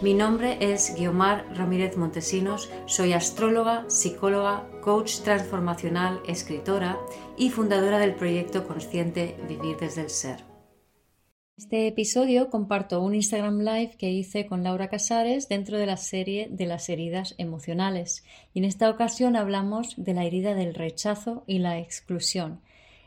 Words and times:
Mi 0.00 0.14
nombre 0.14 0.58
es 0.60 0.94
Guiomar 0.96 1.44
Ramírez 1.56 1.96
Montesinos, 1.96 2.70
soy 2.86 3.14
astróloga, 3.14 3.84
psicóloga, 3.90 4.64
coach 4.80 5.22
transformacional, 5.22 6.20
escritora 6.28 6.96
y 7.36 7.50
fundadora 7.50 7.98
del 7.98 8.14
proyecto 8.14 8.64
consciente 8.64 9.34
Vivir 9.48 9.76
desde 9.76 10.02
el 10.02 10.10
Ser. 10.10 10.44
Este 11.56 11.88
episodio 11.88 12.48
comparto 12.48 13.02
un 13.02 13.16
Instagram 13.16 13.58
Live 13.58 13.96
que 13.98 14.12
hice 14.12 14.46
con 14.46 14.62
Laura 14.62 14.88
Casares 14.88 15.48
dentro 15.48 15.76
de 15.78 15.86
la 15.86 15.96
serie 15.96 16.46
de 16.48 16.66
las 16.66 16.88
heridas 16.88 17.34
emocionales 17.36 18.22
y 18.54 18.60
en 18.60 18.66
esta 18.66 18.90
ocasión 18.90 19.34
hablamos 19.34 19.94
de 19.96 20.14
la 20.14 20.24
herida 20.24 20.54
del 20.54 20.74
rechazo 20.74 21.42
y 21.48 21.58
la 21.58 21.80
exclusión. 21.80 22.60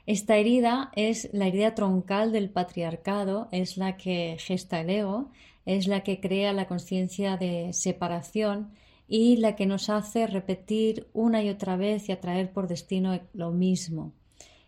Esta 0.08 0.36
herida 0.36 0.92
es 0.98 1.30
la 1.32 1.48
herida 1.48 1.74
troncal 1.74 2.34
del 2.34 2.50
patriarcado, 2.50 3.48
es 3.54 3.78
la 3.78 3.96
que 3.96 4.36
gesta 4.40 4.82
el 4.82 4.90
ego, 4.90 5.32
es 5.66 5.88
la 5.88 6.02
que 6.02 6.20
crea 6.20 6.54
la 6.54 6.68
conciencia 6.68 7.38
de 7.38 7.74
separación 7.74 8.72
y 9.08 9.38
la 9.38 9.56
que 9.56 9.66
nos 9.66 9.90
hace 9.90 10.26
repetir 10.26 11.08
una 11.14 11.44
y 11.44 11.50
otra 11.50 11.76
vez 11.76 12.08
y 12.08 12.12
atraer 12.12 12.52
por 12.52 12.68
destino 12.68 13.20
lo 13.34 13.52
mismo. 13.52 14.14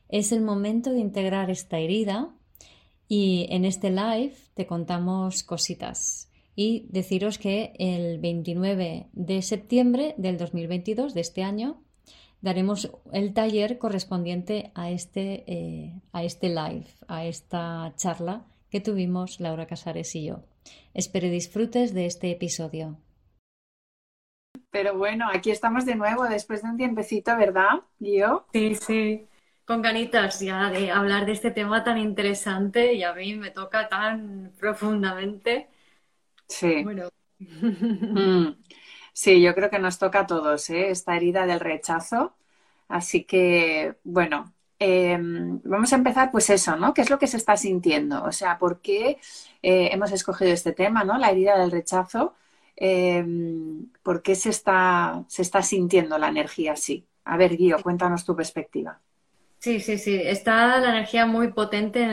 Es 0.09 0.31
el 0.31 0.41
momento 0.41 0.91
de 0.91 0.99
integrar 0.99 1.49
esta 1.49 1.79
herida 1.79 2.35
y 3.07 3.47
en 3.49 3.65
este 3.65 3.89
live 3.89 4.33
te 4.53 4.67
contamos 4.67 5.43
cositas 5.43 6.29
y 6.55 6.87
deciros 6.89 7.37
que 7.37 7.73
el 7.79 8.19
29 8.19 9.07
de 9.11 9.41
septiembre 9.41 10.13
del 10.17 10.37
2022 10.37 11.13
de 11.13 11.21
este 11.21 11.43
año 11.43 11.81
daremos 12.41 12.91
el 13.11 13.33
taller 13.33 13.77
correspondiente 13.77 14.71
a 14.75 14.91
este, 14.91 15.45
eh, 15.47 16.01
a 16.11 16.23
este 16.23 16.49
live, 16.49 16.87
a 17.07 17.25
esta 17.25 17.93
charla 17.95 18.45
que 18.69 18.81
tuvimos 18.81 19.39
Laura 19.39 19.65
Casares 19.65 20.13
y 20.15 20.25
yo. 20.25 20.43
Espero 20.93 21.29
disfrutes 21.29 21.93
de 21.93 22.05
este 22.05 22.31
episodio. 22.31 22.97
Pero 24.69 24.97
bueno, 24.97 25.27
aquí 25.31 25.51
estamos 25.51 25.85
de 25.85 25.95
nuevo 25.95 26.23
después 26.23 26.61
de 26.63 26.69
un 26.69 26.77
tiempecito, 26.77 27.35
¿verdad, 27.37 27.81
yo? 27.99 28.45
Sí, 28.53 28.75
sí, 28.75 29.27
con 29.65 29.81
ganitas 29.81 30.39
ya 30.39 30.69
de 30.69 30.91
hablar 30.91 31.25
de 31.25 31.31
este 31.33 31.51
tema 31.51 31.83
tan 31.83 31.97
interesante 31.97 32.93
y 32.93 33.03
a 33.03 33.13
mí 33.13 33.35
me 33.35 33.51
toca 33.51 33.87
tan 33.87 34.53
profundamente. 34.59 35.69
Sí. 36.47 36.83
Bueno. 36.83 37.09
Mm. 37.39 38.63
Sí, 39.13 39.41
yo 39.41 39.53
creo 39.53 39.69
que 39.69 39.79
nos 39.79 39.99
toca 39.99 40.21
a 40.21 40.27
todos, 40.27 40.69
¿eh? 40.69 40.89
esta 40.89 41.15
herida 41.15 41.45
del 41.45 41.59
rechazo. 41.59 42.35
Así 42.87 43.25
que, 43.25 43.97
bueno, 44.03 44.52
em, 44.83 45.61
vamos 45.63 45.93
a 45.93 45.95
empezar, 45.95 46.31
pues 46.31 46.49
eso, 46.49 46.75
¿no? 46.75 46.93
¿Qué 46.93 47.01
es 47.01 47.09
lo 47.09 47.19
que 47.19 47.27
se 47.27 47.37
está 47.37 47.55
sintiendo? 47.55 48.23
O 48.23 48.31
sea, 48.31 48.57
¿por 48.57 48.81
qué 48.81 49.17
eh, 49.61 49.89
hemos 49.91 50.11
escogido 50.11 50.51
este 50.51 50.73
tema, 50.73 51.03
¿no? 51.03 51.17
La 51.17 51.31
herida 51.31 51.57
del 51.57 51.71
rechazo. 51.71 52.35
Em, 52.75 53.87
¿Por 54.03 54.21
qué 54.21 54.35
se 54.35 54.49
está, 54.49 55.23
se 55.27 55.41
está 55.41 55.61
sintiendo 55.61 56.17
la 56.17 56.27
energía 56.27 56.73
así? 56.73 57.05
A 57.25 57.37
ver, 57.37 57.55
Guío, 57.55 57.77
cuéntanos 57.81 58.25
tu 58.25 58.35
perspectiva. 58.35 58.99
Sí, 59.59 59.79
sí, 59.79 59.97
sí. 59.97 60.19
Está 60.21 60.79
la 60.79 60.89
energía 60.89 61.25
muy 61.25 61.53
potente 61.53 62.05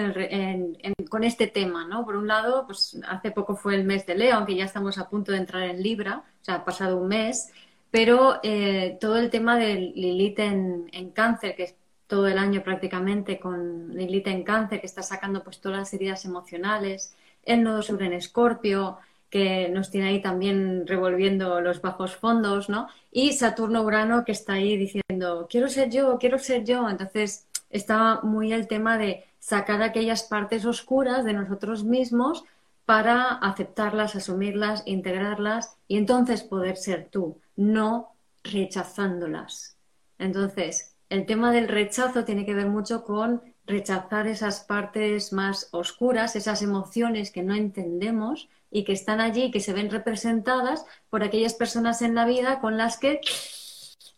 con 1.08 1.24
este 1.24 1.48
tema, 1.48 1.84
¿no? 1.88 2.04
Por 2.04 2.14
un 2.14 2.28
lado, 2.28 2.64
pues 2.66 2.96
hace 3.08 3.32
poco 3.32 3.56
fue 3.56 3.74
el 3.74 3.82
mes 3.82 4.06
de 4.06 4.14
Leo, 4.14 4.36
aunque 4.36 4.54
ya 4.54 4.64
estamos 4.64 4.98
a 4.98 5.08
punto 5.08 5.32
de 5.32 5.38
entrar 5.38 5.64
en 5.64 5.82
Libra, 5.82 6.22
o 6.40 6.44
sea, 6.44 6.54
ha 6.56 6.64
pasado 6.64 6.98
un 6.98 7.08
mes, 7.08 7.50
pero 7.90 8.38
eh, 8.44 8.96
todo 9.00 9.16
el 9.16 9.30
tema 9.30 9.58
del 9.58 9.92
Lilith 9.96 10.38
en, 10.38 10.88
en 10.92 11.10
cáncer, 11.10 11.56
que 11.56 11.64
es 11.64 11.74
todo 12.10 12.26
el 12.26 12.38
año 12.38 12.64
prácticamente 12.64 13.38
con 13.38 13.94
Lilith 13.94 14.26
en 14.26 14.42
cáncer, 14.42 14.80
que 14.80 14.86
está 14.86 15.02
sacando 15.02 15.44
pues 15.44 15.60
todas 15.60 15.78
las 15.78 15.94
heridas 15.94 16.24
emocionales, 16.24 17.14
el 17.44 17.62
nodo 17.62 17.82
sur 17.82 18.02
en 18.02 18.12
Escorpio, 18.12 18.98
que 19.30 19.68
nos 19.68 19.92
tiene 19.92 20.08
ahí 20.08 20.20
también 20.20 20.88
revolviendo 20.88 21.60
los 21.60 21.80
bajos 21.80 22.16
fondos, 22.16 22.68
¿no? 22.68 22.88
Y 23.12 23.34
Saturno-Urano 23.34 24.24
que 24.24 24.32
está 24.32 24.54
ahí 24.54 24.76
diciendo, 24.76 25.46
quiero 25.48 25.68
ser 25.68 25.88
yo, 25.88 26.18
quiero 26.18 26.40
ser 26.40 26.64
yo. 26.64 26.88
Entonces 26.88 27.46
está 27.70 28.20
muy 28.24 28.52
el 28.52 28.66
tema 28.66 28.98
de 28.98 29.24
sacar 29.38 29.80
aquellas 29.80 30.24
partes 30.24 30.64
oscuras 30.64 31.24
de 31.24 31.32
nosotros 31.32 31.84
mismos 31.84 32.42
para 32.86 33.34
aceptarlas, 33.34 34.16
asumirlas, 34.16 34.82
integrarlas 34.84 35.76
y 35.86 35.96
entonces 35.96 36.42
poder 36.42 36.76
ser 36.76 37.06
tú, 37.08 37.38
no 37.54 38.08
rechazándolas. 38.42 39.76
Entonces, 40.18 40.89
el 41.10 41.26
tema 41.26 41.52
del 41.52 41.68
rechazo 41.68 42.24
tiene 42.24 42.46
que 42.46 42.54
ver 42.54 42.68
mucho 42.68 43.04
con 43.04 43.42
rechazar 43.66 44.28
esas 44.28 44.60
partes 44.60 45.32
más 45.32 45.68
oscuras, 45.72 46.36
esas 46.36 46.62
emociones 46.62 47.32
que 47.32 47.42
no 47.42 47.54
entendemos 47.54 48.48
y 48.70 48.84
que 48.84 48.92
están 48.92 49.20
allí 49.20 49.44
y 49.44 49.50
que 49.50 49.60
se 49.60 49.72
ven 49.72 49.90
representadas 49.90 50.86
por 51.10 51.24
aquellas 51.24 51.54
personas 51.54 52.00
en 52.00 52.14
la 52.14 52.24
vida 52.26 52.60
con 52.60 52.76
las 52.76 52.96
que 52.96 53.20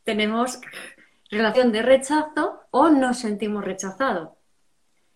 tenemos 0.04 0.60
relación 1.30 1.72
de 1.72 1.82
rechazo 1.82 2.60
o 2.70 2.90
nos 2.90 3.20
sentimos 3.20 3.64
rechazados. 3.64 4.30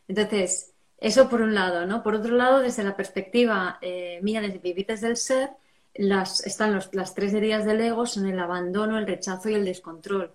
Entonces, 0.08 0.72
eso 0.96 1.28
por 1.28 1.42
un 1.42 1.54
lado, 1.54 1.84
¿no? 1.84 2.02
Por 2.02 2.14
otro 2.14 2.34
lado, 2.36 2.60
desde 2.60 2.84
la 2.84 2.96
perspectiva 2.96 3.78
eh, 3.82 4.18
mía, 4.22 4.40
desde 4.40 4.58
Vivites 4.58 5.02
del 5.02 5.18
Ser, 5.18 5.50
las, 5.94 6.46
están 6.46 6.78
las 6.92 7.14
tres 7.14 7.34
heridas 7.34 7.66
del 7.66 7.82
ego, 7.82 8.06
son 8.06 8.26
el 8.26 8.38
abandono, 8.38 8.98
el 8.98 9.06
rechazo 9.06 9.50
y 9.50 9.54
el 9.54 9.64
descontrol. 9.64 10.34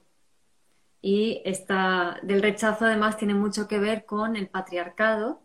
Y 1.01 1.41
esta 1.45 2.19
del 2.21 2.41
rechazo 2.41 2.85
además 2.85 3.17
tiene 3.17 3.33
mucho 3.33 3.67
que 3.67 3.79
ver 3.79 4.05
con 4.05 4.35
el 4.35 4.47
patriarcado, 4.47 5.41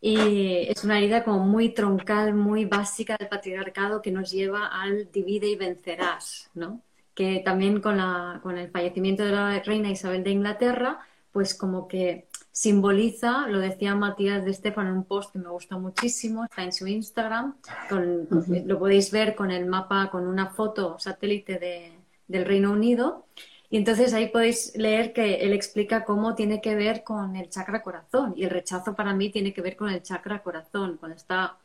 y 0.00 0.68
es 0.68 0.84
una 0.84 0.98
herida 0.98 1.24
como 1.24 1.40
muy 1.40 1.70
troncal, 1.70 2.34
muy 2.34 2.64
básica 2.64 3.16
del 3.18 3.28
patriarcado 3.28 4.02
que 4.02 4.12
nos 4.12 4.30
lleva 4.30 4.66
al 4.66 5.10
divide 5.10 5.48
y 5.48 5.56
vencerás, 5.56 6.50
¿no? 6.54 6.82
Que 7.14 7.42
también 7.44 7.80
con, 7.80 7.96
la, 7.96 8.40
con 8.42 8.58
el 8.58 8.70
fallecimiento 8.70 9.24
de 9.24 9.32
la 9.32 9.58
reina 9.60 9.90
Isabel 9.90 10.22
de 10.22 10.30
Inglaterra, 10.30 11.00
pues 11.32 11.54
como 11.54 11.88
que 11.88 12.28
simboliza, 12.52 13.48
lo 13.48 13.58
decía 13.58 13.94
Matías 13.94 14.44
de 14.44 14.50
Estefano 14.50 14.90
en 14.90 14.96
un 14.98 15.04
post 15.04 15.32
que 15.32 15.38
me 15.38 15.48
gustó 15.48 15.78
muchísimo, 15.78 16.44
está 16.44 16.62
en 16.62 16.72
su 16.72 16.86
Instagram, 16.86 17.56
lo 17.90 18.78
podéis 18.78 19.10
ver 19.10 19.34
con 19.34 19.50
el 19.50 19.66
mapa, 19.66 20.10
con 20.10 20.26
una 20.26 20.50
foto 20.50 20.98
satélite 20.98 21.58
de, 21.58 21.92
del 22.28 22.44
Reino 22.44 22.70
Unido, 22.70 23.26
y 23.70 23.76
entonces 23.76 24.14
ahí 24.14 24.28
podéis 24.28 24.76
leer 24.76 25.12
que 25.12 25.36
él 25.36 25.52
explica 25.52 26.04
cómo 26.04 26.34
tiene 26.34 26.60
que 26.60 26.74
ver 26.74 27.02
con 27.02 27.36
el 27.36 27.48
chakra 27.48 27.82
corazón. 27.82 28.34
Y 28.36 28.44
el 28.44 28.50
rechazo 28.50 28.94
para 28.94 29.12
mí 29.12 29.30
tiene 29.30 29.52
que 29.52 29.62
ver 29.62 29.76
con 29.76 29.90
el 29.90 30.02
chakra 30.02 30.42
corazón. 30.42 30.96
Cuando 30.98 31.16
está 31.16 31.58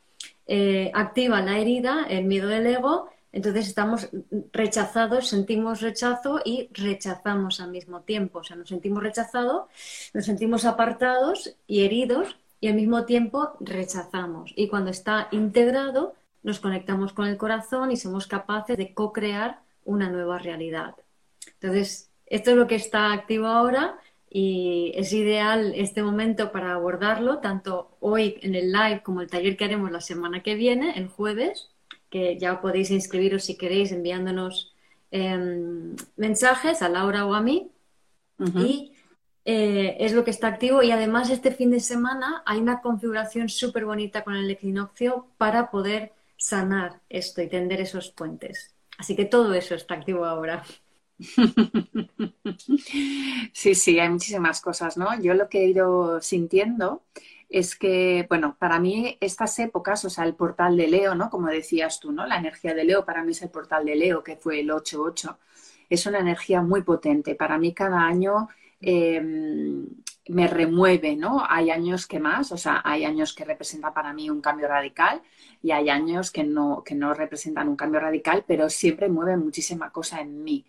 eh, 0.46 0.90
activa 0.94 1.40
la 1.40 1.58
herida, 1.58 2.06
el 2.08 2.24
miedo 2.24 2.48
del 2.48 2.66
ego, 2.66 3.08
entonces 3.32 3.68
estamos 3.68 4.10
rechazados, 4.52 5.28
sentimos 5.28 5.80
rechazo 5.80 6.40
y 6.44 6.68
rechazamos 6.72 7.60
al 7.60 7.70
mismo 7.70 8.00
tiempo. 8.02 8.40
O 8.40 8.44
sea, 8.44 8.56
nos 8.56 8.68
sentimos 8.68 9.02
rechazados, 9.02 9.68
nos 10.12 10.24
sentimos 10.24 10.64
apartados 10.64 11.56
y 11.66 11.84
heridos 11.84 12.36
y 12.60 12.68
al 12.68 12.74
mismo 12.74 13.04
tiempo 13.06 13.52
rechazamos. 13.60 14.52
Y 14.56 14.68
cuando 14.68 14.90
está 14.90 15.28
integrado, 15.30 16.14
nos 16.42 16.60
conectamos 16.60 17.12
con 17.12 17.26
el 17.26 17.36
corazón 17.36 17.90
y 17.90 17.96
somos 17.96 18.26
capaces 18.26 18.76
de 18.76 18.92
co-crear 18.92 19.60
una 19.84 20.10
nueva 20.10 20.38
realidad. 20.38 20.94
Entonces, 21.62 22.10
esto 22.26 22.50
es 22.50 22.56
lo 22.56 22.66
que 22.66 22.74
está 22.74 23.12
activo 23.12 23.46
ahora 23.46 23.96
y 24.28 24.92
es 24.96 25.12
ideal 25.12 25.74
este 25.76 26.02
momento 26.02 26.50
para 26.50 26.72
abordarlo, 26.72 27.38
tanto 27.38 27.96
hoy 28.00 28.38
en 28.42 28.56
el 28.56 28.72
live 28.72 29.02
como 29.04 29.20
el 29.20 29.30
taller 29.30 29.56
que 29.56 29.66
haremos 29.66 29.92
la 29.92 30.00
semana 30.00 30.42
que 30.42 30.56
viene, 30.56 30.98
el 30.98 31.06
jueves, 31.06 31.68
que 32.10 32.36
ya 32.38 32.60
podéis 32.60 32.90
inscribiros 32.90 33.44
si 33.44 33.56
queréis 33.56 33.92
enviándonos 33.92 34.74
em, 35.12 35.94
mensajes 36.16 36.82
a 36.82 36.88
Laura 36.88 37.26
o 37.26 37.34
a 37.34 37.40
mí. 37.40 37.70
Y 38.56 38.92
eh, 39.44 39.96
es 40.00 40.12
lo 40.14 40.24
que 40.24 40.32
está 40.32 40.48
activo 40.48 40.82
y 40.82 40.90
además 40.90 41.30
este 41.30 41.52
fin 41.52 41.70
de 41.70 41.78
semana 41.78 42.42
hay 42.44 42.58
una 42.58 42.80
configuración 42.80 43.48
súper 43.48 43.84
bonita 43.84 44.24
con 44.24 44.34
el 44.34 44.50
equinoccio 44.50 45.28
para 45.38 45.70
poder 45.70 46.12
sanar 46.36 46.98
esto 47.08 47.40
y 47.40 47.46
tender 47.46 47.80
esos 47.80 48.10
puentes. 48.10 48.74
Así 48.98 49.14
que 49.14 49.26
todo 49.26 49.54
eso 49.54 49.76
está 49.76 49.94
activo 49.94 50.24
ahora. 50.24 50.64
Sí, 53.52 53.74
sí, 53.74 53.98
hay 53.98 54.08
muchísimas 54.08 54.60
cosas, 54.60 54.96
¿no? 54.96 55.18
Yo 55.20 55.34
lo 55.34 55.48
que 55.48 55.64
he 55.64 55.68
ido 55.68 56.20
sintiendo 56.20 57.02
es 57.48 57.76
que, 57.76 58.26
bueno, 58.28 58.56
para 58.58 58.78
mí 58.80 59.16
estas 59.20 59.58
épocas, 59.58 60.04
o 60.04 60.10
sea, 60.10 60.24
el 60.24 60.34
portal 60.34 60.76
de 60.76 60.88
Leo, 60.88 61.14
¿no? 61.14 61.28
Como 61.30 61.48
decías 61.48 62.00
tú, 62.00 62.12
¿no? 62.12 62.26
La 62.26 62.38
energía 62.38 62.74
de 62.74 62.84
Leo 62.84 63.04
para 63.04 63.22
mí 63.24 63.32
es 63.32 63.42
el 63.42 63.50
portal 63.50 63.84
de 63.84 63.96
Leo, 63.96 64.22
que 64.22 64.36
fue 64.36 64.60
el 64.60 64.70
8-8. 64.70 65.38
Es 65.90 66.06
una 66.06 66.20
energía 66.20 66.62
muy 66.62 66.82
potente. 66.82 67.34
Para 67.34 67.58
mí 67.58 67.74
cada 67.74 68.00
año 68.00 68.48
em, 68.80 69.86
me 70.28 70.46
remueve, 70.48 71.16
¿no? 71.16 71.44
Hay 71.48 71.70
años 71.70 72.06
que 72.06 72.20
más, 72.20 72.52
o 72.52 72.56
sea, 72.56 72.80
hay 72.84 73.04
años 73.04 73.34
que 73.34 73.44
representa 73.44 73.92
para 73.92 74.12
mí 74.12 74.30
un 74.30 74.40
cambio 74.40 74.68
radical 74.68 75.20
y 75.62 75.70
hay 75.70 75.88
años 75.88 76.30
que 76.30 76.44
no, 76.44 76.82
que 76.84 76.94
no 76.94 77.14
representan 77.14 77.68
un 77.68 77.76
cambio 77.76 78.00
radical, 78.00 78.44
pero 78.46 78.68
siempre 78.68 79.08
mueve 79.08 79.36
muchísima 79.36 79.90
cosa 79.90 80.20
en 80.20 80.42
mí. 80.42 80.64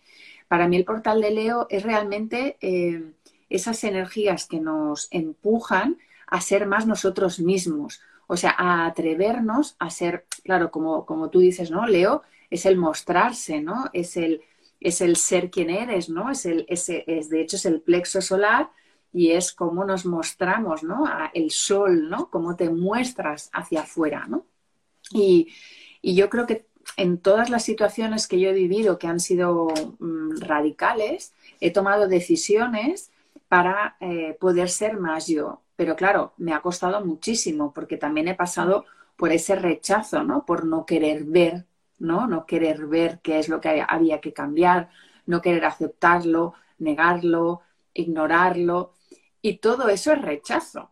Para 0.48 0.68
mí 0.68 0.78
el 0.78 0.86
portal 0.86 1.22
de 1.22 1.31
Leo 1.31 1.68
es 1.69 1.84
realmente 1.84 2.57
em, 2.62 3.13
esas 3.50 3.84
energías 3.84 4.48
que 4.48 4.60
nos 4.60 5.07
empujan 5.12 5.98
a 6.28 6.42
ser 6.42 6.68
más 6.68 6.86
nosotros 6.86 7.40
mismos, 7.40 8.01
o 8.28 8.38
sea, 8.38 8.56
a 8.57 8.86
atrevernos 8.86 9.75
a 9.80 9.90
ser, 9.90 10.25
claro, 10.44 10.72
como, 10.72 11.06
como 11.06 11.30
tú 11.30 11.40
dices, 11.40 11.72
¿no? 11.72 11.88
Leo 11.88 12.24
es 12.50 12.66
el 12.66 12.78
mostrarse, 12.78 13.62
¿no? 13.62 13.86
Es 13.94 14.16
el, 14.18 14.42
es 14.80 15.01
el 15.01 15.16
ser 15.16 15.50
quien 15.50 15.69
eres, 15.69 16.10
¿no? 16.10 16.30
Es 16.30 16.45
el, 16.45 16.66
es, 16.69 16.88
es, 16.90 17.30
de 17.30 17.42
hecho, 17.42 17.56
es 17.56 17.66
el 17.66 17.81
plexo 17.81 18.22
solar 18.22 18.69
y 19.12 19.31
es 19.31 19.54
cómo 19.54 19.86
nos 19.86 20.06
mostramos, 20.06 20.84
¿no? 20.84 21.06
el 21.34 21.51
sol, 21.51 22.10
¿no? 22.10 22.30
Cómo 22.30 22.56
te 22.56 22.69
muestras 22.69 23.50
hacia 23.54 23.81
afuera, 23.81 24.25
¿no? 24.28 24.45
Y, 25.12 25.54
y, 26.02 26.16
yo 26.16 26.30
creo 26.30 26.46
que 26.46 26.66
en 26.98 27.18
todas 27.18 27.50
las 27.50 27.64
situaciones 27.64 28.28
que 28.28 28.40
yo 28.40 28.50
he 28.50 28.54
vivido 28.54 29.00
que 29.00 29.08
han 29.08 29.20
sido 29.20 29.68
mm, 30.00 30.40
radicales, 30.40 31.34
he 31.60 31.72
tomado 31.72 32.08
decisiones 32.08 33.12
para 33.48 33.98
eh, 34.00 34.36
poder 34.40 34.70
ser 34.70 34.98
más 35.00 35.28
yo. 35.28 35.62
Pero 35.76 35.96
claro, 35.96 36.34
me 36.38 36.54
ha 36.54 36.62
costado 36.62 37.06
muchísimo 37.06 37.74
porque 37.74 37.98
también 37.98 38.28
he 38.28 38.36
pasado 38.36 38.86
por 39.16 39.32
ese 39.32 39.56
rechazo, 39.56 40.24
¿no? 40.24 40.46
Por 40.46 40.66
no 40.66 40.86
querer 40.86 41.24
ver, 41.24 41.66
¿no? 42.00 42.28
No 42.28 42.46
querer 42.46 42.88
ver 42.88 43.20
qué 43.22 43.40
es 43.40 43.50
lo 43.50 43.62
que 43.62 43.84
había 43.88 44.22
que 44.22 44.34
cambiar, 44.34 44.90
no 45.26 45.42
querer 45.42 45.66
aceptarlo, 45.66 46.54
negarlo, 46.80 47.62
ignorarlo. 47.94 48.94
Y 49.42 49.58
todo 49.58 49.90
eso 49.90 50.14
es 50.14 50.22
rechazo. 50.22 50.92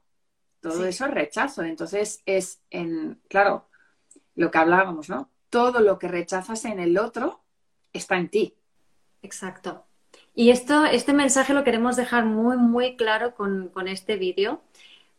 Todo 0.59 0.85
eso 0.85 1.05
es 1.05 1.11
rechazo. 1.11 1.63
Entonces 1.63 2.21
es 2.25 2.61
en, 2.69 3.19
claro, 3.27 3.67
lo 4.41 4.51
que 4.51 4.57
hablábamos, 4.57 5.09
¿no? 5.09 5.29
Todo 5.49 5.79
lo 5.79 5.97
que 5.97 6.09
rechazas 6.09 6.65
en 6.65 6.79
el 6.79 6.97
otro 6.97 7.41
está 7.93 8.17
en 8.17 8.29
ti. 8.29 8.55
Exacto. 9.21 9.85
Y 10.33 10.49
esto, 10.49 10.85
este 10.85 11.13
mensaje 11.13 11.53
lo 11.53 11.63
queremos 11.63 11.95
dejar 11.95 12.25
muy, 12.25 12.57
muy 12.57 12.95
claro 12.95 13.35
con, 13.35 13.71
este 13.87 14.15
vídeo, 14.15 14.61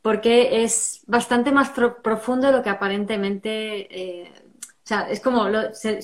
porque 0.01 0.65
es 0.65 1.03
bastante 1.07 1.53
más 1.53 1.71
profundo 1.71 2.49
de 2.49 2.53
lo 2.53 2.63
que 2.63 2.71
aparentemente. 2.71 4.23
Eh, 4.25 4.33
o 4.85 4.87
sea, 4.87 5.09
es 5.09 5.21
como, 5.21 5.49
lo, 5.49 5.63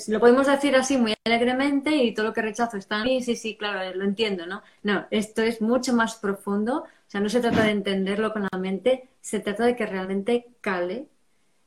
lo, 0.09 0.21
podemos 0.21 0.47
decir 0.47 0.77
así 0.77 0.97
muy 0.97 1.15
alegremente 1.25 1.97
y 1.97 2.15
todo 2.15 2.27
lo 2.27 2.33
que 2.33 2.43
rechazo 2.43 2.77
está 2.77 2.99
en 2.99 3.05
mí, 3.05 3.23
sí, 3.23 3.35
sí, 3.35 3.57
claro, 3.57 3.93
lo 3.97 4.05
entiendo, 4.05 4.47
¿no? 4.47 4.63
No, 4.85 5.07
esto 5.11 5.43
es 5.43 5.61
mucho 5.61 5.93
más 5.95 6.15
profundo, 6.15 6.85
o 6.85 7.11
sea, 7.11 7.21
no 7.21 7.29
se 7.29 7.41
trata 7.41 7.65
de 7.65 7.73
entenderlo 7.73 8.33
con 8.33 8.47
la 8.51 8.59
mente, 8.59 9.09
se 9.21 9.41
trata 9.41 9.65
de 9.65 9.75
que 9.75 9.85
realmente 9.85 10.47
cale 10.61 11.09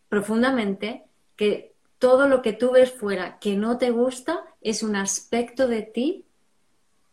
profundamente 0.07 1.03
que 1.42 1.74
todo 1.98 2.28
lo 2.28 2.44
que 2.44 2.54
tú 2.54 2.70
ves 2.70 2.92
fuera 2.92 3.40
que 3.40 3.56
no 3.56 3.80
te 3.80 3.90
gusta 3.90 4.44
es 4.62 4.84
un 4.84 4.96
aspecto 4.96 5.68
de 5.68 5.82
ti 5.82 6.24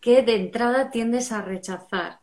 que 0.03 0.21
de 0.21 0.37
entrada 0.37 0.91
tiendes 0.91 1.33
a 1.33 1.41
rechazar 1.41 2.21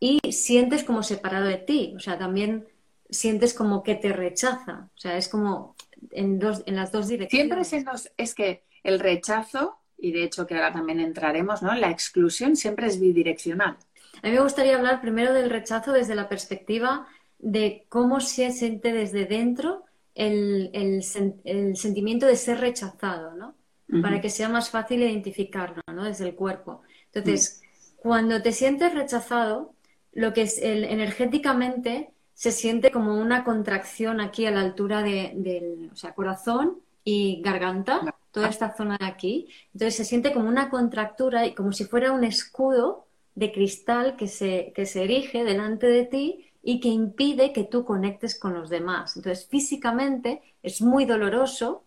y 0.00 0.18
sientes 0.32 0.82
como 0.82 1.04
separado 1.04 1.46
de 1.46 1.58
ti, 1.58 1.94
o 1.96 2.00
sea, 2.00 2.18
también 2.18 2.66
sientes 3.08 3.54
como 3.54 3.84
que 3.84 3.94
te 3.94 4.12
rechaza, 4.12 4.90
o 4.96 4.98
sea, 4.98 5.16
es 5.16 5.28
como 5.28 5.76
en, 6.10 6.40
dos, 6.40 6.64
en 6.66 6.74
las 6.74 6.90
dos 6.90 7.06
direcciones. 7.06 7.68
Siempre 7.68 8.02
es 8.16 8.34
que 8.34 8.64
el 8.82 8.98
rechazo, 8.98 9.78
y 9.96 10.10
de 10.10 10.24
hecho 10.24 10.44
que 10.44 10.56
ahora 10.56 10.72
también 10.72 10.98
entraremos, 10.98 11.62
¿no? 11.62 11.72
La 11.76 11.92
exclusión 11.92 12.56
siempre 12.56 12.88
es 12.88 12.98
bidireccional. 12.98 13.76
A 14.24 14.26
mí 14.26 14.34
me 14.34 14.42
gustaría 14.42 14.76
hablar 14.76 15.00
primero 15.00 15.32
del 15.32 15.50
rechazo 15.50 15.92
desde 15.92 16.16
la 16.16 16.28
perspectiva 16.28 17.06
de 17.38 17.86
cómo 17.88 18.18
se 18.18 18.50
siente 18.50 18.92
desde 18.92 19.24
dentro 19.24 19.85
el, 20.16 20.70
el, 20.72 21.04
el 21.44 21.76
sentimiento 21.76 22.26
de 22.26 22.36
ser 22.36 22.58
rechazado, 22.58 23.36
¿no? 23.36 23.54
para 24.02 24.20
que 24.20 24.30
sea 24.30 24.48
más 24.48 24.70
fácil 24.70 25.02
identificarlo, 25.02 25.82
¿no? 25.92 26.04
Desde 26.04 26.28
el 26.28 26.34
cuerpo. 26.34 26.82
Entonces, 27.12 27.62
cuando 27.96 28.42
te 28.42 28.52
sientes 28.52 28.92
rechazado, 28.92 29.74
lo 30.12 30.32
que 30.32 30.42
es 30.42 30.58
el, 30.58 30.84
energéticamente 30.84 32.10
se 32.34 32.52
siente 32.52 32.90
como 32.90 33.18
una 33.18 33.44
contracción 33.44 34.20
aquí 34.20 34.44
a 34.44 34.50
la 34.50 34.60
altura 34.60 35.02
del 35.02 35.90
o 35.92 35.96
sea, 35.96 36.14
corazón 36.14 36.80
y 37.04 37.40
garganta, 37.42 38.14
toda 38.30 38.48
esta 38.48 38.76
zona 38.76 38.98
de 38.98 39.06
aquí. 39.06 39.48
Entonces 39.72 39.96
se 39.96 40.04
siente 40.04 40.32
como 40.32 40.48
una 40.48 40.68
contractura 40.68 41.46
y 41.46 41.54
como 41.54 41.72
si 41.72 41.84
fuera 41.84 42.12
un 42.12 42.24
escudo 42.24 43.06
de 43.34 43.52
cristal 43.52 44.16
que 44.16 44.28
se, 44.28 44.72
que 44.74 44.84
se 44.84 45.04
erige 45.04 45.44
delante 45.44 45.86
de 45.86 46.04
ti 46.04 46.50
y 46.68 46.80
que 46.80 46.88
impide 46.88 47.52
que 47.52 47.62
tú 47.62 47.84
conectes 47.84 48.36
con 48.36 48.52
los 48.52 48.68
demás. 48.68 49.16
Entonces 49.16 49.46
físicamente 49.46 50.42
es 50.64 50.82
muy 50.82 51.04
doloroso 51.04 51.84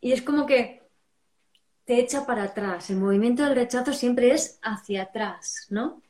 y 0.00 0.12
es 0.12 0.22
como 0.22 0.46
que 0.46 0.82
te 1.84 1.98
echa 1.98 2.24
para 2.24 2.44
atrás. 2.44 2.88
El 2.90 2.98
movimiento 2.98 3.42
del 3.42 3.56
rechazo 3.56 3.92
siempre 3.94 4.30
es 4.32 4.60
hacia 4.62 5.02
atrás, 5.02 5.66
¿no? 5.70 6.00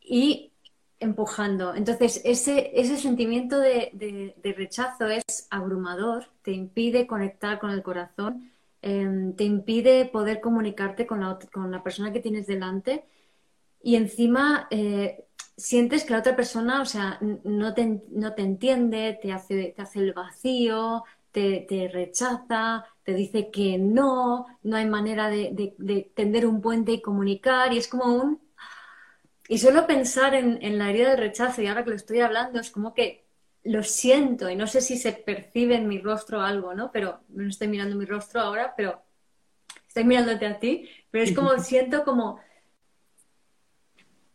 Y 0.00 0.50
empujando. 0.98 1.72
Entonces, 1.76 2.20
ese, 2.24 2.72
ese 2.74 2.96
sentimiento 2.96 3.60
de, 3.60 4.34
rechazo 4.42 5.06
es 5.06 5.46
abrumador, 5.50 6.30
te 6.42 6.50
impide 6.50 7.06
conectar 7.06 7.60
con 7.60 7.70
el 7.70 7.84
corazón, 7.84 8.50
em, 8.82 9.34
te 9.34 9.44
impide 9.44 10.06
poder 10.06 10.40
comunicarte 10.40 11.06
con 11.06 11.20
la, 11.20 11.38
con 11.52 11.70
la 11.70 11.84
persona 11.84 12.12
que 12.12 12.18
tienes 12.18 12.48
delante 12.48 13.04
y 13.82 13.96
encima 13.96 14.66
eh, 14.70 15.24
sientes 15.62 16.02
que 16.04 16.12
la 16.12 16.18
otra 16.18 16.34
persona, 16.34 16.82
o 16.82 16.84
sea, 16.84 17.18
no 17.20 17.72
te, 17.72 18.02
no 18.10 18.34
te 18.34 18.42
entiende, 18.42 19.18
te 19.22 19.32
hace, 19.32 19.72
te 19.76 19.82
hace 19.82 20.00
el 20.00 20.12
vacío, 20.12 21.04
te, 21.30 21.88
rechaza, 21.92 22.84
te 23.04 23.14
dice 23.14 23.50
que 23.50 23.78
no, 23.78 24.46
no 24.64 24.76
hay 24.76 24.86
manera 24.86 25.28
de, 25.28 26.10
tender 26.14 26.46
un 26.46 26.60
puente 26.60 26.92
y 26.92 27.00
comunicar, 27.00 27.72
y 27.72 27.78
es 27.78 27.86
como 27.86 28.12
un... 28.12 28.40
Y 29.48 29.58
solo 29.58 29.86
pensar 29.86 30.34
en, 30.34 30.78
la 30.78 30.90
herida 30.90 31.10
del 31.10 31.18
rechazo, 31.18 31.62
y 31.62 31.68
ahora 31.68 31.84
que 31.84 31.90
lo 31.90 31.96
estoy 31.96 32.20
hablando, 32.20 32.58
es 32.58 32.70
como 32.70 32.92
que 32.92 33.24
lo 33.62 33.84
siento, 33.84 34.50
y 34.50 34.56
no 34.56 34.66
sé 34.66 34.80
si 34.80 34.96
se 34.98 35.12
percibe 35.12 35.76
en 35.76 35.86
mi 35.86 36.00
rostro 36.00 36.40
algo, 36.40 36.74
¿no? 36.74 36.90
Pero 36.90 37.20
no 37.28 37.48
estoy 37.48 37.68
mirando 37.68 37.94
mi 37.94 38.04
rostro 38.04 38.40
ahora, 38.40 38.74
pero 38.76 39.00
estoy 39.86 40.02
mirándote 40.02 40.46
a 40.46 40.58
ti, 40.58 40.88
pero 41.12 41.22
es 41.22 41.32
como 41.32 41.56
siento 41.58 42.04
como 42.04 42.40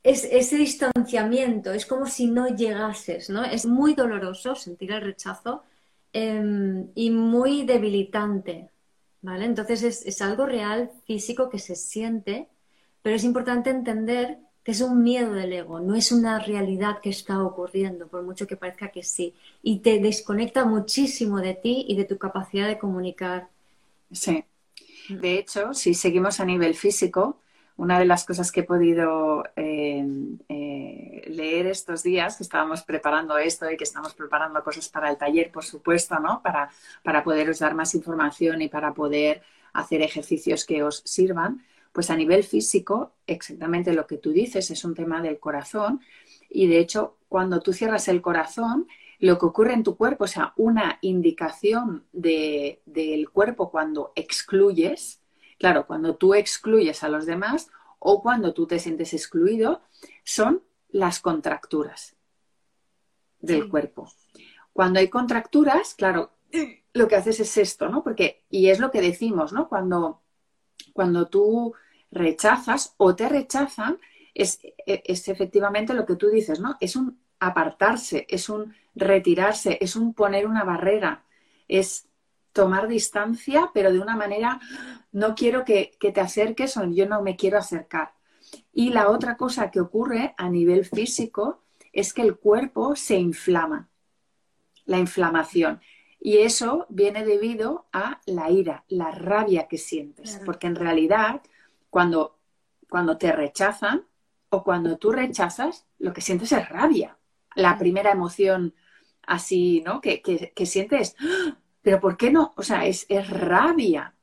es, 0.09 0.23
ese 0.23 0.57
distanciamiento, 0.57 1.71
es 1.71 1.85
como 1.85 2.07
si 2.07 2.27
no 2.27 2.47
llegases, 2.47 3.29
¿no? 3.29 3.43
Es 3.43 3.65
muy 3.65 3.93
doloroso 3.93 4.55
sentir 4.55 4.91
el 4.91 5.01
rechazo, 5.01 5.63
Em, 6.13 6.87
y 6.95 7.11
muy 7.11 7.63
debilitante, 7.63 8.69
¿vale? 9.21 9.45
Entonces 9.45 9.83
es, 9.83 10.21
algo 10.23 10.45
real, 10.47 10.89
físico, 11.05 11.47
que 11.47 11.59
se 11.59 11.75
siente, 11.75 12.47
pero 13.03 13.15
es 13.15 13.23
importante 13.23 13.69
entender 13.69 14.39
que 14.63 14.71
es 14.71 14.81
un 14.81 15.03
miedo 15.03 15.33
del 15.33 15.53
ego, 15.53 15.79
no 15.79 15.95
es 15.95 16.11
una 16.11 16.39
realidad 16.39 17.01
que 17.01 17.09
está 17.11 17.43
ocurriendo, 17.43 18.07
por 18.07 18.23
mucho 18.23 18.47
que 18.47 18.57
parezca 18.57 18.89
que 18.89 19.03
sí, 19.03 19.35
y 19.61 19.79
te 19.79 19.99
desconecta 19.99 20.65
muchísimo 20.65 21.39
de 21.39 21.53
ti 21.53 21.85
y 21.87 21.95
de 21.95 22.05
tu 22.05 22.17
capacidad 22.17 22.67
de 22.67 22.79
comunicar. 22.79 23.49
Sí. 24.11 24.43
De 25.09 25.37
hecho, 25.37 25.75
si 25.75 25.93
seguimos 25.93 26.39
a 26.39 26.45
nivel 26.45 26.73
físico, 26.73 27.39
una 27.77 27.99
de 27.99 28.05
las 28.05 28.25
cosas 28.25 28.51
que 28.51 28.61
he 28.61 28.63
podido 28.63 29.43
eh, 29.55 30.05
eh, 30.49 31.23
leer 31.27 31.67
estos 31.67 32.03
días, 32.03 32.37
que 32.37 32.43
estábamos 32.43 32.81
preparando 32.83 33.37
esto 33.37 33.69
y 33.69 33.77
que 33.77 33.83
estamos 33.83 34.13
preparando 34.13 34.63
cosas 34.63 34.89
para 34.89 35.09
el 35.09 35.17
taller, 35.17 35.51
por 35.51 35.63
supuesto, 35.63 36.19
¿no? 36.19 36.41
Para, 36.41 36.69
para 37.03 37.23
poderos 37.23 37.59
dar 37.59 37.75
más 37.75 37.93
información 37.95 38.61
y 38.61 38.67
para 38.67 38.93
poder 38.93 39.43
hacer 39.73 40.01
ejercicios 40.01 40.65
que 40.65 40.83
os 40.83 41.03
sirvan, 41.05 41.63
pues 41.91 42.09
a 42.09 42.15
nivel 42.15 42.43
físico, 42.43 43.13
exactamente 43.27 43.93
lo 43.93 44.07
que 44.07 44.17
tú 44.17 44.31
dices 44.31 44.69
es 44.71 44.83
un 44.83 44.95
tema 44.95 45.21
del 45.21 45.39
corazón 45.39 46.01
y 46.49 46.67
de 46.67 46.79
hecho, 46.79 47.17
cuando 47.29 47.59
tú 47.61 47.73
cierras 47.73 48.07
el 48.07 48.21
corazón, 48.21 48.87
lo 49.19 49.37
que 49.37 49.45
ocurre 49.45 49.73
en 49.73 49.83
tu 49.83 49.97
cuerpo, 49.97 50.25
o 50.25 50.27
sea, 50.27 50.53
una 50.57 50.99
indicación 51.01 52.05
del 52.11 53.29
cuerpo 53.31 53.69
cuando 53.69 54.13
excluyes, 54.15 55.21
Claro, 55.57 55.87
cuando 55.87 56.15
tú 56.15 56.33
excluyes 56.33 57.03
a 57.03 57.09
los 57.09 57.25
demás 57.25 57.69
o 57.99 58.21
cuando 58.21 58.53
tú 58.53 58.67
te 58.67 58.79
sientes 58.79 59.13
excluido, 59.13 59.81
son 60.23 60.63
las 60.89 61.19
contracturas 61.19 62.15
del 63.39 63.69
cuerpo. 63.69 64.11
Cuando 64.73 64.99
hay 64.99 65.09
contracturas, 65.09 65.95
claro, 65.95 66.31
lo 66.93 67.07
que 67.07 67.15
haces 67.15 67.39
es 67.39 67.57
esto, 67.57 67.89
¿no? 67.89 68.03
Porque, 68.03 68.43
y 68.49 68.69
es 68.69 68.79
lo 68.79 68.91
que 68.91 69.01
decimos, 69.01 69.53
¿no? 69.53 69.67
Cuando, 69.67 70.21
cuando 70.93 71.27
tú 71.27 71.73
rechazas 72.11 72.93
o 72.97 73.15
te 73.15 73.27
rechazan, 73.29 73.99
es, 74.33 74.59
es 74.85 75.27
efectivamente 75.27 75.93
lo 75.93 76.05
que 76.05 76.15
tú 76.15 76.29
dices, 76.29 76.59
¿no? 76.59 76.77
Es 76.79 76.95
un, 76.95 77.19
apartarse, 77.39 78.25
es 78.29 78.49
un 78.49 78.73
retirarse, 78.95 79.77
es 79.81 79.95
un 79.95 80.13
poner 80.13 80.47
una 80.47 80.63
barrera, 80.63 81.23
es 81.67 82.07
tomar 82.57 82.87
distancia, 82.87 83.69
pero 83.71 83.93
de 83.93 83.99
una 83.99 84.15
manera, 84.15 84.59
no 85.11 85.35
quiero 85.35 85.63
que, 85.63 85.91
que 85.99 86.11
te 86.11 86.21
acerques 86.21 86.75
o 86.75 86.85
yo 86.85 87.07
no 87.07 87.21
me 87.21 87.35
quiero 87.35 87.59
acercar. 87.59 88.13
Y 88.73 88.89
la 88.89 89.09
otra 89.09 89.37
cosa 89.37 89.69
que 89.69 89.79
ocurre 89.79 90.33
a 90.37 90.49
nivel 90.49 90.83
físico 90.83 91.63
es 91.93 92.13
que 92.13 92.23
el 92.23 92.37
cuerpo 92.37 92.95
se 92.95 93.19
inflama, 93.19 93.89
la 94.85 94.97
inflamación. 94.97 95.81
Y 96.19 96.39
eso 96.39 96.87
viene 96.89 97.23
debido 97.23 97.85
a 97.93 98.21
la 98.25 98.49
ira, 98.49 98.85
la 98.87 99.11
rabia 99.11 99.67
que 99.67 99.77
sientes. 99.77 100.41
Porque 100.43 100.65
en 100.65 100.75
realidad, 100.75 101.43
cuando, 101.91 102.39
cuando 102.89 103.19
te 103.19 103.31
rechazan 103.31 104.07
o 104.49 104.63
cuando 104.63 104.97
tú 104.97 105.11
rechazas, 105.11 105.85
lo 105.99 106.11
que 106.11 106.21
sientes 106.21 106.51
es 106.51 106.67
rabia. 106.69 107.19
La 107.55 107.77
primera 107.77 108.11
emoción 108.11 108.73
así, 109.27 109.83
¿no? 109.85 110.01
Que, 110.01 110.23
que, 110.23 110.65
sientes, 110.65 111.15
¡Ah! 111.19 111.57
Pero 111.87 112.01
¿por 112.01 112.17
qué 112.17 112.31
no? 112.31 112.53
O 112.57 112.63
sea, 112.63 112.85
es, 112.85 113.05
es 113.07 113.29
rabia. 113.29 114.13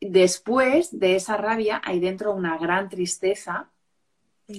Después 0.00 0.96
de 0.96 1.16
esa 1.16 1.36
rabia 1.36 1.82
hay 1.84 1.98
dentro 1.98 2.32
una 2.32 2.56
gran 2.56 2.88
tristeza, 2.88 3.72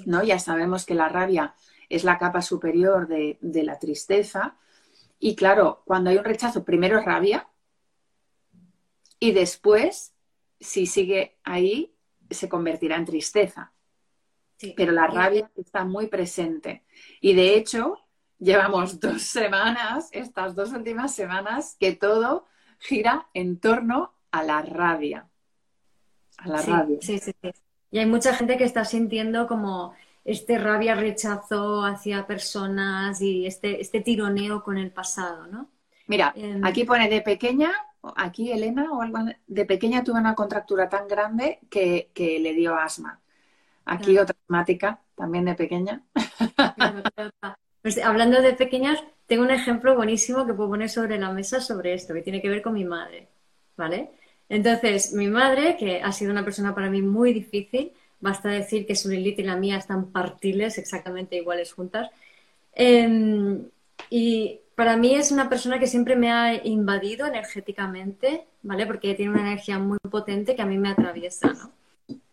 ¿no? 0.05 0.21
Ya 0.21 0.37
sabemos 0.37 0.85
que 0.85 0.93
la 0.93 1.07
rabia 1.07 1.55
es 1.87 2.03
la 2.03 2.17
capa 2.17 2.41
superior 2.41 3.07
de, 3.07 3.37
de 3.39 3.63
la 3.63 3.79
tristeza, 3.79 4.57
y 5.17 5.37
claro, 5.37 5.81
cuando 5.85 6.09
hay 6.09 6.17
un 6.17 6.25
rechazo, 6.25 6.65
primero 6.65 6.99
es 6.99 7.05
rabia 7.05 7.47
y 9.17 9.31
después, 9.31 10.13
si 10.59 10.87
sigue 10.87 11.37
ahí, 11.45 11.95
se 12.29 12.49
convertirá 12.49 12.97
en 12.97 13.05
tristeza. 13.05 13.71
Pero 14.75 14.91
la 14.91 15.07
rabia 15.07 15.49
está 15.55 15.85
muy 15.85 16.07
presente. 16.07 16.83
Y 17.21 17.33
de 17.33 17.55
hecho, 17.55 17.97
llevamos 18.41 18.99
dos 18.99 19.21
semanas, 19.21 20.09
estas 20.11 20.55
dos 20.55 20.73
últimas 20.73 21.15
semanas, 21.15 21.77
que 21.79 21.93
todo 21.93 22.47
gira 22.79 23.27
en 23.33 23.59
torno 23.59 24.13
a 24.31 24.43
la 24.43 24.61
rabia. 24.61 25.27
A 26.37 26.47
la 26.47 26.61
rabia. 26.61 26.97
Sí, 27.01 27.19
sí, 27.19 27.31
sí. 27.41 27.51
Y 27.91 27.99
hay 27.99 28.05
mucha 28.05 28.33
gente 28.33 28.57
que 28.57 28.63
está 28.63 28.83
sintiendo 28.83 29.47
como 29.47 29.93
este 30.25 30.57
rabia, 30.57 30.95
rechazo 30.95 31.83
hacia 31.83 32.25
personas 32.25 33.21
y 33.21 33.45
este, 33.45 33.81
este 33.81 34.01
tironeo 34.01 34.63
con 34.63 34.77
el 34.77 34.91
pasado, 34.91 35.47
¿no? 35.47 35.69
Mira, 36.07 36.33
em, 36.35 36.63
aquí 36.63 36.83
pone 36.83 37.09
de 37.09 37.21
pequeña, 37.21 37.71
aquí 38.15 38.51
Elena 38.51 38.91
o 38.91 39.01
algo, 39.01 39.19
de 39.47 39.65
pequeña 39.65 40.03
tuve 40.03 40.19
una 40.19 40.35
contractura 40.35 40.89
tan 40.89 41.07
grande 41.07 41.59
que, 41.69 42.09
le 42.15 42.53
dio 42.53 42.75
asma. 42.75 43.19
Aquí 43.85 44.17
otra 44.17 44.35
temática, 44.47 45.01
también 45.15 45.45
de 45.45 45.55
pequeña. 45.55 46.03
Pues, 47.81 47.97
hablando 47.97 48.41
de 48.41 48.53
pequeñas, 48.53 48.99
tengo 49.27 49.43
un 49.43 49.51
ejemplo 49.51 49.95
buenísimo 49.95 50.45
que 50.45 50.53
puedo 50.53 50.69
poner 50.69 50.89
sobre 50.89 51.17
la 51.17 51.31
mesa 51.31 51.61
sobre 51.61 51.93
esto, 51.93 52.13
que 52.13 52.21
tiene 52.21 52.41
que 52.41 52.49
ver 52.49 52.61
con 52.61 52.73
mi 52.73 52.85
madre, 52.85 53.27
¿vale? 53.77 54.09
Entonces, 54.49 55.13
mi 55.13 55.27
madre, 55.27 55.77
que 55.77 56.01
ha 56.01 56.11
sido 56.11 56.31
una 56.31 56.43
persona 56.43 56.75
para 56.75 56.89
mí 56.89 57.01
muy 57.01 57.33
difícil, 57.33 57.93
Basta 58.21 58.49
decir 58.49 58.85
que 58.85 58.95
su 58.95 59.09
Lilith 59.09 59.39
y 59.39 59.43
la 59.43 59.55
mía 59.55 59.77
están 59.77 60.11
partiles, 60.11 60.77
exactamente 60.77 61.35
iguales 61.35 61.73
juntas. 61.73 62.09
Em, 62.73 63.65
y 64.11 64.59
para 64.75 64.95
mí 64.95 65.15
es 65.15 65.31
una 65.31 65.49
persona 65.49 65.79
que 65.79 65.87
siempre 65.87 66.15
me 66.15 66.31
ha 66.31 66.63
invadido 66.65 67.25
energéticamente, 67.25 68.45
¿vale? 68.61 68.85
Porque 68.85 69.15
tiene 69.15 69.31
una 69.31 69.41
energía 69.41 69.79
muy 69.79 69.97
potente 70.09 70.55
que 70.55 70.61
a 70.61 70.67
mí 70.67 70.77
me 70.77 70.89
atraviesa, 70.89 71.51
¿no? 71.53 71.71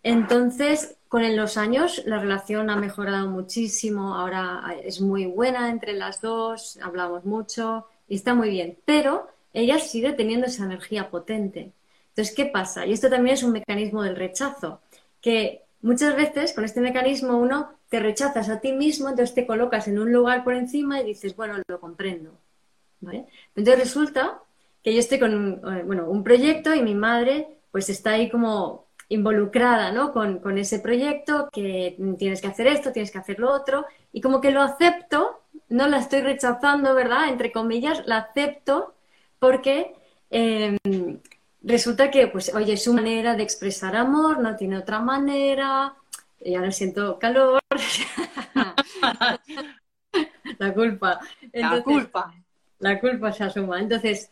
Entonces, 0.02 0.96
con 1.08 1.36
los 1.36 1.56
años 1.56 2.02
la 2.06 2.18
relación 2.18 2.70
ha 2.70 2.76
mejorado 2.76 3.28
muchísimo, 3.28 4.14
ahora 4.14 4.76
es 4.84 5.00
muy 5.00 5.26
buena 5.26 5.70
entre 5.70 5.92
las 5.92 6.20
dos, 6.20 6.78
hablamos 6.82 7.24
mucho 7.24 7.86
y 8.08 8.16
está 8.16 8.34
muy 8.34 8.50
bien, 8.50 8.78
pero 8.84 9.28
ella 9.52 9.78
sigue 9.78 10.12
teniendo 10.12 10.46
esa 10.46 10.64
energía 10.64 11.10
potente. 11.10 11.72
Entonces, 12.10 12.34
¿qué 12.34 12.46
pasa? 12.46 12.86
Y 12.86 12.92
esto 12.92 13.08
también 13.10 13.34
es 13.34 13.42
un 13.42 13.52
mecanismo 13.52 14.02
del 14.02 14.16
rechazo, 14.16 14.80
que 15.20 15.68
Muchas 15.80 16.16
veces 16.16 16.52
con 16.54 16.64
este 16.64 16.80
mecanismo 16.80 17.38
uno 17.38 17.70
te 17.88 18.00
rechazas 18.00 18.48
a 18.48 18.60
ti 18.60 18.72
mismo, 18.72 19.08
entonces 19.08 19.34
te 19.34 19.46
colocas 19.46 19.86
en 19.86 19.98
un 19.98 20.12
lugar 20.12 20.42
por 20.42 20.54
encima 20.54 21.00
y 21.00 21.04
dices, 21.04 21.36
bueno, 21.36 21.54
lo 21.68 21.80
comprendo. 21.80 22.32
Entonces 23.54 23.78
resulta 23.78 24.42
que 24.82 24.92
yo 24.92 24.98
estoy 24.98 25.20
con 25.20 25.52
eh, 25.54 25.82
bueno, 25.84 26.10
un 26.10 26.24
proyecto 26.24 26.74
y 26.74 26.82
mi 26.82 26.94
madre 26.94 27.58
pues 27.70 27.88
está 27.90 28.12
ahí 28.12 28.28
como 28.28 28.86
involucrada 29.08 29.90
¿no? 29.90 30.12
con, 30.12 30.38
con 30.38 30.58
ese 30.58 30.80
proyecto, 30.80 31.48
que 31.50 31.96
tienes 32.18 32.40
que 32.40 32.48
hacer 32.48 32.66
esto, 32.66 32.92
tienes 32.92 33.10
que 33.10 33.18
hacer 33.18 33.38
lo 33.38 33.52
otro, 33.52 33.86
y 34.12 34.20
como 34.20 34.40
que 34.40 34.50
lo 34.50 34.62
acepto, 34.62 35.40
no 35.68 35.88
la 35.88 35.98
estoy 35.98 36.20
rechazando, 36.20 36.94
¿verdad? 36.94 37.28
Entre 37.28 37.52
comillas, 37.52 38.02
la 38.06 38.18
acepto 38.18 38.94
porque 39.38 39.94
eh, 40.30 40.76
resulta 41.62 42.10
que, 42.10 42.26
pues, 42.28 42.54
oye, 42.54 42.76
su 42.76 42.92
manera 42.92 43.34
de 43.34 43.42
expresar 43.42 43.96
amor 43.96 44.40
no 44.40 44.56
tiene 44.56 44.78
otra 44.78 45.00
manera, 45.00 45.94
ya 46.40 46.60
no 46.60 46.72
siento 46.72 47.18
calor. 47.18 47.60
la 50.58 50.74
culpa. 50.74 51.20
la 51.52 51.82
culpa. 51.82 52.34
La 52.78 53.00
culpa 53.00 53.32
se 53.32 53.44
asuma. 53.44 53.80
Entonces, 53.80 54.30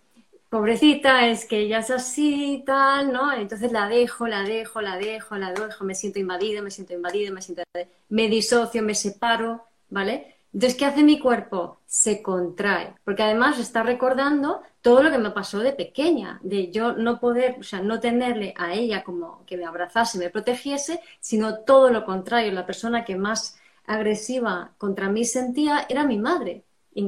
pobrecita, 0.57 1.27
es 1.29 1.45
que 1.45 1.61
ella 1.61 1.81
es 1.81 1.91
así, 1.91 2.63
tal, 2.67 3.13
¿no? 3.13 3.33
Entonces 3.33 3.73
la 3.73 3.89
dejo, 3.89 4.27
la 4.27 4.43
dejo, 4.43 4.81
la 4.81 4.97
dejo, 4.97 5.37
la 5.37 5.53
dejo, 5.53 5.85
me 5.85 5.95
siento 5.95 6.19
invadido, 6.19 6.63
me 6.63 6.71
siento 6.71 6.95
invadido, 6.95 7.33
me 7.35 7.43
siento... 7.43 7.63
Me 8.09 8.29
disocio, 8.29 8.83
me 8.83 8.95
separo, 8.95 9.67
¿vale? 9.91 10.37
Entonces, 10.55 10.79
¿qué 10.79 10.87
hace 10.87 11.03
mi 11.03 11.19
cuerpo? 11.19 11.81
Se 11.87 12.23
contrae, 12.23 12.95
porque 13.05 13.23
además 13.23 13.59
está 13.59 13.83
recordando 13.83 14.63
todo 14.81 15.03
lo 15.03 15.11
que 15.11 15.19
me 15.19 15.31
pasó 15.31 15.59
de 15.59 15.73
pequeña, 15.73 16.41
de 16.43 16.71
yo 16.71 16.95
no 16.95 17.21
poder, 17.21 17.57
o 17.61 17.63
sea, 17.63 17.81
no 17.83 18.01
tenerle 18.01 18.55
a 18.57 18.73
ella 18.73 19.05
como 19.05 19.45
que 19.45 19.59
me 19.59 19.67
abrazase, 19.67 20.19
me 20.19 20.31
protegiese, 20.31 21.01
sino 21.21 21.59
todo 21.65 21.91
lo 21.91 22.05
contrario, 22.07 22.53
la 22.53 22.65
persona 22.65 23.05
que 23.05 23.17
más 23.17 23.59
agresiva 23.87 24.73
contra 24.79 25.11
mí 25.11 25.25
sentía 25.27 25.85
era 25.89 26.05
mi 26.05 26.19
madre, 26.19 26.65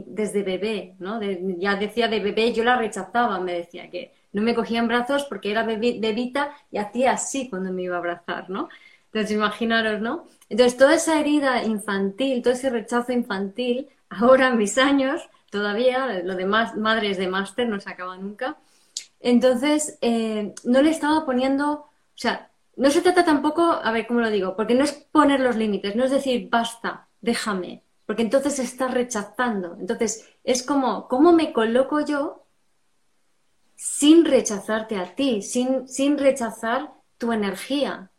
desde 0.06 0.42
bebé, 0.42 0.94
¿no? 0.98 1.20
ya 1.22 1.76
decía 1.76 2.08
de 2.08 2.20
bebé, 2.20 2.52
yo 2.52 2.62
la 2.62 2.76
rechazaba, 2.76 3.40
me 3.40 3.54
decía 3.54 3.90
que 3.90 4.12
no 4.32 4.42
me 4.42 4.54
cogía 4.54 4.80
en 4.80 4.88
brazos 4.88 5.24
porque 5.24 5.50
era 5.50 5.64
bebita 5.64 6.52
y 6.70 6.78
hacía 6.78 7.12
así 7.12 7.48
cuando 7.48 7.72
me 7.72 7.82
iba 7.82 7.96
a 7.96 7.98
abrazar, 7.98 8.50
¿no? 8.50 8.68
Entonces, 9.06 9.36
imaginaros, 9.36 10.00
¿no? 10.00 10.26
Entonces, 10.50 10.76
toda 10.76 10.94
esa 10.94 11.18
herida 11.18 11.64
infantil, 11.64 12.42
todo 12.42 12.52
ese 12.52 12.70
rechazo 12.70 13.12
infantil, 13.12 13.88
ahora 14.10 14.48
en 14.48 14.58
mis 14.58 14.76
años, 14.76 15.28
todavía, 15.50 16.20
lo 16.22 16.36
de 16.36 16.44
madres 16.44 17.16
de 17.16 17.28
máster 17.28 17.68
no 17.68 17.80
se 17.80 17.90
acaba 17.90 18.16
nunca. 18.18 18.58
Entonces, 19.20 19.98
eh, 20.02 20.54
no 20.64 20.82
le 20.82 20.90
estaba 20.90 21.24
poniendo, 21.24 21.72
o 21.72 21.90
sea, 22.14 22.50
no 22.76 22.90
se 22.90 23.02
trata 23.02 23.24
tampoco, 23.24 23.62
a 23.62 23.90
ver 23.92 24.06
cómo 24.06 24.20
lo 24.20 24.30
digo, 24.30 24.56
porque 24.56 24.74
no 24.74 24.84
es 24.84 24.92
poner 24.92 25.40
los 25.40 25.56
límites, 25.56 25.96
no 25.96 26.04
es 26.04 26.10
decir, 26.10 26.48
basta, 26.50 27.08
déjame, 27.20 27.82
porque 28.08 28.22
entonces 28.22 28.58
estás 28.58 28.94
rechazando. 28.94 29.76
Entonces, 29.78 30.26
es 30.42 30.62
como, 30.62 31.06
¿cómo 31.08 31.32
me 31.32 31.52
coloco 31.52 32.00
yo 32.00 32.46
sin 33.76 34.24
rechazarte 34.24 34.96
a 34.96 35.14
ti, 35.14 35.42
sin, 35.42 35.86
sin 35.86 36.16
rechazar 36.16 36.94
tu 37.18 37.32
energía? 37.32 38.10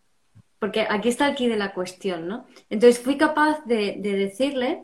porque 0.60 0.86
aquí 0.90 1.10
está 1.10 1.30
el 1.30 1.36
de 1.36 1.58
la 1.58 1.74
cuestión, 1.74 2.28
¿no? 2.28 2.46
Entonces 2.70 3.02
fui 3.02 3.18
capaz 3.18 3.66
de, 3.66 3.96
decirle, 4.02 4.84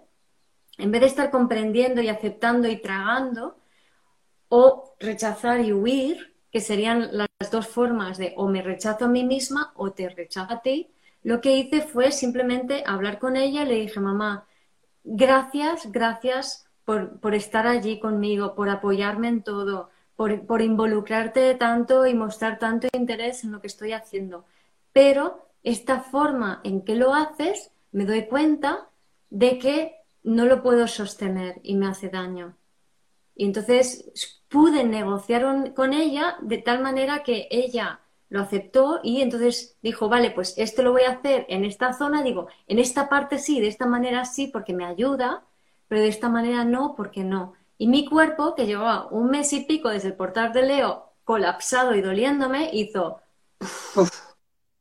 en 0.78 0.92
vez 0.92 1.02
de 1.02 1.08
estar 1.08 1.30
comprendiendo 1.30 2.02
y 2.02 2.08
aceptando 2.08 2.70
y 2.70 2.78
tragando, 2.78 3.60
o 4.48 4.96
rechazar 5.00 5.60
y 5.60 5.74
huir, 5.74 6.34
que 6.50 6.62
serían 6.62 7.10
las 7.12 7.28
dos 7.52 7.68
formas 7.68 8.18
de 8.18 8.34
o 8.38 8.48
me 8.48 8.62
rechazo 8.62 9.06
a 9.06 9.10
mí 9.10 9.26
misma 9.26 9.74
o 9.76 9.92
te 9.92 10.08
rechazo 10.08 10.54
a 10.54 10.62
ti, 10.62 10.90
lo 11.24 11.42
que 11.42 11.58
hice 11.58 11.82
fue 11.82 12.14
simplemente 12.14 12.84
hablar 12.86 13.20
con 13.20 13.36
ella, 13.36 13.66
le 13.66 13.76
dije, 13.76 14.00
mamá, 14.00 14.48
gracias, 15.06 15.92
gracias 15.92 16.68
por, 16.84 17.20
por 17.20 17.34
estar 17.34 17.68
allí 17.68 18.00
conmigo, 18.00 18.56
por 18.56 18.70
apoyarme 18.70 19.30
en 19.30 19.44
todo, 19.44 19.90
por, 20.16 20.46
por 20.46 20.62
involucrarte 20.62 21.56
tanto 21.56 22.06
y 22.06 22.14
mostrar 22.14 22.60
tanto 22.60 22.88
interés 22.94 23.44
en 23.44 23.52
lo 23.52 23.62
que 23.62 23.68
estoy 23.68 23.94
haciendo. 23.94 24.46
Pero 24.92 25.48
esta 25.64 26.02
forma 26.02 26.62
en 26.64 26.84
que 26.84 26.96
lo 26.96 27.14
haces, 27.14 27.72
me 27.92 28.06
doy 28.06 28.28
cuenta 28.28 28.90
de 29.30 29.58
que 29.60 29.96
no 30.24 30.46
lo 30.46 30.62
puedo 30.62 30.88
sostener 30.88 31.60
y 31.64 31.76
me 31.76 31.88
hace 31.88 32.10
daño. 32.10 32.58
Y 33.36 33.46
entonces 33.46 34.42
pude 34.48 34.84
negociar 34.84 35.74
con 35.74 35.94
ella 35.94 36.38
de 36.42 36.58
tal 36.58 36.82
manera 36.82 37.24
que 37.24 37.48
ella 37.52 38.00
lo 38.36 38.42
aceptó 38.42 39.00
y 39.02 39.22
entonces 39.22 39.78
dijo, 39.82 40.10
vale, 40.10 40.30
pues 40.30 40.56
esto 40.58 40.84
lo 40.84 40.92
voy 40.92 41.04
a 41.04 41.12
hacer 41.12 41.46
en 41.48 41.64
esta 41.64 41.94
zona, 41.94 42.22
digo, 42.22 42.50
en 42.68 42.80
esta 42.80 43.08
parte 43.08 43.40
sí, 43.40 43.62
de 43.62 43.70
esta 43.70 43.86
manera 43.86 44.26
sí, 44.26 44.48
porque 44.48 44.74
me 44.74 44.86
ayuda, 44.86 45.46
pero 45.88 46.02
de 46.02 46.10
esta 46.10 46.28
manera 46.28 46.66
no, 46.66 46.96
porque 46.96 47.24
no. 47.24 47.54
Y 47.78 47.88
mi 47.88 48.06
cuerpo, 48.06 48.54
que 48.54 48.66
llevaba 48.66 49.08
un 49.08 49.30
mes 49.30 49.54
y 49.54 49.62
pico 49.62 49.88
desde 49.88 50.10
el 50.10 50.16
portal 50.16 50.52
de 50.52 50.64
Leo 50.64 51.14
colapsado 51.24 51.96
y 51.96 52.02
doliéndome, 52.02 52.70
hizo 52.74 53.22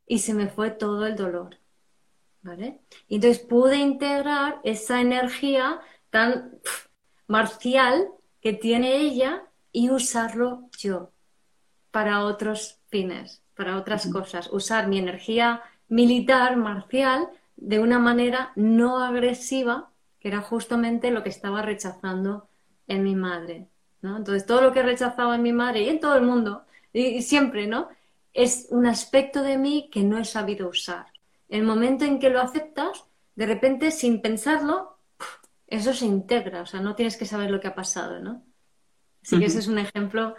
y 0.06 0.18
se 0.18 0.34
me 0.34 0.48
fue 0.48 0.70
todo 0.70 1.06
el 1.06 1.14
dolor. 1.14 1.56
¿Vale? 2.42 2.80
Y 3.08 3.14
entonces 3.14 3.42
pude 3.42 3.76
integrar 3.76 4.60
esa 4.64 5.00
energía 5.00 5.80
tan 6.10 6.58
marcial 7.28 8.08
que 8.40 8.52
tiene 8.52 8.96
ella 8.96 9.44
y 9.70 9.90
usarlo 9.90 10.68
yo 10.76 11.12
para 11.92 12.24
otros 12.24 12.80
fines, 12.88 13.43
para 13.54 13.76
otras 13.76 14.06
cosas. 14.08 14.50
Usar 14.52 14.88
mi 14.88 14.98
energía 14.98 15.62
militar, 15.88 16.56
marcial, 16.56 17.28
de 17.56 17.78
una 17.78 17.98
manera 17.98 18.52
no 18.56 18.98
agresiva, 18.98 19.90
que 20.20 20.28
era 20.28 20.40
justamente 20.40 21.10
lo 21.10 21.22
que 21.22 21.28
estaba 21.28 21.62
rechazando 21.62 22.48
en 22.88 23.02
mi 23.02 23.14
madre. 23.14 23.68
¿no? 24.02 24.16
Entonces, 24.16 24.46
todo 24.46 24.60
lo 24.60 24.72
que 24.72 24.80
he 24.80 24.84
rechazado 24.84 25.34
en 25.34 25.42
mi 25.42 25.52
madre 25.52 25.82
y 25.82 25.88
en 25.88 26.00
todo 26.00 26.16
el 26.16 26.22
mundo, 26.22 26.64
y, 26.92 27.22
siempre, 27.22 27.66
¿no? 27.66 27.88
Es 28.32 28.68
un 28.70 28.86
aspecto 28.86 29.42
de 29.42 29.58
mí 29.58 29.88
que 29.92 30.02
no 30.02 30.18
he 30.18 30.24
sabido 30.24 30.68
usar. 30.68 31.06
El 31.48 31.62
momento 31.62 32.04
en 32.04 32.18
que 32.18 32.30
lo 32.30 32.40
aceptas, 32.40 33.04
de 33.36 33.46
repente, 33.46 33.90
sin 33.90 34.20
pensarlo, 34.20 34.98
eso 35.66 35.94
se 35.94 36.06
integra, 36.06 36.62
o 36.62 36.66
sea, 36.66 36.80
no 36.80 36.94
tienes 36.94 37.16
que 37.16 37.26
saber 37.26 37.50
lo 37.50 37.60
que 37.60 37.68
ha 37.68 37.74
pasado, 37.74 38.20
¿no? 38.20 38.42
Así 39.22 39.38
que 39.38 39.46
ese 39.46 39.60
es 39.60 39.68
un 39.68 39.78
ejemplo 39.78 40.34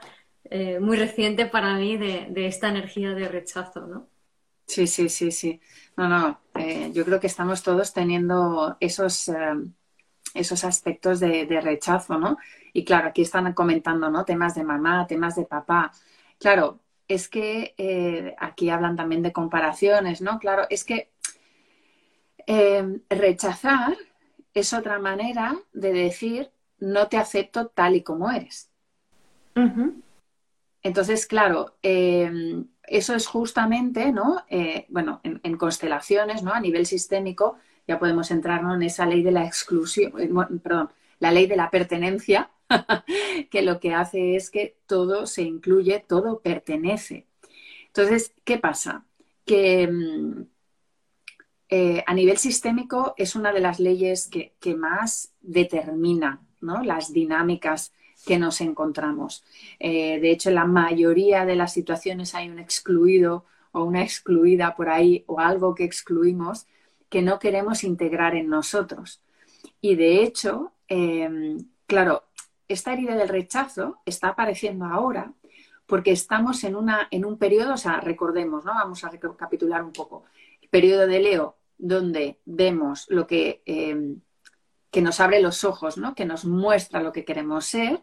eh, 0.50 0.80
muy 0.80 0.98
reciente 0.98 1.48
para 1.48 1.76
mí 1.76 1.98
de, 1.98 2.48
esta 2.48 2.70
energía 2.70 3.14
de 3.14 3.28
rechazo, 3.28 3.88
¿no? 3.88 4.08
Sí, 4.68 4.88
sí, 4.88 5.10
sí, 5.10 5.32
sí. 5.32 5.60
No, 5.98 6.08
no, 6.08 6.40
eh, 6.56 6.92
yo 6.94 7.06
creo 7.06 7.20
que 7.20 7.28
estamos 7.28 7.64
todos 7.64 7.94
teniendo 7.94 8.78
esos, 8.80 9.30
eh, 9.30 9.54
esos 10.34 10.64
aspectos 10.64 11.20
de, 11.20 11.46
rechazo, 11.62 12.18
¿no? 12.20 12.38
Y 12.74 12.84
claro, 12.84 13.10
aquí 13.10 13.22
están 13.22 13.54
comentando, 13.54 14.10
¿no? 14.10 14.26
Temas 14.26 14.56
de 14.56 14.64
mamá, 14.64 15.08
temas 15.08 15.36
de 15.36 15.46
papá. 15.46 15.92
Claro, 16.40 16.80
es 17.08 17.30
que 17.30 18.36
aquí 18.40 18.70
hablan 18.70 18.96
también 18.96 19.22
de 19.22 19.32
comparaciones, 19.32 20.22
¿no? 20.22 20.40
Claro, 20.40 20.66
es 20.70 20.84
que 20.84 21.12
rechazar 23.10 23.96
es 24.54 24.74
otra 24.74 25.00
manera 25.00 25.56
de 25.74 25.94
decir 25.94 26.52
no 26.80 27.08
te 27.08 27.18
acepto 27.18 27.68
tal 27.68 27.96
y 27.96 28.04
como 28.04 28.30
eres. 28.32 28.70
Entonces, 30.86 31.26
claro, 31.26 31.76
em, 31.82 32.68
eso 32.84 33.16
es 33.16 33.26
justamente, 33.26 34.12
¿no? 34.12 34.44
Eh, 34.50 34.86
bueno, 34.90 35.20
en, 35.24 35.58
constelaciones, 35.58 36.44
¿no? 36.44 36.54
A 36.54 36.60
nivel 36.60 36.86
sistémico, 36.86 37.58
ya 37.88 37.98
podemos 37.98 38.30
entrar 38.30 38.62
en 38.62 38.84
esa 38.84 39.08
ley 39.08 39.24
de 39.24 39.32
la 39.32 39.46
exclusión, 39.48 40.14
eh, 40.22 40.30
perdón, 40.62 40.92
la 41.20 41.32
ley 41.32 41.48
de 41.48 41.56
la 41.56 41.72
pertenencia, 41.72 42.52
que 43.50 43.64
lo 43.64 43.80
que 43.80 43.96
hace 43.96 44.36
es 44.36 44.52
que 44.52 44.78
todo 44.86 45.26
se 45.26 45.42
incluye, 45.42 46.06
todo 46.08 46.42
pertenece. 46.42 47.26
Entonces, 47.88 48.34
¿qué 48.44 48.60
pasa? 48.60 49.06
Que 49.44 49.82
em, 49.84 50.46
eh, 51.70 52.04
a 52.06 52.14
nivel 52.14 52.38
sistémico 52.38 53.16
es 53.18 53.36
una 53.36 53.52
de 53.52 53.60
las 53.62 53.80
leyes 53.80 54.28
que, 54.28 54.54
que 54.60 54.76
más 54.76 55.34
determina 55.42 56.42
¿no? 56.62 56.84
las 56.84 57.12
dinámicas 57.12 57.92
que 58.26 58.38
nos 58.38 58.62
encontramos. 58.62 59.44
Eh, 59.80 60.20
de 60.20 60.32
hecho, 60.32 60.50
en 60.50 60.56
la 60.56 60.66
mayoría 60.66 61.46
de 61.46 61.56
las 61.56 61.74
situaciones 61.74 62.36
hay 62.36 62.50
un 62.50 62.60
excluido 62.60 63.46
o 63.72 63.84
una 63.84 64.04
excluida 64.04 64.76
por 64.76 64.90
ahí 64.90 65.24
o 65.28 65.40
algo 65.40 65.76
que 65.76 65.84
excluimos 65.84 66.66
que 67.10 67.22
no 67.22 67.40
queremos 67.40 67.84
integrar 67.84 68.36
en 68.36 68.50
nosotros. 68.50 69.22
Y 69.82 69.96
de 69.96 70.24
hecho, 70.24 70.74
em, 70.88 71.58
claro, 71.86 72.24
esta 72.68 72.94
herida 72.94 73.16
del 73.16 73.30
rechazo 73.30 74.00
está 74.06 74.30
apareciendo 74.30 74.86
ahora 74.86 75.34
porque 75.86 76.12
estamos 76.12 76.64
en, 76.64 76.76
una, 76.76 77.08
en 77.12 77.26
un 77.26 77.38
periodo, 77.38 77.76
o 77.76 77.78
sea, 77.78 78.00
recordemos, 78.02 78.66
¿no? 78.66 78.74
Vamos 78.74 79.04
a 79.04 79.10
recapitular 79.10 79.84
un 79.84 79.94
poco. 79.94 80.24
El 80.62 80.70
periodo 80.70 81.06
de 81.06 81.20
Leo, 81.20 81.58
donde 81.78 82.40
vemos 82.46 83.06
lo 83.10 83.28
que, 83.28 83.62
em, 83.66 84.22
que 84.90 85.02
nos 85.02 85.20
abre 85.20 85.42
los 85.42 85.64
ojos, 85.64 85.98
¿no? 85.98 86.16
Que 86.16 86.26
nos 86.26 86.46
muestra 86.46 87.04
lo 87.04 87.12
que 87.12 87.26
queremos 87.26 87.66
ser 87.66 88.02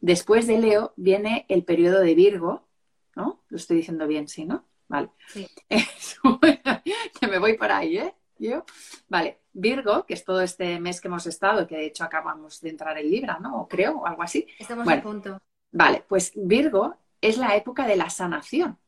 Después 0.00 0.46
de 0.46 0.58
Leo 0.58 0.92
viene 0.96 1.44
el 1.48 1.64
periodo 1.64 2.00
de 2.00 2.14
Virgo, 2.14 2.68
¿no? 3.16 3.42
Lo 3.48 3.56
estoy 3.56 3.78
diciendo 3.78 4.06
bien, 4.06 4.28
sí, 4.28 4.44
¿no? 4.44 4.64
Vale. 4.88 5.10
Sí. 5.28 5.46
que 7.20 7.26
me 7.26 7.38
voy 7.38 7.56
por 7.56 7.70
ahí, 7.70 7.98
¿eh? 7.98 8.14
Yo. 8.38 8.64
Vale, 9.08 9.40
Virgo, 9.52 10.06
que 10.06 10.14
es 10.14 10.24
todo 10.24 10.40
este 10.40 10.78
mes 10.78 11.00
que 11.00 11.08
hemos 11.08 11.26
estado, 11.26 11.66
que 11.66 11.76
de 11.76 11.86
hecho 11.86 12.04
acabamos 12.04 12.60
de 12.60 12.70
entrar 12.70 12.96
en 12.96 13.10
Libra, 13.10 13.38
¿no? 13.40 13.62
O 13.62 13.68
creo, 13.68 13.98
o 13.98 14.06
algo 14.06 14.22
así. 14.22 14.46
Estamos 14.58 14.88
a 14.88 15.02
punto. 15.02 15.40
Vale, 15.72 16.04
pues 16.08 16.32
Virgo 16.36 16.96
es 17.20 17.36
la 17.36 17.56
época 17.56 17.86
de 17.86 17.96
la 17.96 18.08
sanación. 18.08 18.78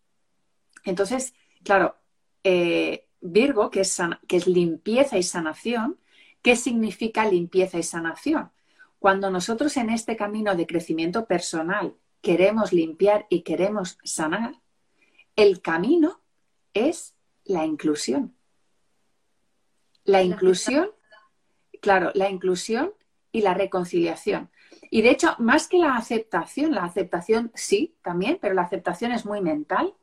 Entonces, 0.84 1.34
claro, 1.64 1.96
eh, 2.44 3.08
Virgo, 3.20 3.70
que 3.70 3.80
es, 3.80 3.98
que 4.26 4.36
es 4.36 4.46
limpieza 4.46 5.18
y 5.18 5.22
sanación, 5.22 5.98
¿qué 6.42 6.56
significa 6.56 7.26
limpieza 7.26 7.78
y 7.78 7.82
sanación? 7.82 8.50
Cuando 9.00 9.30
nosotros 9.30 9.78
en 9.78 9.88
este 9.88 10.14
camino 10.14 10.54
de 10.54 10.66
crecimiento 10.66 11.24
personal 11.24 11.96
queremos 12.20 12.70
limpiar 12.74 13.26
y 13.30 13.40
queremos 13.40 13.98
sanar, 14.04 14.60
el 15.36 15.62
camino 15.62 16.20
es 16.74 17.14
la 17.44 17.64
inclusión. 17.64 18.36
La 20.04 20.22
inclusión, 20.22 20.90
claro, 21.80 22.10
la 22.14 22.28
inclusión 22.28 22.92
y 23.32 23.40
la 23.40 23.54
reconciliación. 23.54 24.50
Y 24.90 25.00
de 25.00 25.10
hecho, 25.12 25.34
más 25.38 25.66
que 25.66 25.78
la 25.78 25.96
aceptación, 25.96 26.74
la 26.74 26.84
aceptación 26.84 27.50
sí, 27.54 27.96
también, 28.02 28.38
pero 28.38 28.52
la 28.52 28.62
aceptación 28.62 29.12
es 29.12 29.24
muy 29.24 29.40
mental. 29.40 29.94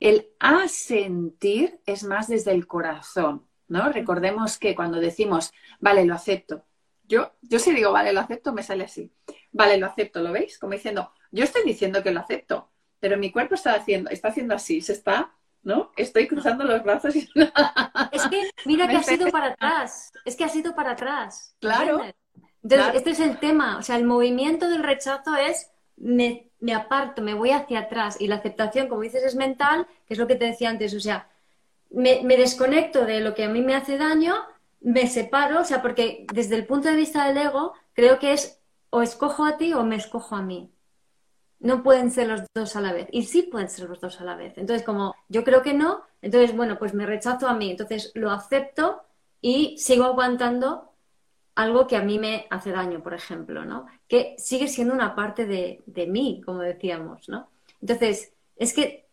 El 0.00 0.28
asentir 0.38 1.80
es 1.84 2.02
más 2.02 2.28
desde 2.28 2.52
el 2.52 2.66
corazón, 2.66 3.46
¿no? 3.68 3.92
Recordemos 3.92 4.56
que 4.56 4.74
cuando 4.74 5.00
decimos, 5.00 5.52
vale, 5.80 6.06
lo 6.06 6.14
acepto, 6.14 6.64
yo, 7.12 7.30
yo 7.42 7.58
si 7.58 7.72
digo, 7.72 7.92
vale, 7.92 8.10
lo 8.14 8.20
acepto, 8.20 8.54
me 8.54 8.62
sale 8.62 8.84
así. 8.84 9.12
Vale, 9.52 9.76
lo 9.76 9.86
acepto, 9.86 10.22
¿lo 10.22 10.32
veis? 10.32 10.58
Como 10.58 10.72
diciendo, 10.72 11.12
yo 11.30 11.44
estoy 11.44 11.62
diciendo 11.62 12.02
que 12.02 12.10
lo 12.10 12.20
acepto, 12.20 12.70
pero 13.00 13.18
mi 13.18 13.30
cuerpo 13.30 13.54
está 13.54 13.74
haciendo, 13.74 14.08
está 14.08 14.28
haciendo 14.28 14.54
así, 14.54 14.80
se 14.80 14.94
está, 14.94 15.30
¿no? 15.62 15.92
Estoy 15.98 16.26
cruzando 16.26 16.64
los 16.64 16.82
brazos 16.82 17.14
y... 17.14 17.28
Es 18.12 18.26
que, 18.28 18.50
mira 18.64 18.88
que 18.88 18.96
ha 18.96 19.02
sido 19.02 19.30
para 19.30 19.48
atrás, 19.48 20.10
es 20.24 20.36
que 20.36 20.44
ha 20.44 20.48
sido 20.48 20.74
para 20.74 20.92
atrás. 20.92 21.54
Claro. 21.60 22.00
Entonces, 22.62 22.94
este 22.94 23.10
es 23.10 23.20
el 23.20 23.38
tema, 23.38 23.76
o 23.76 23.82
sea, 23.82 23.96
el 23.96 24.04
movimiento 24.04 24.70
del 24.70 24.82
rechazo 24.82 25.36
es 25.36 25.70
me, 25.96 26.50
me, 26.60 26.72
aparto, 26.72 27.20
me 27.20 27.34
voy 27.34 27.50
hacia 27.50 27.80
atrás 27.80 28.18
y 28.20 28.26
la 28.26 28.36
aceptación, 28.36 28.88
como 28.88 29.02
dices, 29.02 29.22
es 29.22 29.34
mental, 29.34 29.86
que 30.06 30.14
es 30.14 30.18
lo 30.18 30.26
que 30.26 30.36
te 30.36 30.46
decía 30.46 30.70
antes, 30.70 30.94
o 30.94 31.00
sea, 31.00 31.28
me, 31.90 32.22
me 32.24 32.38
desconecto 32.38 33.04
de 33.04 33.20
lo 33.20 33.34
que 33.34 33.44
a 33.44 33.50
mí 33.50 33.60
me 33.60 33.74
hace 33.74 33.98
daño 33.98 34.34
me 34.82 35.06
separo, 35.06 35.60
o 35.60 35.64
sea, 35.64 35.80
porque 35.82 36.26
desde 36.32 36.56
el 36.56 36.66
punto 36.66 36.88
de 36.88 36.96
vista 36.96 37.26
del 37.26 37.38
ego, 37.38 37.72
creo 37.94 38.18
que 38.18 38.32
es 38.32 38.60
o 38.90 39.02
escojo 39.02 39.44
a 39.44 39.56
ti 39.56 39.72
o 39.72 39.84
me 39.84 39.96
escojo 39.96 40.36
a 40.36 40.42
mí. 40.42 40.70
No 41.60 41.82
pueden 41.82 42.10
ser 42.10 42.28
los 42.28 42.42
dos 42.54 42.76
a 42.76 42.80
la 42.80 42.92
vez. 42.92 43.08
Y 43.12 43.22
sí 43.24 43.42
pueden 43.44 43.70
ser 43.70 43.88
los 43.88 44.00
dos 44.00 44.20
a 44.20 44.24
la 44.24 44.36
vez. 44.36 44.58
Entonces, 44.58 44.84
como 44.84 45.14
yo 45.28 45.44
creo 45.44 45.62
que 45.62 45.72
no, 45.74 46.02
entonces, 46.20 46.54
bueno, 46.56 46.78
pues 46.78 46.92
me 46.92 47.06
rechazo 47.06 47.48
a 47.48 47.54
mí. 47.54 47.70
Entonces 47.70 48.10
lo 48.14 48.30
acepto 48.30 49.02
y 49.40 49.78
sigo 49.78 50.04
aguantando 50.04 50.92
algo 51.54 51.86
que 51.86 51.96
a 51.96 52.02
mí 52.02 52.18
me 52.18 52.46
hace 52.50 52.70
daño, 52.70 53.02
por 53.02 53.14
ejemplo, 53.14 53.64
¿no? 53.64 53.86
Que 54.08 54.34
sigue 54.38 54.68
siendo 54.68 54.94
una 54.94 55.14
parte 55.14 55.46
de, 55.46 55.82
de 55.86 56.06
mí, 56.06 56.42
como 56.44 56.60
decíamos, 56.60 57.28
¿no? 57.28 57.48
Entonces, 57.80 58.32
es 58.56 58.74
que 58.74 59.06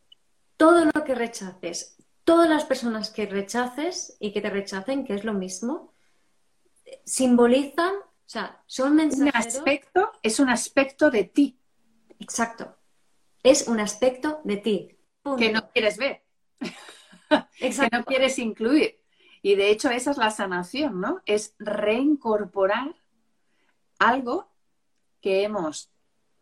todo 0.58 0.86
lo 0.86 1.04
que 1.04 1.16
rechaces, 1.16 1.96
todas 2.30 2.48
las 2.48 2.64
personas 2.64 3.10
que 3.10 3.26
rechaces 3.26 4.16
y 4.20 4.32
que 4.32 4.40
te 4.40 4.52
rechacen, 4.52 5.04
que 5.04 5.16
es 5.16 5.24
lo 5.24 5.34
mismo, 5.34 5.96
simbolizan, 7.04 7.92
o 7.96 8.28
sea, 8.28 8.62
son 8.68 8.96
mensajeros. 8.98 9.34
Un 9.34 9.48
aspecto, 9.48 10.12
es 10.22 10.40
un 10.40 10.50
aspecto 10.50 11.10
de 11.10 11.24
ti. 11.24 11.60
Exacto. 12.20 12.78
Es 13.42 13.68
un 13.68 13.80
aspecto 13.80 14.42
de 14.44 14.58
ti. 14.58 14.96
Que 15.40 15.52
no 15.52 15.72
quieres 15.72 15.98
ver. 15.98 16.22
que 17.58 17.90
no 17.92 18.06
quieres 18.06 18.38
incluir. 18.38 19.00
Y 19.42 19.56
de 19.56 19.72
hecho, 19.72 19.90
esa 19.90 20.12
es 20.12 20.18
la 20.18 20.30
sanación, 20.30 21.02
¿no? 21.02 21.24
Es 21.26 21.56
reincorporar 21.58 22.94
algo 23.98 24.52
que 25.20 25.42
hemos 25.42 25.90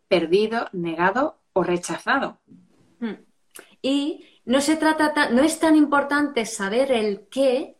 perdido, 0.10 0.67
negado 0.73 1.39
o 1.54 1.63
rechazado. 1.63 2.41
Hmm. 3.00 3.23
Y 3.82 4.26
no 4.48 4.62
se 4.62 4.78
trata 4.78 5.30
no 5.30 5.44
es 5.44 5.60
tan 5.60 5.76
importante 5.76 6.46
saber 6.46 6.92
el 6.92 7.28
qué, 7.30 7.76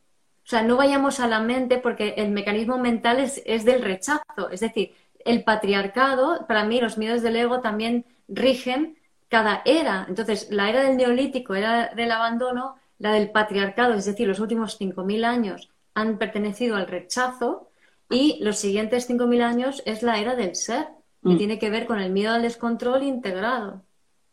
o 0.46 0.50
sea, 0.50 0.62
no 0.64 0.76
vayamos 0.76 1.22
a 1.22 1.28
la 1.28 1.40
mente 1.40 1.78
porque 1.78 2.16
el 2.18 2.30
mecanismo 2.32 2.78
mental 2.78 3.20
es, 3.22 3.42
es 3.46 3.64
del 3.64 3.82
rechazo, 3.82 4.50
es 4.52 4.60
decir, 4.60 4.94
el 5.24 5.44
patriarcado, 5.46 6.46
para 6.46 6.66
mí 6.66 6.82
los 6.82 6.98
miedos 6.98 7.22
del 7.22 7.38
ego 7.38 7.62
también 7.62 8.06
rigen 8.28 8.98
cada 9.30 9.62
era. 9.64 10.06
Entonces, 10.10 10.50
la 10.52 10.70
era 10.70 10.84
del 10.84 10.98
neolítico, 10.98 11.56
era 11.56 11.94
del 11.96 12.12
abandono, 12.12 12.76
la 13.00 13.14
del 13.14 13.32
patriarcado, 13.32 13.94
es 13.94 14.06
decir, 14.06 14.28
los 14.28 14.42
últimos 14.42 14.80
5.000 14.80 15.24
años 15.24 15.70
han 15.94 16.18
pertenecido 16.18 16.76
al 16.76 16.88
rechazo 16.88 17.72
y 18.10 18.40
los 18.44 18.58
siguientes 18.58 19.10
5.000 19.10 19.42
años 19.42 19.84
es 19.86 20.04
la 20.04 20.20
era 20.20 20.36
del 20.36 20.56
ser, 20.56 20.88
que 21.24 21.30
mm. 21.30 21.38
tiene 21.38 21.60
que 21.60 21.70
ver 21.70 21.86
con 21.86 22.00
el 22.00 22.12
miedo 22.12 22.34
al 22.34 22.42
descontrol 22.42 23.04
integrado. 23.04 23.84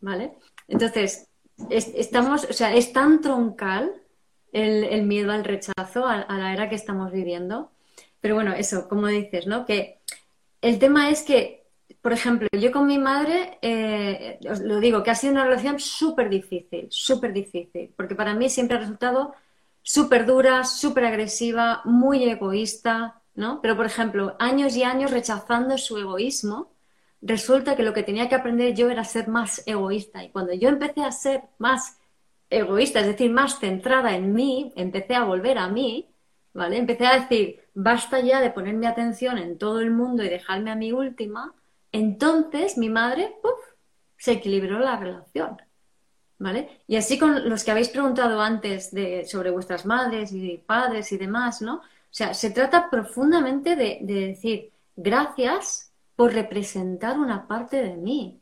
¿Vale? 0.01 0.35
Entonces, 0.68 1.29
estamos, 1.70 2.44
o 2.44 2.52
sea, 2.52 2.74
es 2.74 2.92
tan 2.92 3.20
troncal 3.20 3.92
el, 4.52 5.02
miedo 5.02 5.32
al 5.32 5.44
rechazo, 5.44 6.06
a, 6.06 6.26
la 6.28 6.52
era 6.52 6.68
que 6.68 6.74
estamos 6.76 7.12
viviendo. 7.12 7.70
Pero 8.20 8.36
bueno, 8.36 8.52
eso, 8.52 8.88
como 8.88 9.08
dices, 9.08 9.46
¿no? 9.46 9.66
Que 9.66 9.98
el 10.62 10.78
tema 10.78 11.10
es 11.10 11.22
que, 11.22 11.66
por 12.00 12.12
ejemplo, 12.12 12.48
yo 12.52 12.72
con 12.72 12.86
mi 12.86 12.98
madre, 12.98 13.58
eh, 13.62 14.38
os 14.50 14.60
lo 14.60 14.80
digo, 14.80 15.02
que 15.02 15.10
ha 15.10 15.14
sido 15.14 15.32
una 15.32 15.44
relación 15.44 15.78
súper 15.78 16.30
difícil, 16.30 16.86
súper 16.90 17.32
difícil, 17.32 17.92
porque 17.96 18.14
para 18.14 18.34
mí 18.34 18.48
siempre 18.48 18.76
ha 18.76 18.80
resultado 18.80 19.34
súper 19.82 20.24
dura, 20.24 20.64
súper 20.64 21.04
agresiva, 21.04 21.82
muy 21.84 22.24
egoísta, 22.24 23.20
¿no? 23.34 23.60
Pero, 23.60 23.76
por 23.76 23.86
ejemplo, 23.86 24.36
años 24.38 24.76
y 24.76 24.84
años 24.84 25.10
rechazando 25.10 25.76
su 25.76 25.98
egoísmo, 25.98 26.70
resulta 27.24 27.74
que 27.74 27.82
lo 27.82 27.94
que 27.94 28.02
tenía 28.02 28.28
que 28.28 28.34
aprender 28.34 28.74
yo 28.74 28.90
era 28.90 29.02
ser 29.02 29.28
más 29.28 29.62
egoísta. 29.66 30.22
Y 30.22 30.30
cuando 30.30 30.52
yo 30.52 30.68
empecé 30.68 31.02
a 31.02 31.10
ser 31.10 31.42
más 31.58 31.98
egoísta, 32.50 33.00
es 33.00 33.06
decir, 33.06 33.30
más 33.30 33.58
centrada 33.58 34.14
en 34.14 34.34
mí, 34.34 34.72
empecé 34.76 35.14
a 35.14 35.24
volver 35.24 35.58
a 35.58 35.68
mí, 35.68 36.10
¿vale? 36.52 36.76
Empecé 36.76 37.06
a 37.06 37.20
decir, 37.20 37.60
basta 37.74 38.20
ya 38.20 38.40
de 38.40 38.50
poner 38.50 38.74
mi 38.74 38.87
atención 38.87 39.38
en 39.38 39.58
todo 39.58 39.80
el 39.80 39.90
mundo 39.90 40.22
y 40.22 40.28
dejarme 40.28 40.70
a 40.70 40.76
mi 40.76 40.92
última. 40.92 41.54
Entonces 41.92 42.76
mi 42.76 42.90
madre, 42.90 43.34
¡puf!, 43.42 43.58
se 44.18 44.32
equilibró 44.32 44.78
la 44.78 44.96
relación. 44.96 45.56
¿Vale? 46.38 46.82
Y 46.88 46.96
así 46.96 47.18
con 47.18 47.48
los 47.48 47.64
que 47.64 47.70
habéis 47.70 47.88
preguntado 47.88 48.40
antes 48.40 48.90
de, 48.92 49.24
sobre 49.24 49.50
vuestras 49.50 49.87
madres 49.87 50.32
y 50.32 50.58
padres 50.58 51.10
y 51.12 51.16
demás, 51.16 51.62
¿no? 51.62 51.76
O 51.76 51.82
sea, 52.10 52.34
se 52.34 52.50
trata 52.50 52.90
profundamente 52.90 53.76
de, 53.76 53.98
de 54.02 54.14
decir 54.26 54.72
gracias 54.96 55.93
por 56.16 56.33
representar 56.33 57.18
una 57.18 57.46
parte 57.46 57.83
de 57.83 57.96
mí. 57.96 58.40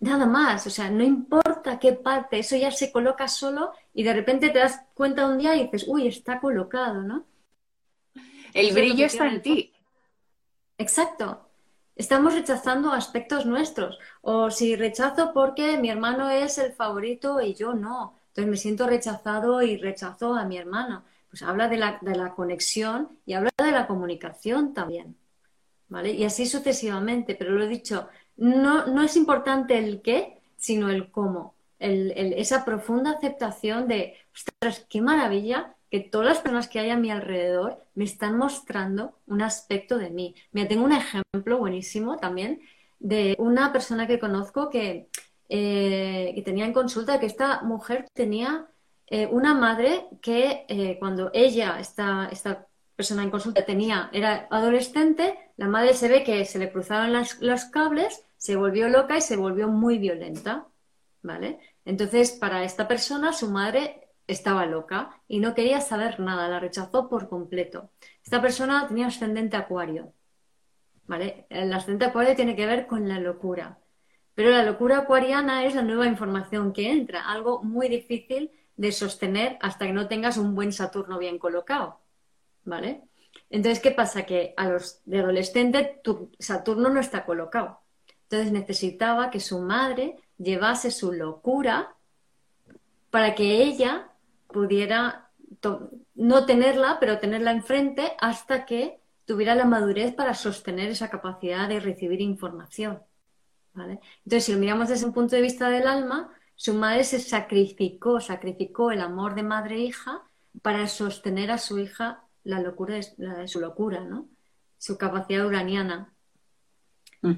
Nada 0.00 0.26
más, 0.26 0.66
o 0.66 0.70
sea, 0.70 0.90
no 0.90 1.02
importa 1.02 1.78
qué 1.78 1.92
parte, 1.92 2.38
eso 2.38 2.54
ya 2.56 2.70
se 2.70 2.92
coloca 2.92 3.28
solo 3.28 3.72
y 3.94 4.02
de 4.02 4.12
repente 4.12 4.50
te 4.50 4.58
das 4.58 4.82
cuenta 4.94 5.26
un 5.26 5.38
día 5.38 5.56
y 5.56 5.64
dices, 5.64 5.86
uy, 5.88 6.06
está 6.06 6.38
colocado, 6.38 7.02
¿no? 7.02 7.24
El 8.52 8.74
brillo 8.74 9.06
está 9.06 9.26
en 9.28 9.42
ti. 9.42 9.72
Exacto, 10.78 11.48
estamos 11.94 12.34
rechazando 12.34 12.92
aspectos 12.92 13.46
nuestros. 13.46 13.98
O 14.20 14.50
si 14.50 14.76
rechazo 14.76 15.32
porque 15.32 15.78
mi 15.78 15.88
hermano 15.88 16.28
es 16.28 16.58
el 16.58 16.72
favorito 16.72 17.40
y 17.40 17.54
yo 17.54 17.72
no. 17.72 18.18
Entonces 18.28 18.50
me 18.50 18.56
siento 18.58 18.86
rechazado 18.86 19.62
y 19.62 19.78
rechazo 19.78 20.34
a 20.34 20.44
mi 20.44 20.58
hermano. 20.58 21.04
Pues 21.30 21.42
habla 21.42 21.68
de 21.68 21.78
la, 21.78 21.98
de 22.02 22.14
la 22.14 22.34
conexión 22.34 23.18
y 23.24 23.32
habla 23.32 23.50
de 23.56 23.72
la 23.72 23.86
comunicación 23.86 24.74
también. 24.74 25.16
¿Vale? 25.88 26.10
Y 26.10 26.24
así 26.24 26.46
sucesivamente. 26.46 27.34
Pero 27.34 27.52
lo 27.52 27.64
he 27.64 27.68
dicho, 27.68 28.08
no, 28.36 28.86
no 28.86 29.02
es 29.02 29.16
importante 29.16 29.78
el 29.78 30.02
qué, 30.02 30.40
sino 30.56 30.90
el 30.90 31.10
cómo. 31.10 31.54
El, 31.78 32.12
esa 32.36 32.64
profunda 32.64 33.12
aceptación 33.12 33.86
de, 33.88 34.14
ostras, 34.34 34.86
qué 34.88 35.00
maravilla 35.02 35.74
que 35.90 36.00
todas 36.00 36.26
las 36.26 36.38
personas 36.38 36.68
que 36.68 36.80
hay 36.80 36.90
a 36.90 36.96
mi 36.96 37.10
alrededor 37.10 37.84
me 37.94 38.04
están 38.04 38.36
mostrando 38.38 39.18
un 39.26 39.42
aspecto 39.42 39.98
de 39.98 40.10
mí. 40.10 40.34
Mira, 40.52 40.68
tengo 40.68 40.84
un 40.84 40.92
ejemplo 40.92 41.58
buenísimo 41.58 42.16
también 42.16 42.60
de 42.98 43.36
una 43.38 43.72
persona 43.72 44.06
que 44.06 44.18
conozco 44.18 44.70
que, 44.70 45.08
eh, 45.48 46.42
tenía 46.44 46.64
en 46.64 46.72
consulta 46.72 47.20
que 47.20 47.26
esta 47.26 47.62
mujer 47.62 48.06
tenía 48.12 48.66
eh, 49.06 49.28
una 49.30 49.54
madre 49.54 50.06
que 50.20 50.64
eh, 50.68 50.96
cuando 50.98 51.30
ella, 51.32 51.78
esta, 51.78 52.28
esta 52.32 52.66
persona 52.96 53.22
en 53.22 53.30
consulta, 53.30 53.64
tenía, 53.64 54.10
era 54.12 54.48
adolescente, 54.50 55.38
la 55.56 55.68
madre 55.68 55.94
se 55.94 56.08
ve 56.08 56.24
que 56.24 56.44
se 56.44 56.58
le 56.58 56.72
cruzaron 56.72 57.12
los 57.40 57.64
cables, 57.66 58.24
se 58.36 58.56
volvió 58.56 58.88
loca 58.88 59.16
y 59.16 59.20
se 59.20 59.36
volvió 59.36 59.68
muy 59.68 59.98
violenta. 59.98 60.66
¿Vale? 61.22 61.58
Entonces, 61.84 62.30
para 62.30 62.62
esta 62.62 62.86
persona, 62.86 63.32
su 63.32 63.50
madre 63.50 64.06
estaba 64.26 64.66
loca 64.66 65.22
y 65.28 65.40
no 65.40 65.54
quería 65.54 65.80
saber 65.80 66.20
nada, 66.20 66.48
la 66.48 66.60
rechazó 66.60 67.08
por 67.08 67.28
completo. 67.28 67.90
Esta 68.24 68.40
persona 68.40 68.86
tenía 68.88 69.06
ascendente 69.06 69.56
acuario, 69.56 70.12
¿vale? 71.06 71.46
El 71.48 71.72
ascendente 71.72 72.06
acuario 72.06 72.34
tiene 72.34 72.56
que 72.56 72.66
ver 72.66 72.86
con 72.86 73.08
la 73.08 73.20
locura, 73.20 73.78
pero 74.34 74.50
la 74.50 74.64
locura 74.64 74.98
acuariana 74.98 75.64
es 75.64 75.74
la 75.74 75.82
nueva 75.82 76.06
información 76.06 76.72
que 76.72 76.90
entra, 76.90 77.28
algo 77.28 77.62
muy 77.62 77.88
difícil 77.88 78.50
de 78.76 78.92
sostener 78.92 79.58
hasta 79.60 79.86
que 79.86 79.92
no 79.92 80.08
tengas 80.08 80.36
un 80.36 80.54
buen 80.54 80.72
Saturno 80.72 81.18
bien 81.18 81.38
colocado, 81.38 82.00
¿vale? 82.66 83.02
Entonces, 83.48 83.80
¿qué 83.80 83.92
pasa? 83.92 84.26
Que 84.26 84.52
a 84.56 84.68
los 84.68 85.00
de 85.04 85.20
adolescente 85.20 86.00
tu 86.02 86.30
Saturno 86.38 86.90
no 86.90 87.00
está 87.00 87.24
colocado. 87.24 87.80
Entonces 88.24 88.52
necesitaba 88.52 89.30
que 89.30 89.40
su 89.40 89.60
madre 89.60 90.16
llevase 90.36 90.90
su 90.90 91.12
locura 91.12 91.94
para 93.10 93.34
que 93.34 93.62
ella 93.62 94.10
pudiera 94.48 95.30
no 96.14 96.44
tenerla, 96.44 96.98
pero 97.00 97.18
tenerla 97.18 97.52
enfrente 97.52 98.12
hasta 98.20 98.66
que 98.66 99.00
tuviera 99.24 99.54
la 99.54 99.64
madurez 99.64 100.14
para 100.14 100.34
sostener 100.34 100.90
esa 100.90 101.08
capacidad 101.08 101.68
de 101.68 101.80
recibir 101.80 102.20
información. 102.20 103.02
Entonces, 103.74 104.44
si 104.44 104.52
lo 104.52 104.58
miramos 104.58 104.88
desde 104.88 105.06
un 105.06 105.12
punto 105.12 105.36
de 105.36 105.42
vista 105.42 105.68
del 105.68 105.86
alma, 105.86 106.32
su 106.54 106.74
madre 106.74 107.04
se 107.04 107.20
sacrificó, 107.20 108.20
sacrificó 108.20 108.90
el 108.90 109.00
amor 109.00 109.34
de 109.34 109.42
madre 109.42 109.84
e 109.84 109.92
para 110.62 110.86
sostener 110.86 111.50
a 111.50 111.58
su 111.58 111.78
hija 111.78 112.25
la 112.46 112.60
locura 112.60 112.94
de, 112.94 113.48
su 113.48 113.60
locura, 113.60 114.04
¿no? 114.04 114.28
Su 114.78 114.96
capacidad 114.96 115.44
uraniana. 115.44 116.14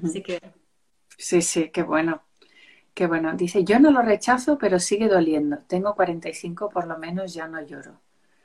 Así 0.03 0.21
que. 0.21 0.39
Sí, 1.17 1.41
sí, 1.41 1.71
qué 1.71 1.81
bueno. 1.81 2.21
Qué 2.93 3.07
bueno. 3.07 3.33
Dice, 3.33 3.63
yo 3.63 3.79
no 3.79 3.91
lo 3.91 4.03
rechazo, 4.03 4.57
pero 4.59 4.79
sigue 4.79 5.07
doliendo. 5.07 5.57
Tengo 5.67 5.95
45, 5.95 6.69
por 6.69 6.85
lo 6.85 6.97
menos 6.97 7.33
ya 7.33 7.47
no 7.47 7.59
lloro. 7.61 7.99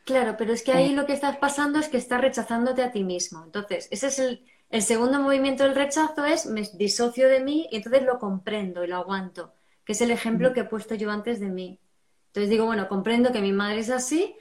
Claro, 0.07 0.37
pero 0.39 0.53
es 0.53 0.63
que 0.63 0.73
ahí 0.73 0.95
lo 0.95 1.07
que 1.07 1.13
estás 1.13 1.37
pasando 1.37 1.79
es 1.79 1.89
que 1.89 1.99
estás 1.99 2.21
rechazándote 2.21 2.83
a 2.83 2.93
ti 2.93 3.05
mismo. 3.05 3.43
Entonces, 3.45 3.89
ese 3.91 4.07
es 4.07 4.19
el, 4.19 4.45
el 4.71 4.83
segundo 4.83 5.21
movimiento 5.21 5.65
del 5.65 5.75
rechazo, 5.75 6.25
es 6.25 6.47
me 6.47 6.63
disocio 6.75 7.29
de 7.29 7.41
mí 7.41 7.69
y 7.71 7.77
entonces 7.77 8.05
lo 8.05 8.19
comprendo 8.19 8.85
y 8.85 8.87
lo 8.87 8.97
aguanto, 8.97 9.55
que 9.85 9.93
es 9.93 10.01
el 10.01 10.11
ejemplo 10.11 10.53
que 10.53 10.61
he 10.61 10.65
puesto 10.65 10.95
yo 10.95 11.11
antes 11.11 11.41
de 11.41 11.49
mí. 11.49 11.81
Entonces 12.29 12.51
digo, 12.51 12.67
bueno, 12.67 12.89
comprendo 12.89 13.33
que 13.33 13.41
mi 13.41 13.53
madre 13.53 13.81
es 13.81 13.91
así 13.91 14.35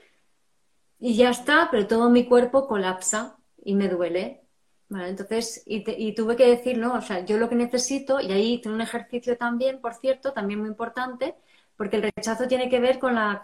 y 1.04 1.16
ya 1.16 1.28
está, 1.30 1.68
pero 1.70 1.86
todo 1.86 2.08
mi 2.08 2.24
cuerpo 2.26 2.66
colapsa 2.66 3.36
y 3.62 3.74
me 3.74 3.88
duele. 3.88 4.42
Entonces, 4.88 5.62
y, 5.66 6.14
tuve 6.14 6.34
que 6.34 6.46
decir, 6.48 6.78
no, 6.78 6.94
o 6.94 7.02
sea, 7.02 7.24
yo 7.26 7.36
lo 7.36 7.50
que 7.50 7.56
necesito, 7.56 8.20
y 8.20 8.32
ahí 8.32 8.60
tengo 8.62 8.74
un 8.76 8.80
ejercicio 8.80 9.36
también, 9.36 9.82
por 9.82 9.94
cierto, 9.94 10.32
también 10.32 10.60
muy 10.60 10.68
importante, 10.70 11.34
porque 11.76 11.96
el 11.96 12.10
rechazo 12.16 12.48
tiene 12.48 12.70
que 12.70 12.80
ver 12.80 12.98
con 12.98 13.14
la, 13.16 13.38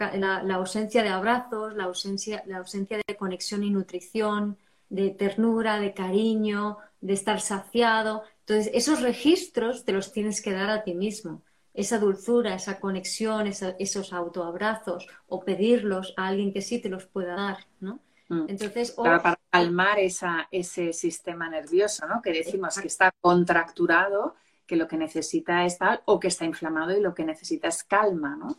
ausencia 0.55 1.03
de 1.03 1.11
abrazos, 1.11 1.75
la 1.77 1.85
ausencia, 1.85 2.43
la 2.47 2.59
ausencia 2.59 2.99
de 3.07 3.17
conexión 3.17 3.63
y 3.63 3.71
nutrición, 3.71 4.57
de 4.89 5.11
ternura, 5.11 5.79
de 5.81 5.93
cariño, 5.93 6.79
de 7.03 7.13
estar 7.13 7.43
saciado. 7.43 8.23
Entonces, 8.41 8.71
esos 8.73 9.03
registros 9.03 9.85
te 9.85 9.93
los 9.93 10.13
tienes 10.13 10.41
que 10.41 10.53
dar 10.53 10.71
a 10.71 10.83
ti 10.83 10.95
mismo. 10.95 11.43
Esa 11.73 11.99
dulzura, 11.99 12.55
esa 12.55 12.81
conexión, 12.81 13.47
esos 13.47 14.13
autoabrazos, 14.13 15.07
o 15.29 15.45
pedirlos 15.45 16.15
a 16.17 16.29
alguien 16.29 16.53
que 16.53 16.63
sí 16.63 16.81
te 16.81 16.89
los 16.89 17.07
pueda 17.07 17.35
dar, 17.35 17.59
¿no? 17.81 18.01
Mm. 18.29 18.47
Entonces, 18.49 18.93
para 18.93 19.39
calmar 19.51 19.99
esa, 19.99 20.49
ese 20.51 20.93
sistema 20.93 21.49
nervioso, 21.49 22.07
¿no? 22.07 22.23
Que 22.23 22.33
decimos 22.33 22.79
que 22.79 22.87
está 22.87 23.13
contracturado, 23.21 24.37
que 24.67 24.77
lo 24.77 24.87
que 24.87 24.97
necesita 24.97 25.65
es 25.65 25.79
tal, 25.79 26.01
o 26.05 26.21
que 26.21 26.29
está 26.29 26.45
inflamado 26.45 26.97
y 26.97 27.01
lo 27.01 27.13
que 27.13 27.25
necesita 27.25 27.69
es 27.69 27.83
calma, 27.83 28.37
¿no? 28.37 28.57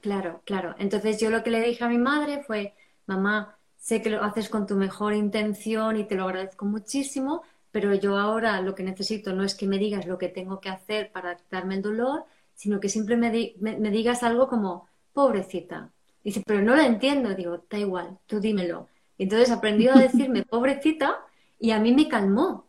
Claro, 0.00 0.40
claro. 0.44 0.74
Entonces 0.78 1.20
yo 1.20 1.30
lo 1.30 1.42
que 1.42 1.50
le 1.50 1.60
dije 1.60 1.84
a 1.84 1.88
mi 1.88 1.98
madre 1.98 2.42
fue, 2.42 2.74
mamá, 3.06 3.58
sé 3.76 4.00
que 4.00 4.10
lo 4.10 4.22
haces 4.22 4.48
con 4.48 4.66
tu 4.66 4.76
mejor 4.76 5.14
intención 5.14 5.96
y 5.96 6.04
te 6.04 6.14
lo 6.14 6.24
agradezco 6.24 6.64
muchísimo, 6.64 7.42
pero 7.76 7.94
yo 7.94 8.16
ahora 8.16 8.62
lo 8.62 8.74
que 8.74 8.82
necesito 8.82 9.34
no 9.34 9.44
es 9.44 9.54
que 9.54 9.66
me 9.66 9.76
digas 9.76 10.06
lo 10.06 10.16
que 10.16 10.28
tengo 10.28 10.62
que 10.62 10.70
hacer 10.70 11.12
para 11.12 11.36
quitarme 11.36 11.74
el 11.74 11.82
dolor, 11.82 12.24
sino 12.54 12.80
que 12.80 12.88
siempre 12.88 13.18
me, 13.18 13.54
me 13.60 13.90
digas 13.90 14.22
algo 14.22 14.48
como, 14.48 14.88
pobrecita, 15.12 15.90
Dice, 16.24 16.42
pero 16.46 16.62
no 16.62 16.74
la 16.74 16.86
entiendo. 16.86 17.34
Digo, 17.34 17.66
da 17.68 17.78
igual, 17.78 18.18
tú 18.26 18.40
dímelo. 18.40 18.88
Y 19.18 19.24
entonces 19.24 19.50
aprendió 19.50 19.94
a 19.94 20.00
decirme 20.00 20.42
pobrecita 20.50 21.20
y 21.60 21.72
a 21.72 21.78
mí 21.78 21.92
me 21.92 22.08
calmó, 22.08 22.66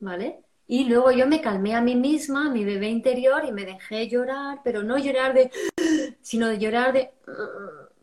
¿vale? 0.00 0.44
Y 0.66 0.84
luego 0.84 1.12
yo 1.12 1.26
me 1.26 1.40
calmé 1.40 1.74
a 1.74 1.80
mí 1.80 1.96
misma, 1.96 2.48
a 2.48 2.50
mi 2.50 2.62
bebé 2.62 2.90
interior, 2.90 3.42
y 3.48 3.52
me 3.52 3.64
dejé 3.64 4.06
llorar, 4.06 4.60
pero 4.62 4.82
no 4.82 4.98
llorar 4.98 5.32
de, 5.32 5.50
sino 6.20 6.48
de 6.48 6.58
llorar 6.58 6.92
de, 6.92 7.10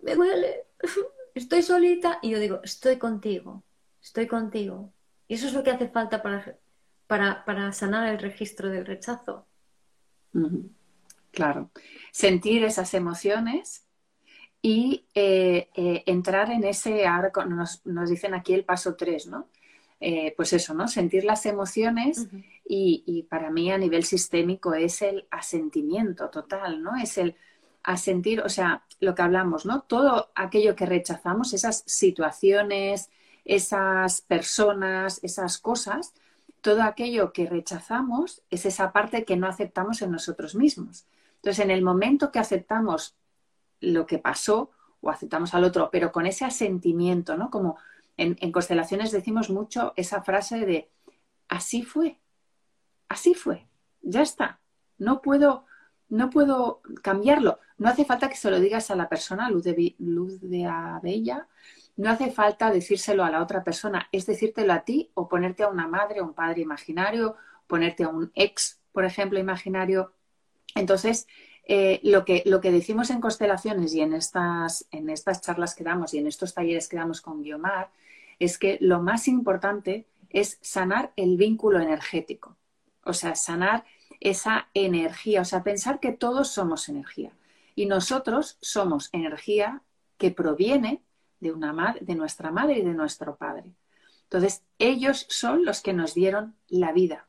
me 0.02 0.16
duele, 0.16 0.66
estoy 1.36 1.62
solita. 1.62 2.18
Y 2.24 2.32
yo 2.32 2.40
digo, 2.40 2.60
estoy 2.64 2.98
contigo, 2.98 3.62
estoy 4.02 4.26
contigo. 4.26 4.92
Y 5.30 5.36
eso 5.36 5.48
es 5.48 5.54
lo 5.54 5.64
que 5.64 5.70
hace 5.70 5.88
falta 5.88 6.24
para, 6.24 6.58
para, 7.08 7.46
para 7.46 7.72
sanar 7.72 8.10
el 8.10 8.18
registro 8.18 8.68
del 8.68 8.86
rechazo. 8.86 9.46
Claro. 11.32 11.70
Sentir 12.12 12.64
esas 12.64 12.96
emociones 12.96 13.86
y 14.60 15.06
eh, 15.14 15.70
eh, 15.76 16.04
entrar 16.08 16.52
en 16.52 16.64
ese, 16.64 17.06
ahora 17.06 17.32
nos, 17.48 17.86
nos, 17.86 18.10
dicen 18.10 18.34
aquí 18.34 18.56
el 18.56 18.66
paso 18.66 18.96
3, 18.96 19.28
¿no? 19.28 19.48
Eh, 20.00 20.34
pues 20.36 20.52
eso, 20.52 20.74
¿no? 20.74 20.88
Sentir 20.88 21.26
las 21.26 21.46
emociones 21.46 22.28
y, 22.68 23.04
y, 23.06 23.24
para 23.24 23.52
mí 23.52 23.72
a 23.72 23.78
nivel 23.78 24.06
sistémico 24.06 24.74
es 24.74 25.04
el 25.04 25.28
asentimiento 25.30 26.30
total, 26.30 26.82
¿no? 26.82 26.96
Es 26.96 27.20
el 27.20 27.36
asentir, 27.84 28.42
o 28.42 28.50
sea, 28.50 28.84
lo 29.00 29.14
que 29.14 29.22
hablamos, 29.22 29.68
¿no? 29.68 29.82
Todo 29.82 30.32
aquello 30.34 30.76
que 30.76 30.88
rechazamos, 30.88 31.54
esas 31.54 31.84
situaciones, 31.86 33.12
esas 33.46 34.22
personas, 34.22 35.20
esas 35.24 35.58
cosas, 35.58 36.14
todo 36.62 36.84
aquello 36.84 37.32
que 37.34 37.48
rechazamos 37.48 38.42
es 38.50 38.66
esa 38.66 38.92
parte 38.92 39.26
que 39.26 39.38
no 39.38 39.48
aceptamos 39.48 40.02
en 40.02 40.12
nosotros 40.12 40.56
mismos. 40.56 41.06
Entonces, 41.36 41.64
en 41.64 41.72
el 41.72 41.82
momento 41.82 42.32
que 42.32 42.40
aceptamos 42.40 43.16
lo 43.80 44.06
que 44.06 44.20
pasó 44.20 44.72
o 45.02 45.10
aceptamos 45.10 45.54
al 45.54 45.64
otro, 45.64 45.90
pero 45.92 46.12
con 46.12 46.26
ese 46.26 46.46
asentimiento, 46.46 47.38
¿no? 47.38 47.50
Como 47.50 47.78
en, 48.18 48.52
constelaciones 48.52 49.12
decimos 49.12 49.50
mucho 49.50 49.94
esa 49.96 50.22
frase 50.22 50.66
de 50.66 50.90
así 51.48 51.84
fue, 51.84 52.20
así 53.08 53.34
fue, 53.34 53.68
ya 54.02 54.22
está. 54.22 54.60
No 54.98 55.22
puedo, 55.22 55.66
no 56.10 56.30
puedo 56.30 56.82
cambiarlo. 57.02 57.60
No 57.78 57.88
hace 57.88 58.04
falta 58.04 58.28
que 58.30 58.36
se 58.36 58.52
lo 58.52 58.60
digas 58.60 58.92
a 58.92 58.96
la 58.96 59.08
persona, 59.08 59.50
luz 59.50 59.64
de, 59.64 59.96
luz 60.00 60.42
de 60.42 60.66
Abella, 60.66 61.48
no 62.00 62.10
hace 62.10 62.32
falta 62.32 62.72
decírselo 62.72 63.26
a 63.26 63.30
la 63.30 63.44
otra 63.44 63.62
persona, 63.62 64.08
es 64.14 64.26
decírtelo 64.26 64.72
a 64.72 64.86
ti 64.86 65.12
o 65.16 65.28
ponerte 65.28 65.64
a 65.64 65.68
una 65.68 65.86
madre 65.86 66.22
o 66.22 66.24
un 66.24 66.34
padre 66.34 66.62
imaginario, 66.62 67.36
ponerte 67.68 68.06
a 68.06 68.08
un 68.08 68.32
ex, 68.36 68.80
por 68.94 69.04
ejemplo, 69.04 69.38
imaginario. 69.38 70.14
Entonces, 70.76 71.28
eh, 71.66 72.00
lo, 72.04 72.24
que, 72.24 72.42
lo 72.46 72.62
que 72.62 72.72
decimos 72.72 73.10
en 73.10 73.20
constelaciones 73.20 73.94
y 73.94 74.00
en 74.00 74.14
estas, 74.14 74.88
en 74.92 75.10
estas 75.10 75.42
charlas 75.42 75.76
que 75.76 75.84
damos 75.84 76.14
y 76.14 76.20
en 76.20 76.28
estos 76.28 76.54
talleres 76.54 76.88
que 76.88 76.96
damos 76.96 77.20
con 77.20 77.44
Guiomar 77.44 77.92
es 78.40 78.58
que 78.58 78.78
lo 78.80 79.02
más 79.02 79.28
importante 79.28 80.08
es 80.30 80.58
sanar 80.62 81.12
el 81.18 81.36
vínculo 81.36 81.82
energético, 81.82 82.56
o 83.04 83.12
sea, 83.12 83.36
sanar 83.36 83.84
esa 84.22 84.70
energía, 84.74 85.42
o 85.42 85.46
sea, 85.46 85.64
pensar 85.64 86.00
que 86.00 86.14
todos 86.14 86.48
somos 86.48 86.88
energía 86.88 87.34
y 87.76 87.88
nosotros 87.88 88.58
somos 88.62 89.10
energía 89.12 89.82
que 90.18 90.32
proviene 90.32 91.04
de, 91.40 91.52
una 91.52 91.96
de 92.00 92.16
nuestra 92.16 92.52
madre 92.52 92.80
y 92.80 92.84
de 92.84 92.94
nuestro 92.94 93.36
padre. 93.36 93.74
Entonces, 94.24 94.64
ellos 94.78 95.26
son 95.30 95.66
los 95.66 95.82
que 95.82 95.94
nos 95.94 96.14
dieron 96.14 96.56
la 96.68 96.92
vida. 96.92 97.28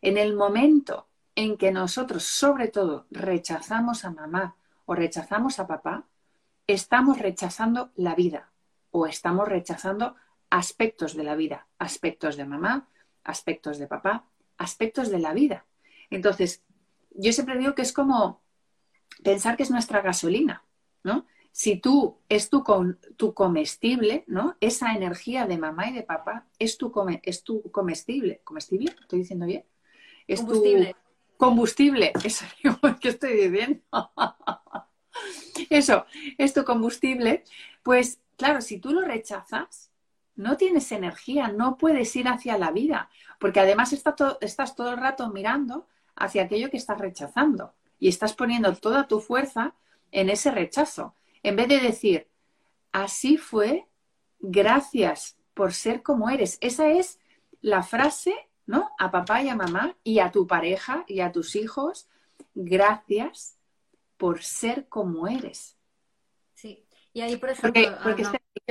En 0.00 0.16
el 0.16 0.34
momento 0.34 1.08
en 1.34 1.56
que 1.56 1.72
nosotros, 1.72 2.24
sobre 2.24 2.68
todo, 2.68 3.06
rechazamos 3.10 4.04
a 4.04 4.10
mamá 4.10 4.56
o 4.84 4.94
rechazamos 4.94 5.58
a 5.58 5.66
papá, 5.66 6.06
estamos 6.66 7.18
rechazando 7.18 7.90
la 7.96 8.14
vida 8.14 8.50
o 8.90 9.06
estamos 9.06 9.48
rechazando 9.48 10.16
aspectos 10.50 11.14
de 11.14 11.24
la 11.24 11.34
vida, 11.34 11.66
aspectos 11.78 12.36
de 12.36 12.44
mamá, 12.44 12.88
aspectos 13.24 13.78
de 13.78 13.86
papá, 13.86 14.24
aspectos 14.56 15.10
de 15.10 15.18
la 15.18 15.32
vida. 15.32 15.66
Entonces, 16.10 16.62
yo 17.10 17.32
siempre 17.32 17.58
digo 17.58 17.74
que 17.74 17.82
es 17.82 17.92
como 17.92 18.40
pensar 19.22 19.56
que 19.56 19.64
es 19.64 19.70
nuestra 19.70 20.00
gasolina, 20.00 20.64
¿no? 21.02 21.26
Si 21.56 21.76
tú 21.76 22.18
es 22.28 22.50
tu, 22.50 22.62
tu, 23.16 23.32
comestible, 23.32 24.24
¿no? 24.26 24.58
Esa 24.60 24.92
energía 24.92 25.46
de 25.46 25.56
mamá 25.56 25.88
y 25.88 25.94
de 25.94 26.02
papá 26.02 26.44
es 26.58 26.76
tu, 26.76 26.92
es 27.22 27.44
tu 27.44 27.70
comestible. 27.70 28.42
¿Comestible? 28.44 28.94
¿Estoy 29.00 29.20
diciendo 29.20 29.46
bien? 29.46 29.64
Es 30.28 30.40
combustible. 30.40 30.92
tu 30.92 31.36
combustible. 31.38 32.12
Eso 32.24 32.44
que 33.00 33.08
estoy 33.08 33.48
diciendo. 33.48 33.80
Eso, 35.70 36.04
es 36.36 36.52
tu 36.52 36.62
combustible. 36.62 37.42
Pues 37.82 38.20
claro, 38.36 38.60
si 38.60 38.76
tú 38.78 38.92
lo 38.92 39.00
rechazas, 39.00 39.90
no 40.34 40.58
tienes 40.58 40.92
energía, 40.92 41.48
no 41.48 41.78
puedes 41.78 42.14
ir 42.16 42.28
hacia 42.28 42.58
la 42.58 42.70
vida, 42.70 43.08
porque 43.40 43.60
además 43.60 43.94
estás 43.94 44.76
todo 44.76 44.90
el 44.90 44.98
rato 44.98 45.30
mirando 45.30 45.86
hacia 46.16 46.42
aquello 46.42 46.68
que 46.68 46.76
estás 46.76 46.98
rechazando 46.98 47.72
y 47.98 48.08
estás 48.08 48.34
poniendo 48.34 48.74
toda 48.74 49.08
tu 49.08 49.20
fuerza 49.20 49.72
en 50.12 50.28
ese 50.28 50.50
rechazo. 50.50 51.14
En 51.46 51.54
vez 51.54 51.68
de 51.68 51.78
decir, 51.78 52.28
así 52.90 53.36
fue, 53.36 53.86
gracias 54.40 55.36
por 55.54 55.72
ser 55.72 56.02
como 56.02 56.28
eres. 56.28 56.58
Esa 56.60 56.88
es 56.88 57.20
la 57.60 57.84
frase, 57.84 58.34
¿no? 58.66 58.90
A 58.98 59.12
papá 59.12 59.44
y 59.44 59.48
a 59.48 59.54
mamá 59.54 59.96
y 60.02 60.18
a 60.18 60.32
tu 60.32 60.48
pareja 60.48 61.04
y 61.06 61.20
a 61.20 61.30
tus 61.30 61.54
hijos, 61.54 62.08
gracias 62.52 63.56
por 64.16 64.42
ser 64.42 64.88
como 64.88 65.28
eres. 65.28 65.76
Sí, 66.54 66.84
y 67.12 67.20
ahí, 67.20 67.36
por 67.36 67.50
ejemplo... 67.50 67.96
Porque, 68.02 68.24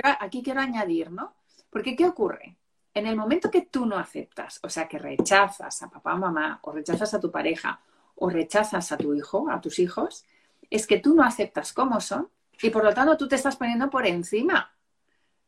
ah, 0.03 0.17
aquí 0.19 0.43
quiero 0.43 0.59
añadir, 0.59 1.11
¿no? 1.11 1.33
Porque 1.69 1.95
¿qué 1.95 2.05
ocurre? 2.05 2.57
En 2.93 3.07
el 3.07 3.15
momento 3.15 3.49
que 3.49 3.61
tú 3.61 3.85
no 3.85 3.97
aceptas, 3.97 4.59
o 4.63 4.69
sea, 4.69 4.85
que 4.89 4.99
rechazas 4.99 5.81
a 5.81 5.89
papá 5.89 6.15
o 6.15 6.17
mamá, 6.17 6.59
o 6.63 6.73
rechazas 6.73 7.13
a 7.13 7.21
tu 7.21 7.31
pareja, 7.31 7.79
o 8.15 8.29
rechazas 8.29 8.91
a 8.91 8.97
tu 8.97 9.13
hijo, 9.13 9.49
a 9.49 9.61
tus 9.61 9.79
hijos, 9.79 10.25
es 10.69 10.85
que 10.85 10.99
tú 10.99 11.15
no 11.15 11.23
aceptas 11.23 11.71
cómo 11.71 12.01
son 12.01 12.34
y 12.61 12.69
por 12.69 12.83
lo 12.83 12.93
tanto 12.93 13.17
tú 13.17 13.27
te 13.27 13.35
estás 13.35 13.55
poniendo 13.55 13.89
por 13.89 14.05
encima. 14.05 14.75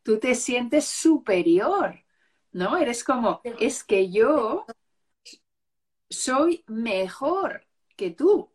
Tú 0.04 0.20
te 0.20 0.36
sientes 0.36 0.86
superior, 0.86 2.04
¿no? 2.52 2.78
Eres 2.78 3.04
como, 3.04 3.42
es 3.44 3.84
que 3.84 4.10
yo 4.10 4.66
soy 6.10 6.64
mejor 6.68 7.68
que 7.96 8.12
tú. 8.12 8.52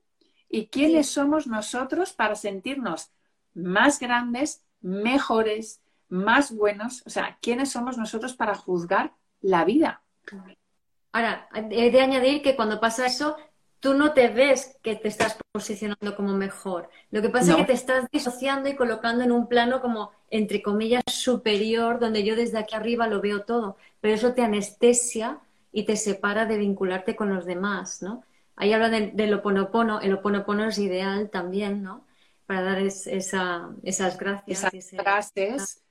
¿Y 0.48 0.66
quiénes 0.66 1.08
somos 1.08 1.46
nosotros 1.46 2.12
para 2.12 2.34
sentirnos 2.34 3.10
más 3.54 3.98
grandes, 3.98 4.64
mejores, 4.80 5.82
más 6.08 6.54
buenos? 6.54 7.02
O 7.06 7.10
sea, 7.10 7.38
¿quiénes 7.40 7.70
somos 7.70 7.96
nosotros 7.96 8.34
para 8.34 8.54
juzgar 8.54 9.14
la 9.40 9.64
vida? 9.64 10.02
Ahora, 11.12 11.48
he 11.54 11.90
de 11.90 12.00
añadir 12.00 12.42
que 12.42 12.56
cuando 12.56 12.80
pasa 12.80 13.06
eso, 13.06 13.36
tú 13.82 13.94
no 13.94 14.12
te 14.12 14.28
ves 14.28 14.78
que 14.80 14.94
te 14.94 15.08
estás 15.08 15.36
posicionando 15.50 16.14
como 16.14 16.34
mejor. 16.34 16.88
Lo 17.10 17.20
que 17.20 17.28
pasa 17.30 17.50
es 17.50 17.56
que 17.56 17.64
te 17.64 17.72
estás 17.72 18.08
disociando 18.12 18.68
y 18.68 18.76
colocando 18.76 19.24
en 19.24 19.32
un 19.32 19.48
plano 19.48 19.80
como, 19.80 20.12
entre 20.30 20.62
comillas, 20.62 21.02
superior, 21.08 21.98
donde 21.98 22.22
yo 22.22 22.36
desde 22.36 22.58
aquí 22.58 22.76
arriba 22.76 23.08
lo 23.08 23.20
veo 23.20 23.42
todo. 23.42 23.76
Pero 24.00 24.14
eso 24.14 24.34
te 24.34 24.42
anestesia 24.42 25.40
y 25.72 25.82
te 25.84 25.96
separa 25.96 26.46
de 26.46 26.58
vincularte 26.58 27.16
con 27.16 27.34
los 27.34 27.44
demás, 27.44 28.02
¿no? 28.02 28.22
Ahí 28.54 28.72
habla 28.72 28.88
del, 28.88 29.16
del 29.16 29.34
oponopono. 29.34 30.00
El 30.00 30.14
oponopono 30.14 30.64
es 30.68 30.78
ideal 30.78 31.28
también, 31.30 31.82
¿no? 31.82 32.06
Para 32.46 32.62
dar 32.62 32.78
esa, 32.78 33.70
esas 33.82 34.16
gracias. 34.16 34.62
Esas 34.72 34.90
frases, 35.02 35.82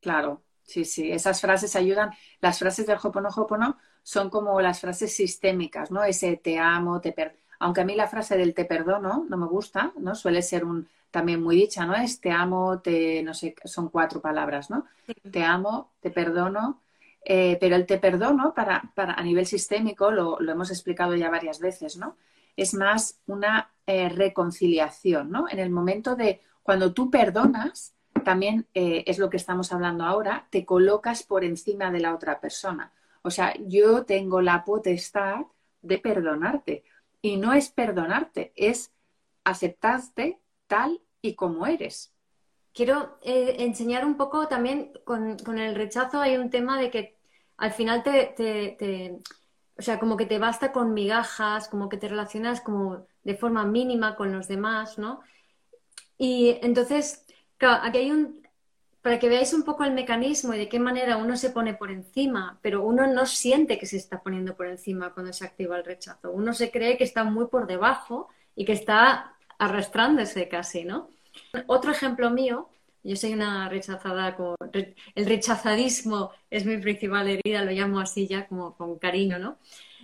claro, 0.00 0.44
sí, 0.62 0.84
sí. 0.84 1.10
Esas 1.10 1.40
frases 1.40 1.74
ayudan. 1.74 2.10
Las 2.40 2.60
frases 2.60 2.86
del 2.86 2.98
Hoponopono 3.02 3.76
son 4.04 4.30
como 4.30 4.60
las 4.60 4.80
frases 4.80 5.12
sistémicas, 5.12 5.90
¿no? 5.90 6.04
Ese 6.04 6.36
te 6.36 6.58
amo, 6.60 7.00
te 7.00 7.10
perdono 7.12 7.39
aunque 7.60 7.82
a 7.82 7.84
mí 7.84 7.94
la 7.94 8.08
frase 8.08 8.36
del 8.36 8.54
te 8.54 8.64
perdono 8.64 9.26
no 9.28 9.36
me 9.36 9.46
gusta, 9.46 9.92
¿no? 9.98 10.14
Suele 10.14 10.42
ser 10.42 10.64
un 10.64 10.88
también 11.10 11.42
muy 11.42 11.56
dicha, 11.56 11.86
¿no? 11.86 11.94
Es 11.94 12.20
te 12.20 12.30
amo, 12.30 12.80
te, 12.80 13.22
no 13.22 13.34
sé, 13.34 13.54
son 13.64 13.88
cuatro 13.88 14.20
palabras, 14.20 14.70
¿no? 14.70 14.86
Te 15.30 15.44
amo, 15.44 15.90
te 16.00 16.10
perdono, 16.10 16.80
eh, 17.24 17.58
pero 17.60 17.76
el 17.76 17.86
te 17.86 17.98
perdono 17.98 18.54
para, 18.54 18.90
para 18.94 19.14
a 19.14 19.22
nivel 19.22 19.46
sistémico, 19.46 20.10
lo, 20.10 20.40
hemos 20.40 20.70
explicado 20.70 21.14
ya 21.16 21.28
varias 21.28 21.60
veces, 21.60 21.96
¿no? 21.96 22.16
Es 22.56 22.74
más 22.74 23.20
una 23.26 23.70
eh, 23.86 24.08
reconciliación, 24.08 25.30
¿no? 25.30 25.46
En 25.48 25.58
el 25.58 25.70
momento 25.70 26.16
de 26.16 26.40
cuando 26.62 26.92
tú 26.92 27.10
perdonas, 27.10 27.94
también 28.24 28.66
eh, 28.74 29.04
es 29.06 29.18
lo 29.18 29.28
que 29.28 29.36
estamos 29.36 29.72
hablando 29.72 30.04
ahora, 30.04 30.46
te 30.50 30.64
colocas 30.64 31.22
por 31.24 31.44
encima 31.44 31.90
de 31.90 32.00
la 32.00 32.14
otra 32.14 32.40
persona. 32.40 32.92
O 33.22 33.30
sea, 33.30 33.54
yo 33.66 34.04
tengo 34.04 34.40
la 34.40 34.64
potestad 34.64 35.46
de 35.82 35.98
perdonarte. 35.98 36.84
Y 37.22 37.36
no 37.36 37.52
es 37.52 37.70
perdonarte, 37.70 38.52
es 38.56 38.92
aceptarte 39.44 40.40
tal 40.66 41.00
y 41.20 41.34
como 41.34 41.66
eres. 41.66 42.12
Quiero 42.72 43.18
eh, 43.22 43.56
enseñar 43.58 44.04
un 44.04 44.16
poco 44.16 44.48
también 44.48 44.92
con, 45.04 45.36
el 45.58 45.74
rechazo, 45.74 46.20
hay 46.20 46.36
un 46.36 46.50
tema 46.50 46.80
de 46.80 46.90
que 46.90 47.16
al 47.56 47.72
final 47.72 48.02
te, 48.02 49.20
o 49.76 49.82
sea, 49.82 49.98
como 49.98 50.16
que 50.16 50.26
te 50.26 50.38
basta 50.38 50.72
con 50.72 50.94
migajas, 50.94 51.68
como 51.68 51.88
que 51.88 51.96
te 51.96 52.08
relacionas 52.08 52.60
como 52.60 53.06
de 53.24 53.34
forma 53.34 53.64
mínima 53.64 54.16
con 54.16 54.32
los 54.32 54.48
demás, 54.48 54.98
¿no? 54.98 55.20
Y 56.16 56.58
entonces, 56.62 57.26
claro, 57.56 57.82
aquí 57.82 57.98
hay 57.98 58.10
un, 58.12 58.40
para 59.02 59.18
que 59.18 59.28
veáis 59.28 59.52
un 59.54 59.62
poco 59.62 59.84
el 59.84 59.92
mecanismo 59.92 60.52
y 60.54 60.58
de 60.58 60.68
qué 60.68 60.78
manera 60.78 61.16
uno 61.16 61.36
se 61.36 61.50
pone 61.50 61.74
por 61.74 61.90
encima, 61.90 62.58
pero 62.62 62.82
uno 62.82 63.06
no 63.06 63.24
siente 63.24 63.78
que 63.78 63.86
se 63.86 63.96
está 63.96 64.22
poniendo 64.22 64.54
por 64.54 64.66
encima 64.66 65.14
cuando 65.14 65.32
se 65.32 65.44
activa 65.44 65.76
el 65.78 65.84
rechazo. 65.84 66.30
Uno 66.30 66.52
se 66.52 66.70
cree 66.70 66.98
que 66.98 67.04
está 67.04 67.24
muy 67.24 67.46
por 67.46 67.66
debajo 67.66 68.28
y 68.54 68.64
que 68.64 68.72
está 68.72 69.34
arrastrándose 69.58 70.48
casi, 70.48 70.84
¿no? 70.84 71.08
Otro 71.66 71.92
ejemplo 71.92 72.30
mío, 72.30 72.68
yo 73.02 73.16
soy 73.16 73.32
una 73.32 73.68
rechazada, 73.68 74.36
con, 74.36 74.56
el 75.14 75.26
rechazadismo 75.26 76.32
es 76.50 76.66
mi 76.66 76.76
principal 76.78 77.28
herida, 77.28 77.64
lo 77.64 77.70
llamo 77.70 78.00
así 78.00 78.26
ya 78.26 78.46
como 78.46 78.76
con 78.76 78.98
cariño, 78.98 79.38
¿no? 79.38 79.58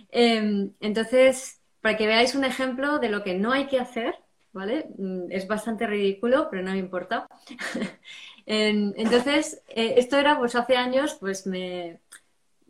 Em, 0.09 0.71
entonces, 0.79 1.61
para 1.81 1.97
que 1.97 2.07
veáis 2.07 2.35
un 2.35 2.43
ejemplo 2.45 2.99
de 2.99 3.09
lo 3.09 3.23
que 3.23 3.35
no 3.35 3.51
hay 3.51 3.67
que 3.67 3.79
hacer, 3.79 4.15
¿vale? 4.53 4.87
Mm, 4.97 5.31
es 5.31 5.47
bastante 5.47 5.85
ridículo, 5.87 6.47
pero 6.49 6.63
no 6.63 6.71
me 6.71 6.79
importa. 6.79 7.27
entonces, 8.47 9.61
eh, 9.67 9.95
esto 9.97 10.17
era, 10.17 10.37
pues 10.39 10.55
hace 10.55 10.77
años, 10.77 11.15
pues 11.19 11.45
me, 11.47 11.99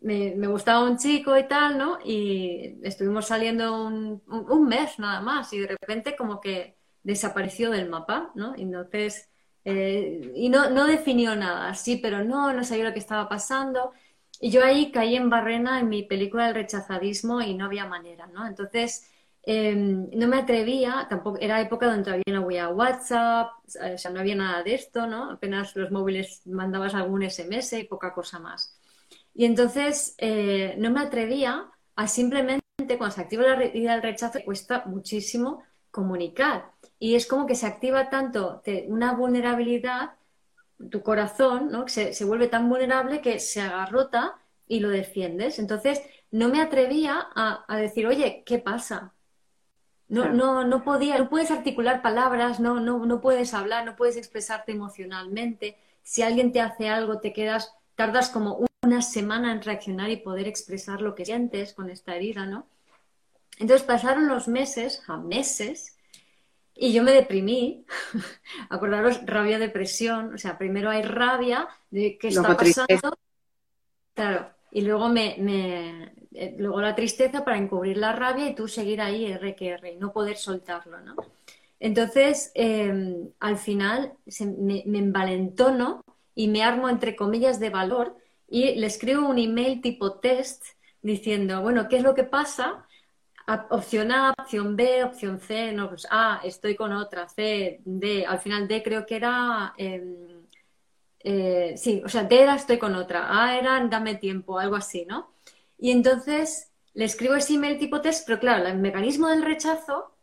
me, 0.01 0.47
gustaba 0.47 0.83
un 0.83 0.97
chico 0.97 1.37
y 1.37 1.47
tal, 1.47 1.77
¿no? 1.77 1.99
Y 2.03 2.79
estuvimos 2.83 3.27
saliendo 3.27 3.85
un, 3.85 4.67
mes 4.67 4.99
nada 4.99 5.21
más 5.21 5.53
y 5.53 5.59
de 5.59 5.67
repente 5.67 6.15
como 6.15 6.41
que 6.41 6.77
desapareció 7.03 7.69
del 7.71 7.89
mapa, 7.89 8.31
¿no? 8.35 8.55
Entonces, 8.55 9.29
Eh, 9.69 10.31
y 10.35 10.47
no, 10.49 10.69
no 10.69 10.85
definió 10.87 11.35
nada, 11.35 11.73
sí, 11.75 11.97
pero 11.97 12.23
no, 12.23 12.53
no 12.53 12.63
sabía 12.63 12.85
lo 12.85 12.93
que 12.93 12.99
estaba 12.99 13.27
pasando. 13.27 13.91
Y 14.39 14.49
yo 14.51 14.63
ahí 14.63 14.91
caí 14.91 15.15
en 15.17 15.29
barrena 15.29 15.79
en 15.81 15.89
mi 15.89 16.03
película 16.03 16.45
del 16.45 16.55
rechazadismo 16.55 17.41
y 17.41 17.53
no 17.53 17.65
había 17.65 17.85
manera, 17.85 18.27
¿no? 18.27 18.47
Entonces, 18.47 19.11
em, 19.47 20.09
no 20.11 20.27
me 20.27 20.37
atrevía, 20.37 21.07
tampoco, 21.09 21.37
era 21.41 21.61
época 21.61 21.87
donde 21.87 22.03
todavía 22.03 22.33
no 22.33 22.43
había 22.45 22.69
WhatsApp, 22.69 23.51
o 23.65 23.97
sea, 23.97 24.11
no 24.11 24.19
había 24.19 24.35
nada 24.35 24.63
de 24.63 24.75
esto, 24.75 25.07
¿no? 25.07 25.31
Apenas 25.31 25.75
los 25.75 25.91
móviles 25.91 26.41
mandabas 26.45 26.93
algún 26.93 27.23
SMS 27.23 27.73
y 27.79 27.85
poca 27.85 28.13
cosa 28.13 28.39
más. 28.39 28.77
Y 29.33 29.45
entonces 29.45 30.15
eh, 30.17 30.75
no 30.77 30.91
me 30.91 31.01
atrevía 31.01 31.69
a 31.95 32.07
simplemente, 32.07 32.63
cuando 32.97 33.15
se 33.15 33.21
activa 33.21 33.43
la 33.43 33.63
herida 33.63 33.93
del 33.93 34.03
rechazo, 34.03 34.39
cuesta 34.45 34.83
muchísimo 34.85 35.63
comunicar. 35.91 36.71
Y 36.99 37.15
es 37.15 37.27
como 37.27 37.45
que 37.47 37.55
se 37.55 37.67
activa 37.67 38.09
tanto 38.09 38.61
una 38.87 39.13
vulnerabilidad 39.13 40.11
tu 40.91 41.01
corazón, 41.01 41.71
¿no? 41.71 41.87
Se, 41.87 42.13
se, 42.13 42.25
vuelve 42.25 42.47
tan 42.47 42.69
vulnerable 42.69 43.21
que 43.21 43.39
se 43.39 43.61
agarrota 43.61 44.35
y 44.67 44.79
lo 44.79 44.89
defiendes. 44.89 45.59
Entonces, 45.59 46.01
no 46.31 46.49
me 46.49 46.61
atrevía 46.61 47.27
a, 47.35 47.77
decir, 47.77 48.07
oye, 48.07 48.43
¿qué 48.45 48.59
pasa? 48.59 49.13
No, 50.09 50.29
no, 50.31 50.63
no 50.63 50.83
podía, 50.83 51.17
no 51.17 51.29
puedes 51.29 51.51
articular 51.51 52.01
palabras, 52.01 52.59
no, 52.59 52.79
no, 52.79 53.05
no 53.05 53.19
puedes 53.19 53.53
hablar, 53.53 53.85
no 53.85 53.95
puedes 53.95 54.15
expresarte 54.15 54.71
emocionalmente. 54.71 55.77
Si 56.01 56.21
alguien 56.21 56.51
te 56.53 56.61
hace 56.61 56.87
algo, 56.87 57.19
te 57.19 57.33
quedas, 57.33 57.73
tardas 57.95 58.29
como 58.29 58.65
una 58.83 59.01
semana 59.01 59.51
en 59.51 59.61
reaccionar 59.61 60.09
y 60.09 60.17
poder 60.17 60.47
expresar 60.47 61.01
lo 61.01 61.13
que 61.13 61.25
sientes 61.25 61.73
con 61.73 61.89
esta 61.89 62.15
herida, 62.15 62.45
¿no? 62.45 62.67
Entonces 63.59 63.85
pasaron 63.85 64.27
los 64.27 64.47
meses, 64.47 65.03
a 65.07 65.17
meses, 65.17 65.97
y 66.79 66.93
yo 66.93 67.03
me 67.03 67.11
deprimí. 67.11 67.85
Acordaros, 68.69 69.25
rabia, 69.25 69.59
depresión. 69.59 70.33
O 70.33 70.37
sea, 70.37 70.57
primero 70.57 70.89
hay 70.89 71.01
rabia 71.01 71.67
de 71.89 72.17
qué 72.17 72.29
está 72.29 72.55
pasando. 72.55 73.17
Claro. 74.13 74.51
Y 74.71 74.81
luego 74.81 75.09
me, 75.09 76.13
eh, 76.33 76.55
luego 76.57 76.81
la 76.81 76.95
tristeza 76.95 77.43
para 77.45 77.57
encubrir 77.57 77.97
la 77.97 78.13
rabia 78.13 78.47
y 78.49 78.55
tú 78.55 78.67
seguir 78.67 79.01
ahí 79.01 79.25
R 79.25 79.55
que 79.55 79.69
R 79.69 79.91
y 79.91 79.97
no 79.97 80.11
poder 80.11 80.37
soltarlo, 80.37 80.99
¿no? 81.01 81.15
Entonces, 81.79 82.51
em, 82.55 83.29
al 83.39 83.57
final 83.57 84.13
me, 84.57 84.83
envalentono 84.85 86.03
y 86.35 86.47
me 86.47 86.63
armo 86.63 86.89
entre 86.89 87.15
comillas 87.15 87.59
de 87.59 87.69
valor 87.69 88.17
y 88.47 88.75
le 88.75 88.87
escribo 88.87 89.27
un 89.27 89.37
email 89.37 89.81
tipo 89.81 90.19
test 90.19 90.63
diciendo, 91.01 91.61
bueno, 91.61 91.87
¿qué 91.89 91.97
es 91.97 92.03
lo 92.03 92.15
que 92.15 92.23
pasa? 92.23 92.83
opción 93.69 94.11
A, 94.11 94.33
opción 94.37 94.75
B, 94.75 95.03
opción 95.05 95.39
C, 95.39 95.71
no, 95.71 95.89
pues 95.89 96.07
A, 96.11 96.41
estoy 96.43 96.75
con 96.75 96.91
otra, 96.91 97.29
C, 97.29 97.81
D, 97.85 98.25
al 98.25 98.39
final 98.39 98.67
D 98.67 98.83
creo 98.83 99.05
que 99.05 99.15
era, 99.15 99.73
em, 99.77 100.45
eh, 101.19 101.73
sí, 101.77 102.01
o 102.05 102.09
sea, 102.09 102.23
D 102.23 102.41
era 102.41 102.55
estoy 102.55 102.77
con 102.77 102.95
otra, 102.95 103.27
A 103.45 103.57
era 103.57 103.79
dame 103.87 104.15
tiempo, 104.15 104.59
algo 104.59 104.75
así, 104.75 105.05
¿no? 105.05 105.36
Y 105.77 105.91
entonces 105.91 106.71
le 106.93 107.05
escribo 107.05 107.35
ese 107.35 107.53
email 107.53 107.77
tipo 107.77 108.01
test, 108.01 108.25
pero 108.25 108.39
claro, 108.39 108.67
el 108.67 108.77
mecanismo 108.77 109.27
del 109.27 109.43
rechazo 109.43 110.15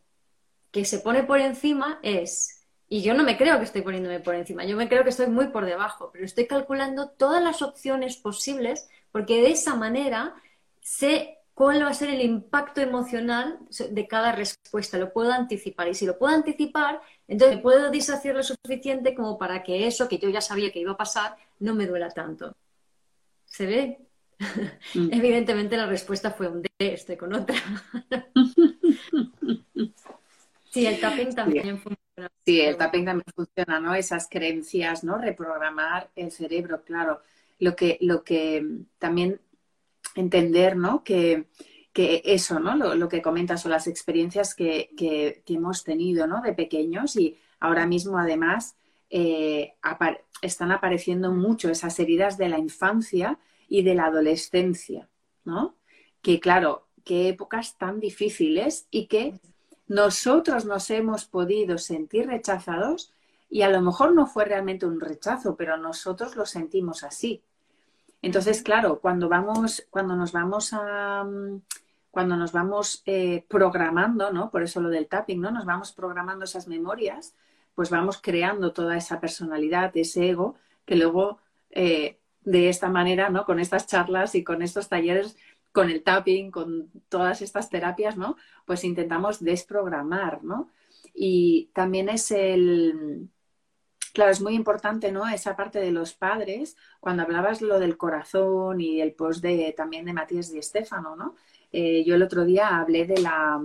que 0.71 0.85
se 0.85 0.99
pone 0.99 1.23
por 1.23 1.39
encima 1.39 1.99
es, 2.03 2.65
y 2.89 3.01
yo 3.01 3.13
no 3.13 3.23
me 3.23 3.37
creo 3.37 3.57
que 3.57 3.63
estoy 3.63 3.81
poniéndome 3.81 4.19
por 4.19 4.35
encima, 4.35 4.65
yo 4.65 4.75
me 4.75 4.89
creo 4.89 5.03
que 5.03 5.09
estoy 5.09 5.27
muy 5.27 5.47
por 5.47 5.65
debajo, 5.65 6.09
pero 6.11 6.25
estoy 6.25 6.47
calculando 6.47 7.09
todas 7.09 7.41
las 7.41 7.61
opciones 7.61 8.17
posibles 8.17 8.89
porque 9.11 9.41
de 9.41 9.51
esa 9.51 9.75
manera 9.75 10.35
sé 10.81 11.39
cuál 11.55 11.81
va 11.81 11.87
a 11.87 11.93
ser 11.93 12.09
el 12.09 12.21
impacto 12.21 12.81
emocional 12.81 13.57
de 13.89 14.07
cada 14.07 14.33
respuesta. 14.33 14.97
Lo 14.97 15.11
puedo 15.13 15.31
anticipar. 15.31 15.87
Y 15.87 15.95
si 15.95 16.05
lo 16.05 16.19
puedo 16.19 16.35
anticipar, 16.35 17.01
entonces 17.27 17.59
puedo 17.61 17.89
disociar 17.89 18.35
lo 18.35 18.43
suficiente 18.43 19.15
como 19.15 19.37
para 19.37 19.63
que 19.63 19.87
eso, 19.87 20.07
que 20.09 20.19
yo 20.19 20.29
ya 20.29 20.41
sabía 20.41 20.71
que 20.71 20.79
iba 20.79 20.91
a 20.91 20.97
pasar, 20.97 21.37
no 21.59 21.73
me 21.73 21.87
duela 21.87 22.09
tanto. 22.09 22.55
¿Se 23.45 23.65
ve? 23.65 23.99
Mm. 24.93 25.09
Evidentemente 25.13 25.77
la 25.77 25.85
respuesta 25.85 26.31
fue 26.31 26.47
un 26.47 26.61
D, 26.61 26.69
estoy 26.79 27.17
con 27.17 27.33
otra. 27.33 27.55
sí, 30.71 30.85
el 30.85 30.99
tapping 30.99 31.33
también 31.33 31.79
funciona. 31.79 32.29
Sí, 32.45 32.61
el 32.61 32.77
tapping 32.77 33.05
también 33.05 33.33
funciona, 33.35 33.79
¿no? 33.79 33.95
Esas 33.95 34.27
creencias, 34.29 35.03
¿no? 35.03 35.17
Reprogramar 35.17 36.09
el 36.15 36.31
cerebro, 36.31 36.83
claro. 36.83 37.21
Lo 37.59 37.75
que, 37.75 37.97
lo 38.01 38.23
que 38.23 38.65
también 38.99 39.39
entender, 40.15 40.77
¿no? 40.77 41.03
Que, 41.03 41.47
eso, 41.97 42.59
¿no? 42.59 42.75
Lo, 42.75 43.07
que 43.07 43.21
comentas 43.21 43.61
son 43.61 43.71
las 43.71 43.87
experiencias 43.87 44.53
que, 44.53 45.43
hemos 45.47 45.85
tenido, 45.85 46.27
¿no? 46.27 46.41
De 46.41 46.53
pequeños 46.53 47.15
y 47.15 47.37
ahora 47.61 47.85
mismo, 47.85 48.17
además, 48.17 48.75
eh, 49.09 49.75
están 50.41 50.73
apareciendo 50.73 51.31
mucho 51.31 51.69
esas 51.69 51.97
heridas 51.99 52.37
de 52.37 52.49
la 52.49 52.59
infancia 52.59 53.39
y 53.67 53.83
de 53.83 53.95
la 53.95 54.05
adolescencia, 54.05 55.09
¿no? 55.43 55.75
Que 56.21 56.39
claro, 56.39 56.87
qué 57.03 57.29
épocas 57.29 57.77
tan 57.77 57.99
difíciles 57.99 58.87
y 58.91 59.07
que 59.07 59.39
nosotros 59.87 60.65
nos 60.65 60.89
hemos 60.89 61.25
podido 61.25 61.77
sentir 61.77 62.27
rechazados 62.27 63.13
y 63.49 63.61
a 63.61 63.69
lo 63.69 63.81
mejor 63.81 64.13
no 64.13 64.25
fue 64.25 64.45
realmente 64.45 64.85
un 64.85 64.99
rechazo, 64.99 65.55
pero 65.55 65.77
nosotros 65.77 66.35
lo 66.35 66.45
sentimos 66.45 67.03
así. 67.03 67.43
Entonces, 68.21 68.63
claro, 68.63 68.99
cuando 68.99 69.29
vamos, 69.29 69.85
cuando 69.91 70.15
nos 70.15 70.31
vamos 70.31 70.73
a 70.73 71.23
mm, 71.23 71.61
cuando 72.15 72.37
nos 72.37 72.53
vamos 72.53 73.03
eh, 73.05 73.43
programando, 73.49 74.31
¿no? 74.31 74.49
Por 74.49 74.63
eso 74.63 74.79
lo 74.79 74.87
del 74.87 75.07
tapping, 75.07 75.41
¿no? 75.41 75.51
Nos 75.51 75.65
vamos 75.65 75.91
programando 75.91 76.45
esas 76.45 76.65
memorias, 76.65 77.35
pues 77.73 77.89
vamos 77.89 78.21
creando 78.21 78.71
toda 78.71 78.95
esa 78.95 79.19
personalidad, 79.19 79.91
ese 79.97 80.29
ego, 80.29 80.55
que 80.85 80.95
luego 80.95 81.39
eh, 81.71 82.17
de 82.45 82.69
esta 82.69 82.89
manera, 82.89 83.29
¿no? 83.29 83.45
Con 83.45 83.59
estas 83.59 83.87
charlas 83.87 84.35
y 84.35 84.43
con 84.43 84.61
estos 84.61 84.87
talleres, 84.87 85.37
con 85.71 85.89
el 85.89 86.03
tapping, 86.03 86.51
con 86.51 86.89
todas 87.09 87.41
estas 87.41 87.69
terapias, 87.69 88.15
¿no? 88.17 88.37
Pues 88.65 88.83
intentamos 88.83 89.43
desprogramar, 89.43 90.43
¿no? 90.43 90.69
Y 91.13 91.69
también 91.73 92.09
es 92.09 92.31
el, 92.31 93.29
Claro, 94.15 94.31
es 94.31 94.41
muy 94.41 94.55
importante, 94.55 95.11
¿no? 95.11 95.27
Esa 95.27 95.57
parte 95.57 95.79
de 95.79 95.91
los 95.91 96.13
padres, 96.13 96.77
cuando 97.01 97.23
hablabas 97.23 97.61
lo 97.61 97.79
del 97.79 97.97
corazón 97.97 98.79
y 98.79 99.01
el 99.01 99.11
post 99.11 99.41
de, 99.43 99.73
también 99.75 100.05
de 100.05 100.13
Matías 100.13 100.49
Di 100.53 100.61
Stefano, 100.61 101.17
¿no? 101.17 101.35
Eh, 101.73 102.01
yo 102.05 102.15
el 102.15 102.23
otro 102.23 102.45
día 102.45 102.79
hablé 102.79 103.05
de 103.05 103.17
la, 103.17 103.61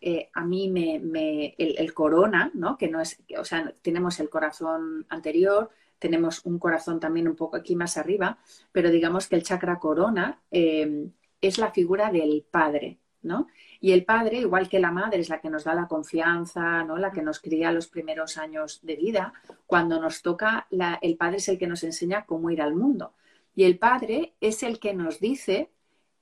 eh, 0.00 0.30
a 0.32 0.44
mí 0.44 0.68
me, 0.70 1.52
el, 1.58 1.92
corona, 1.94 2.48
¿no? 2.54 2.78
Que 2.78 2.86
no 2.86 3.00
es, 3.00 3.20
o 3.36 3.44
sea, 3.44 3.74
tenemos 3.82 4.20
el 4.20 4.30
corazón 4.30 5.04
anterior, 5.08 5.68
tenemos 5.98 6.44
un 6.44 6.58
corazón 6.58 7.00
también 7.00 7.28
un 7.28 7.36
poco 7.36 7.56
aquí 7.56 7.74
más 7.76 7.96
arriba, 7.96 8.38
pero 8.72 8.90
digamos 8.90 9.28
que 9.28 9.36
el 9.36 9.42
chakra 9.42 9.78
corona 9.78 10.40
eh, 10.50 11.08
es 11.40 11.58
la 11.58 11.70
figura 11.70 12.10
del 12.10 12.44
padre, 12.50 12.98
¿no? 13.22 13.48
Y 13.80 13.92
el 13.92 14.04
padre, 14.04 14.38
igual 14.38 14.68
que 14.68 14.80
la 14.80 14.90
madre, 14.90 15.20
es 15.20 15.28
la 15.28 15.40
que 15.40 15.50
nos 15.50 15.64
da 15.64 15.74
la 15.74 15.86
confianza, 15.86 16.82
¿no? 16.84 16.96
la 16.96 17.12
que 17.12 17.22
nos 17.22 17.38
cría 17.38 17.70
los 17.70 17.86
primeros 17.86 18.36
años 18.36 18.80
de 18.82 18.96
vida. 18.96 19.32
Cuando 19.66 20.00
nos 20.00 20.22
toca, 20.22 20.66
el 21.00 21.16
padre 21.16 21.36
es 21.36 21.48
el 21.48 21.58
que 21.58 21.68
nos 21.68 21.84
enseña 21.84 22.26
cómo 22.26 22.50
ir 22.50 22.60
al 22.60 22.74
mundo. 22.74 23.14
Y 23.54 23.64
el 23.64 23.78
padre 23.78 24.34
es 24.40 24.64
el 24.64 24.80
que 24.80 24.94
nos 24.94 25.20
dice 25.20 25.70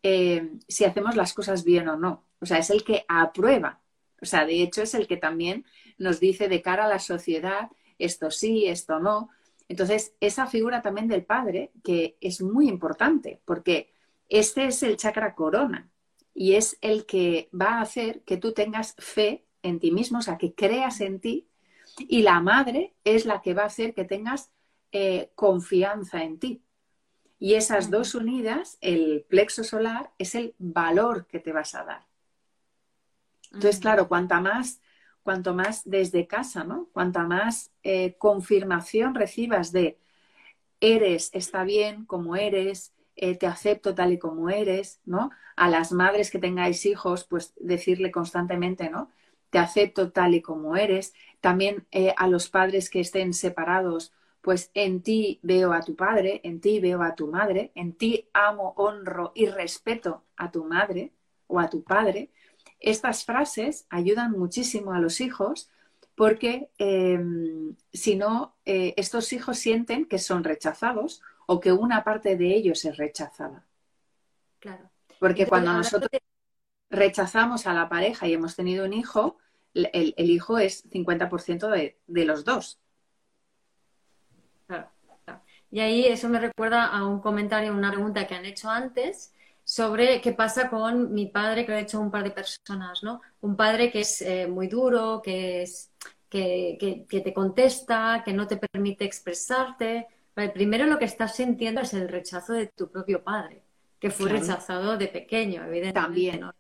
eh, 0.03 0.59
si 0.69 0.85
hacemos 0.85 1.17
las 1.17 1.33
cosas 1.33 1.65
bien 1.65 1.89
o 1.89 1.97
no. 1.97 2.25
O 2.41 2.47
sea, 2.47 2.59
es 2.59 2.69
el 2.69 2.85
que 2.85 3.07
aprueba. 3.09 3.81
O 4.21 4.27
sea, 4.27 4.45
de 4.45 4.63
hecho 4.63 4.83
es 4.83 4.95
el 4.95 5.07
que 5.07 5.17
también 5.17 5.65
nos 5.97 6.21
dice 6.21 6.49
de 6.49 6.61
cara 6.61 6.85
a 6.85 6.89
la 6.89 6.99
sociedad 6.99 7.71
esto 7.99 8.31
sí, 8.31 8.67
esto 8.67 8.99
no. 8.99 9.31
Entonces, 9.69 10.15
esa 10.21 10.47
figura 10.47 10.83
también 10.83 11.09
del 11.09 11.25
padre, 11.25 11.73
que 11.83 12.17
es 12.21 12.41
muy 12.41 12.69
importante, 12.69 13.41
porque 13.45 13.93
este 14.29 14.67
es 14.67 14.83
el 14.83 14.97
chakra 14.97 15.35
corona, 15.35 15.91
y 16.35 16.55
es 16.55 16.79
el 16.83 17.07
que 17.07 17.49
va 17.59 17.79
a 17.79 17.81
hacer 17.81 18.23
que 18.23 18.37
tú 18.37 18.53
tengas 18.53 18.95
fe 18.99 19.47
en 19.63 19.81
ti 19.81 19.91
mismo, 19.91 20.19
o 20.19 20.23
sea, 20.23 20.39
que 20.39 20.55
creas 20.55 21.01
en 21.01 21.21
ti, 21.21 21.49
y 21.99 22.23
la 22.23 22.41
madre 22.41 22.95
es 23.05 23.25
la 23.25 23.41
que 23.41 23.55
va 23.55 23.63
a 23.63 23.67
hacer 23.67 23.95
que 23.95 24.05
tengas 24.05 24.51
eh, 24.93 25.31
confianza 25.35 26.23
en 26.23 26.39
ti. 26.39 26.63
Y 27.39 27.55
esas 27.55 27.91
dos 27.91 28.15
unidas, 28.15 28.79
el 28.81 29.27
plexo 29.29 29.65
solar, 29.65 30.13
es 30.19 30.35
el 30.35 30.55
valor 30.59 31.27
que 31.27 31.39
te 31.39 31.53
vas 31.53 31.75
a 31.75 31.85
dar. 31.85 32.07
Entonces, 33.53 33.81
claro, 33.81 34.09
cuanta 34.09 34.41
más, 34.41 34.81
cuanto 35.27 35.55
más 35.55 35.83
desde 35.85 36.27
casa, 36.27 36.65
¿no? 36.65 36.89
Cuanta 36.95 37.25
más 37.25 37.73
eh, 37.83 38.15
confirmación 38.17 39.15
recibas 39.15 39.73
de 39.73 39.99
eres, 40.81 41.31
está 41.35 41.65
bien 41.65 42.07
como 42.07 42.37
eres, 42.37 42.95
eh, 43.17 43.37
te 43.37 43.47
acepto 43.47 43.95
tal 43.95 44.13
y 44.13 44.19
como 44.19 44.51
eres, 44.51 45.01
¿no? 45.05 45.31
A 45.57 45.69
las 45.69 45.93
madres 45.93 46.31
que 46.31 46.39
tengáis 46.39 46.87
hijos, 46.87 47.25
pues 47.25 47.55
decirle 47.59 48.13
constantemente, 48.13 48.89
¿no? 48.91 49.11
Te 49.51 49.59
acepto 49.59 50.13
tal 50.13 50.35
y 50.35 50.43
como 50.43 50.77
eres. 50.77 51.13
También 51.41 51.87
eh, 51.91 52.15
a 52.17 52.29
los 52.29 52.49
padres 52.49 52.89
que 52.91 53.01
estén 53.01 53.35
separados, 53.35 54.13
pues 54.43 54.71
en 54.75 55.03
ti 55.03 55.41
veo 55.43 55.73
a 55.73 55.81
tu 55.81 55.97
padre, 55.97 56.41
en 56.45 56.61
ti 56.61 56.79
veo 56.81 57.03
a 57.03 57.17
tu 57.17 57.27
madre, 57.29 57.73
en 57.75 57.95
ti 57.95 58.29
amo, 58.33 58.75
honro 58.77 59.33
y 59.35 59.47
respeto 59.47 60.23
a 60.37 60.53
tu 60.53 60.65
madre 60.65 61.13
o 61.49 61.59
a 61.59 61.69
tu 61.69 61.83
padre. 61.83 62.31
Estas 62.87 63.25
frases 63.25 63.85
ayudan 63.91 64.31
muchísimo 64.31 64.93
a 64.93 65.01
los 65.01 65.21
hijos 65.21 65.69
porque 66.15 66.71
em, 66.79 67.75
si 67.93 68.15
no, 68.15 68.55
eh, 68.65 68.95
estos 68.97 69.33
hijos 69.33 69.59
sienten 69.59 70.07
que 70.07 70.21
son 70.21 70.45
rechazados 70.45 71.21
o 71.47 71.59
que 71.59 71.73
una 71.73 72.05
parte 72.05 72.37
de 72.37 72.55
ellos 72.55 72.85
es 72.85 72.97
rechazada. 72.97 73.67
Claro. 74.61 74.89
Porque 75.19 75.49
cuando 75.49 75.73
nosotros 75.73 76.09
rechazamos 76.89 77.67
a 77.67 77.75
la 77.75 77.89
pareja 77.89 78.29
y 78.29 78.35
hemos 78.35 78.55
tenido 78.55 78.85
un 78.85 78.93
hijo, 78.93 79.37
el, 79.75 80.15
hijo 80.31 80.57
es 80.57 80.89
50% 80.89 81.69
de, 81.69 81.99
de 82.07 82.25
los 82.25 82.45
dos. 82.45 82.79
Claro, 84.69 84.89
Y 85.73 85.81
ahí 85.81 86.05
eso 86.07 86.29
me 86.29 86.39
recuerda 86.39 86.87
a 86.87 87.05
un 87.05 87.19
comentario, 87.21 87.73
una 87.73 87.91
pregunta 87.91 88.29
que 88.29 88.37
han 88.37 88.45
hecho 88.45 88.71
antes 88.71 89.35
sobre 89.67 90.21
qué 90.21 90.31
pasa 90.31 90.71
con 90.71 91.13
mi 91.13 91.27
padre, 91.27 91.67
que 91.67 91.73
lo 91.73 91.79
ha 91.79 91.81
hecho 91.81 91.99
un 91.99 92.13
par 92.13 92.23
de 92.23 92.31
personas, 92.31 93.03
¿no? 93.03 93.21
Un 93.41 93.57
padre 93.57 93.91
que 93.91 94.03
es 94.03 94.23
eh, 94.23 94.47
muy 94.47 94.69
duro, 94.69 95.21
que, 95.21 95.63
es, 95.63 95.91
que, 96.29 97.05
que, 97.09 97.21
te 97.21 97.35
contesta, 97.35 98.23
que 98.25 98.33
no 98.33 98.47
te 98.47 98.59
permite 98.59 99.05
expresarte. 99.05 100.07
primero 100.55 100.87
lo 100.87 101.01
que 101.01 101.07
estás 101.07 101.35
sintiendo 101.35 101.81
es 101.81 101.93
el 101.95 102.09
rechazo 102.09 102.53
de 102.53 102.69
tu 102.69 102.93
propio 102.93 103.25
padre, 103.25 103.61
que 103.99 104.09
fue 104.11 104.31
rechazado 104.31 104.97
de 104.97 105.09
pequeño, 105.09 105.65
evidentemente. 105.65 106.01
También. 106.01 106.41
¿no? 106.43 106.55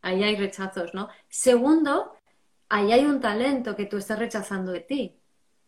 Ahí 0.00 0.22
hay 0.22 0.36
rechazos, 0.36 0.94
¿no? 0.94 1.10
Segundo, 1.28 2.16
ahí 2.70 2.92
hay 2.92 3.04
un 3.04 3.20
talento 3.20 3.76
que 3.76 3.84
tú 3.84 3.98
estás 3.98 4.18
rechazando 4.18 4.72
de 4.72 4.80
ti, 4.80 5.20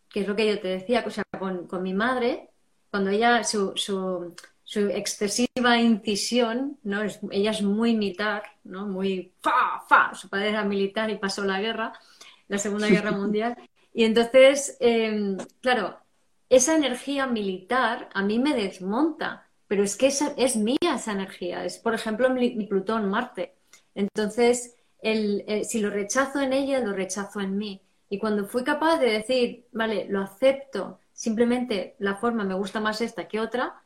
que 0.08 0.20
es 0.20 0.26
lo 0.26 0.34
que 0.34 0.46
yo 0.46 0.58
te 0.58 0.68
decía, 0.68 1.04
o 1.06 1.10
sea, 1.10 1.24
con, 1.38 1.66
con 1.66 1.82
mi 1.82 1.92
madre, 1.92 2.48
cuando 2.90 3.10
ella, 3.10 3.44
su, 3.44 3.74
su 3.76 4.34
su 4.72 4.88
excesiva 4.88 5.76
incisión, 5.76 6.78
¿no? 6.82 7.02
Es, 7.02 7.20
ella 7.30 7.50
es 7.50 7.60
muy 7.60 7.94
militar, 7.94 8.42
¿no? 8.64 8.86
Muy 8.86 9.34
fa, 9.42 9.84
fa. 9.86 10.14
Su 10.14 10.30
padre 10.30 10.48
era 10.48 10.64
militar 10.64 11.10
y 11.10 11.18
pasó 11.18 11.44
la 11.44 11.60
guerra, 11.60 11.92
la 12.48 12.56
Segunda 12.56 12.88
Guerra 12.88 13.10
Mundial. 13.22 13.54
Y 13.92 14.04
entonces, 14.04 14.78
em, 14.80 15.36
claro, 15.60 15.98
esa 16.48 16.74
energía 16.74 17.26
militar 17.26 18.08
a 18.14 18.22
mí 18.22 18.38
me 18.38 18.54
desmonta, 18.54 19.46
pero 19.68 19.84
es 19.84 19.94
que 19.94 20.06
esa, 20.06 20.32
es 20.38 20.56
mía 20.56 20.94
esa 20.96 21.12
energía. 21.12 21.66
Es, 21.66 21.76
por 21.76 21.92
ejemplo, 21.92 22.30
mi, 22.30 22.64
Plutón, 22.64 23.10
Marte. 23.10 23.54
Entonces, 23.94 24.74
si 25.02 25.80
lo 25.80 25.90
rechazo 25.90 26.40
en 26.40 26.54
ella, 26.54 26.80
lo 26.80 26.94
rechazo 26.94 27.40
en 27.42 27.58
mí. 27.58 27.82
Y 28.08 28.18
cuando 28.18 28.46
fui 28.46 28.64
capaz 28.64 28.98
de 28.98 29.10
decir, 29.10 29.66
vale, 29.72 30.06
lo 30.08 30.22
acepto, 30.22 30.98
simplemente 31.12 31.94
la 31.98 32.16
forma 32.16 32.42
me 32.44 32.54
gusta 32.54 32.80
más 32.80 33.02
esta 33.02 33.28
que 33.28 33.38
otra, 33.38 33.82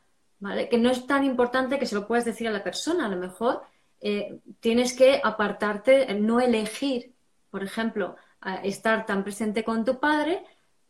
que 0.69 0.77
no 0.77 0.89
es 0.91 1.07
tan 1.07 1.23
importante 1.23 1.79
que 1.79 1.85
se 1.85 1.95
lo 1.95 2.07
puedas 2.07 2.25
decir 2.25 2.47
a 2.47 2.51
la 2.51 2.63
persona. 2.63 3.05
A 3.05 3.09
lo 3.09 3.17
mejor 3.17 3.61
eh, 4.01 4.39
tienes 4.59 4.93
que 4.93 5.19
apartarte, 5.23 6.13
no 6.15 6.39
elegir, 6.39 7.13
por 7.49 7.63
ejemplo, 7.63 8.15
estar 8.63 9.05
tan 9.05 9.23
presente 9.23 9.63
con 9.63 9.83
tu 9.83 9.99
padre, 9.99 10.43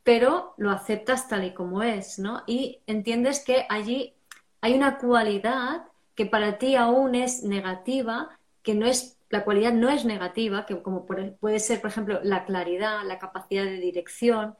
pero 0.03 0.53
lo 0.57 0.71
aceptas 0.71 1.27
tal 1.27 1.45
y 1.45 1.53
como 1.53 1.83
es, 1.83 2.19
¿no? 2.19 2.43
Y 2.47 2.81
entiendes 2.87 3.43
que 3.43 3.65
allí 3.69 4.15
hay 4.61 4.73
una 4.73 4.97
cualidad 4.97 5.85
que 6.15 6.25
para 6.25 6.57
ti 6.57 6.75
aún 6.75 7.15
es 7.15 7.43
negativa, 7.43 8.29
que 8.63 8.73
no 8.73 8.85
es, 8.85 9.17
la 9.29 9.43
cualidad 9.43 9.73
no 9.73 9.89
es 9.89 10.05
negativa, 10.05 10.65
que 10.65 10.81
como 10.81 11.05
puede 11.05 11.59
ser, 11.59 11.79
por 11.81 11.89
ejemplo, 11.89 12.19
la 12.23 12.45
claridad, 12.45 13.03
la 13.05 13.19
capacidad 13.19 13.63
de 13.63 13.79
dirección, 13.79 14.55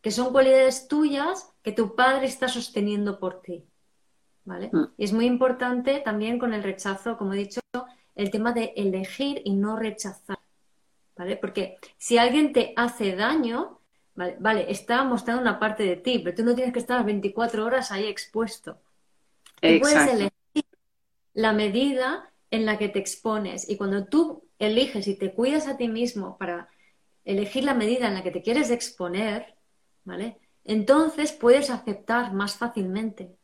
que 0.00 0.10
son 0.10 0.32
cualidades 0.32 0.88
tuyas 0.88 1.52
que 1.62 1.72
tu 1.72 1.94
padre 1.94 2.26
está 2.26 2.48
sosteniendo 2.48 3.18
por 3.18 3.40
ti. 3.40 3.64
¿Vale? 4.46 4.70
Mm. 4.72 4.84
Y 4.96 5.04
es 5.04 5.12
muy 5.12 5.26
importante 5.26 6.00
también 6.00 6.38
con 6.38 6.54
el 6.54 6.62
rechazo, 6.62 7.18
como 7.18 7.34
he 7.34 7.36
dicho, 7.36 7.60
el 8.14 8.30
tema 8.30 8.52
de 8.52 8.72
elegir 8.76 9.42
y 9.44 9.54
no 9.54 9.76
rechazar, 9.76 10.38
¿vale? 11.14 11.36
Porque 11.36 11.76
si 11.98 12.16
alguien 12.16 12.54
te 12.54 12.72
hace 12.76 13.14
daño, 13.14 13.80
vale, 14.14 14.36
vale 14.40 14.70
está 14.70 15.04
mostrando 15.04 15.42
una 15.42 15.58
parte 15.58 15.82
de 15.82 15.96
ti, 15.96 16.20
pero 16.20 16.34
tú 16.34 16.44
no 16.44 16.54
tienes 16.54 16.72
que 16.72 16.78
estar 16.78 17.04
24 17.04 17.64
horas 17.64 17.92
ahí 17.92 18.06
expuesto. 18.06 18.78
Tú 19.60 19.68
puedes 19.80 20.12
elegir 20.12 20.32
la 21.34 21.52
medida 21.52 22.32
en 22.50 22.64
la 22.64 22.78
que 22.78 22.88
te 22.88 22.98
expones 22.98 23.68
y 23.68 23.76
cuando 23.76 24.06
tú 24.06 24.48
eliges 24.58 25.06
y 25.08 25.16
te 25.16 25.34
cuidas 25.34 25.66
a 25.66 25.76
ti 25.76 25.88
mismo 25.88 26.38
para 26.38 26.68
elegir 27.24 27.64
la 27.64 27.74
medida 27.74 28.06
en 28.06 28.14
la 28.14 28.22
que 28.22 28.30
te 28.30 28.42
quieres 28.42 28.70
exponer, 28.70 29.56
¿vale? 30.04 30.38
Entonces 30.64 31.32
puedes 31.32 31.70
aceptar 31.70 32.32
más 32.32 32.56
fácilmente. 32.56 33.36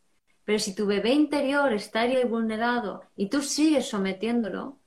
Pero 0.45 0.59
si 0.59 0.75
tu 0.75 0.87
bebé 0.87 1.11
interior 1.11 1.73
está 1.73 2.07
y 2.07 2.25
vulnerado 2.25 3.05
y 3.17 3.29
tú 3.29 3.43
sigues 3.43 3.89
sometiéndolo, 3.89 4.79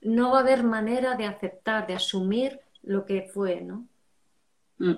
no 0.00 0.30
va 0.30 0.38
a 0.38 0.40
haber 0.40 0.62
manera 0.62 1.16
de 1.16 1.26
aceptar, 1.26 1.86
de 1.86 1.94
asumir 1.94 2.60
lo 2.82 3.04
que 3.04 3.22
fue, 3.22 3.60
¿no? 3.60 3.86
Mm. 4.78 4.94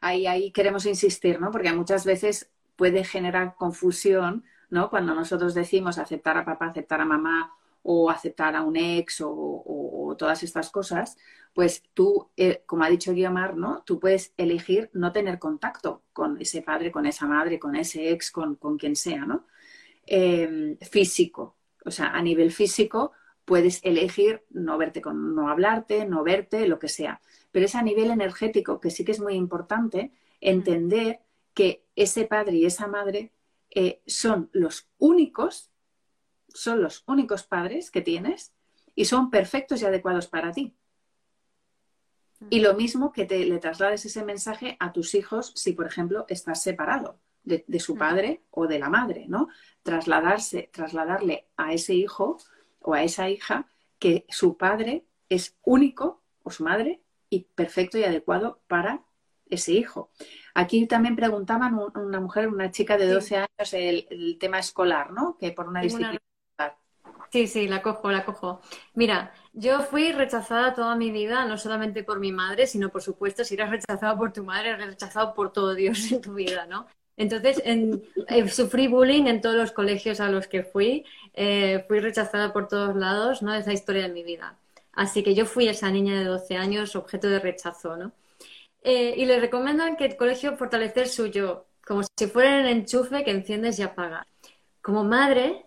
Ahí, 0.00 0.26
ahí 0.26 0.52
queremos 0.52 0.84
insistir, 0.86 1.40
¿no? 1.40 1.50
Porque 1.50 1.72
muchas 1.72 2.04
veces 2.04 2.50
puede 2.76 3.04
generar 3.04 3.54
confusión, 3.56 4.44
¿no? 4.70 4.90
Cuando 4.90 5.14
nosotros 5.14 5.54
decimos 5.54 5.98
aceptar 5.98 6.36
a 6.36 6.44
papá, 6.44 6.66
aceptar 6.66 7.00
a 7.00 7.04
mamá 7.04 7.52
o 7.82 8.10
aceptar 8.10 8.54
a 8.54 8.62
un 8.62 8.76
ex 8.76 9.22
o, 9.24 10.14
todas 10.18 10.42
estas 10.44 10.70
cosas, 10.70 11.16
pues 11.54 11.82
tú, 11.92 12.30
eh, 12.36 12.62
como 12.66 12.84
ha 12.84 12.88
dicho 12.88 13.12
Guiomar, 13.12 13.56
¿no? 13.56 13.82
Tú 13.84 13.98
puedes 13.98 14.32
elegir 14.36 14.90
no 14.92 15.10
tener 15.10 15.38
contacto 15.38 16.02
con 16.12 16.40
ese 16.40 16.62
padre, 16.62 16.92
con 16.92 17.06
esa 17.06 17.26
madre, 17.26 17.58
con 17.58 17.74
ese 17.74 18.10
ex, 18.10 18.30
con, 18.30 18.54
con 18.56 18.78
quien 18.78 18.94
sea, 18.94 19.24
¿no? 19.26 19.46
Em, 20.06 20.76
físico. 20.78 21.56
O 21.84 21.90
sea, 21.90 22.08
a 22.08 22.20
nivel 22.22 22.52
físico 22.52 23.12
puedes 23.44 23.80
elegir 23.84 24.44
no 24.50 24.76
verte 24.76 25.00
con, 25.00 25.34
no 25.34 25.48
hablarte, 25.48 26.04
no 26.06 26.22
verte, 26.22 26.66
lo 26.68 26.78
que 26.78 26.88
sea. 26.88 27.20
Pero 27.52 27.66
es 27.66 27.74
a 27.74 27.82
nivel 27.82 28.10
energético, 28.10 28.80
que 28.80 28.90
sí 28.90 29.04
que 29.04 29.12
es 29.12 29.20
muy 29.20 29.34
importante 29.34 30.12
entender 30.40 31.20
que 31.54 31.84
ese 31.96 32.26
padre 32.26 32.56
y 32.56 32.66
esa 32.66 32.86
madre 32.86 33.32
eh, 33.70 34.02
son 34.06 34.50
los 34.52 34.88
únicos, 34.98 35.70
son 36.48 36.82
los 36.82 37.04
únicos 37.06 37.44
padres 37.44 37.90
que 37.90 38.02
tienes 38.02 38.52
y 38.94 39.06
son 39.06 39.30
perfectos 39.30 39.82
y 39.82 39.86
adecuados 39.86 40.26
para 40.26 40.52
ti. 40.52 40.74
Y 42.50 42.60
lo 42.60 42.74
mismo 42.74 43.12
que 43.12 43.24
te 43.24 43.44
le 43.46 43.58
traslades 43.58 44.04
ese 44.04 44.22
mensaje 44.22 44.76
a 44.80 44.92
tus 44.92 45.14
hijos 45.14 45.52
si, 45.54 45.72
por 45.72 45.86
ejemplo, 45.86 46.26
estás 46.28 46.62
separado 46.62 47.18
de, 47.44 47.80
su 47.80 47.96
padre 47.96 48.42
o 48.50 48.66
de 48.66 48.78
la 48.78 48.88
madre, 48.88 49.26
¿no? 49.28 49.48
Trasladarse, 49.82 50.70
trasladarle 50.72 51.48
a 51.56 51.72
ese 51.72 51.94
hijo 51.94 52.38
o 52.80 52.94
a 52.94 53.02
esa 53.02 53.28
hija 53.28 53.66
que 53.98 54.26
su 54.28 54.56
padre 54.56 55.04
es 55.28 55.56
único 55.62 56.22
o 56.42 56.50
su 56.50 56.64
madre 56.64 57.02
y 57.28 57.46
perfecto 57.54 57.98
y 57.98 58.04
adecuado 58.04 58.60
para 58.66 59.04
ese 59.46 59.72
hijo. 59.72 60.10
Aquí 60.54 60.86
también 60.86 61.16
preguntaban 61.16 61.78
una 61.94 62.20
mujer, 62.20 62.48
una 62.48 62.70
chica 62.70 62.96
de 62.96 63.08
12 63.08 63.36
años, 63.36 63.72
el, 63.72 64.36
tema 64.38 64.58
escolar, 64.58 65.12
¿no? 65.12 65.36
Que 65.38 65.52
por 65.52 65.68
una 65.68 65.82
disciplina. 65.82 66.20
Sí, 67.30 67.48
sí, 67.48 67.66
la 67.66 67.82
cojo, 67.82 68.12
la 68.12 68.24
cojo. 68.24 68.60
Mira, 68.94 69.32
yo 69.52 69.80
fui 69.80 70.12
rechazada 70.12 70.72
toda 70.72 70.94
mi 70.94 71.10
vida, 71.10 71.44
no 71.46 71.58
solamente 71.58 72.04
por 72.04 72.20
mi 72.20 72.30
madre, 72.30 72.68
sino 72.68 72.90
por 72.90 73.02
supuesto, 73.02 73.42
si 73.42 73.54
eres 73.54 73.70
rechazado 73.70 74.16
por 74.16 74.32
tu 74.32 74.44
madre, 74.44 74.70
eres 74.70 74.86
rechazado 74.86 75.34
por 75.34 75.52
todo 75.52 75.74
Dios 75.74 75.98
en 76.12 76.20
tu 76.20 76.34
vida, 76.34 76.66
¿no? 76.66 76.86
Entonces, 77.16 77.62
eh, 77.64 78.48
sufrí 78.48 78.88
bullying 78.88 79.26
en 79.26 79.40
todos 79.40 79.56
los 79.56 79.72
colegios 79.72 80.20
a 80.20 80.28
los 80.28 80.48
que 80.48 80.64
fui, 80.64 81.04
eh, 81.34 81.84
fui 81.86 82.00
rechazada 82.00 82.52
por 82.52 82.68
todos 82.68 82.96
lados, 82.96 83.42
¿no? 83.42 83.54
Esa 83.54 83.72
historia 83.72 84.02
de 84.02 84.08
mi 84.08 84.24
vida. 84.24 84.58
Así 84.92 85.22
que 85.22 85.34
yo 85.34 85.46
fui 85.46 85.68
esa 85.68 85.90
niña 85.90 86.18
de 86.18 86.24
12 86.24 86.56
años 86.56 86.96
objeto 86.96 87.28
de 87.28 87.40
rechazo, 87.40 87.96
¿no? 87.96 88.12
Eh, 88.82 89.14
y 89.16 89.24
le 89.26 89.40
recomiendan 89.40 89.96
que 89.96 90.06
el 90.06 90.16
colegio 90.16 90.56
fortalecer 90.56 91.08
su 91.08 91.26
yo, 91.26 91.66
como 91.86 92.02
si 92.16 92.26
fuera 92.26 92.60
el 92.60 92.66
enchufe 92.66 93.24
que 93.24 93.30
enciendes 93.30 93.78
y 93.78 93.82
apagas. 93.82 94.26
Como 94.82 95.04
madre, 95.04 95.66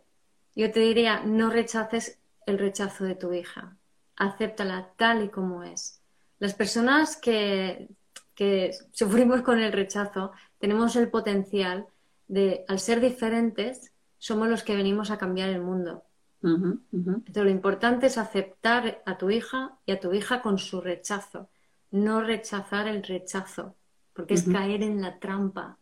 yo 0.56 0.72
te 0.72 0.80
diría, 0.82 1.22
no 1.26 1.50
rechaces 1.50 2.20
el 2.46 2.60
rechazo 2.60 3.06
de 3.06 3.16
tu 3.16 3.34
hija, 3.34 3.76
acéptala 4.16 4.94
tal 4.98 5.24
y 5.26 5.30
como 5.30 5.64
es. 5.64 6.02
Las 6.40 6.54
personas 6.54 7.18
que, 7.18 7.90
que 8.38 8.72
sufrimos 8.92 9.42
con 9.42 9.58
el 9.60 9.74
rechazo 9.74 10.32
tenemos 10.60 10.96
el 10.96 11.10
potencial 11.10 11.88
de, 12.28 12.66
al 12.68 12.80
ser 12.80 13.02
diferentes, 13.02 13.92
somos 14.20 14.48
los 14.48 14.62
que 14.62 14.76
venimos 14.76 15.10
a 15.10 15.18
cambiar 15.18 15.50
el 15.50 15.60
mundo. 15.60 16.04
Entonces, 16.44 17.44
lo 17.44 17.50
importante 17.50 18.06
es 18.06 18.18
aceptar 18.20 19.02
a 19.08 19.18
tu 19.18 19.32
hija 19.32 19.80
y 19.88 19.92
a 19.92 20.00
tu 20.00 20.14
hija 20.14 20.44
con 20.44 20.60
su 20.60 20.82
rechazo, 20.82 21.50
no 21.90 22.22
rechazar 22.22 22.88
el 22.88 23.02
rechazo, 23.02 23.76
porque 24.14 24.36
es 24.36 24.44
caer 24.44 24.84
en 24.84 25.02
la 25.02 25.18
trampa. 25.18 25.80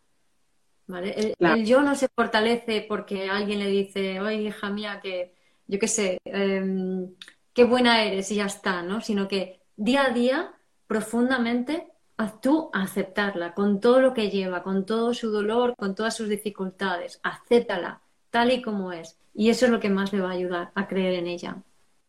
¿vale? 0.86 1.34
El, 1.38 1.66
yo 1.66 1.82
no 1.82 1.94
se 1.94 2.08
fortalece 2.08 2.86
porque 2.88 3.28
alguien 3.28 3.58
le 3.58 3.68
dice, 3.68 4.18
oye, 4.18 4.44
hija 4.44 4.70
mía, 4.70 5.00
que 5.02 5.34
yo 5.66 5.78
qué 5.78 5.88
sé, 5.88 6.18
em, 6.24 7.14
qué 7.52 7.64
buena 7.64 8.02
eres 8.02 8.30
y 8.30 8.36
ya 8.36 8.46
está, 8.46 8.82
¿no? 8.82 9.02
Sino 9.02 9.28
que 9.28 9.60
día 9.76 10.06
a 10.06 10.10
día, 10.10 10.54
profundamente, 10.86 11.92
tú 12.40 12.70
aceptarla 12.72 13.54
con 13.54 13.80
todo 13.80 14.00
lo 14.00 14.14
que 14.14 14.30
lleva, 14.30 14.62
con 14.62 14.86
todo 14.86 15.14
su 15.14 15.30
dolor, 15.30 15.74
con 15.76 15.94
todas 15.94 16.16
sus 16.16 16.28
dificultades. 16.28 17.20
Acéptala 17.22 18.00
tal 18.30 18.52
y 18.52 18.62
como 18.62 18.92
es. 18.92 19.18
Y 19.34 19.50
eso 19.50 19.66
es 19.66 19.70
lo 19.70 19.80
que 19.80 19.90
más 19.90 20.12
le 20.12 20.20
va 20.20 20.30
a 20.30 20.34
ayudar 20.34 20.72
a 20.74 20.88
creer 20.88 21.14
en 21.14 21.26
ella. 21.26 21.62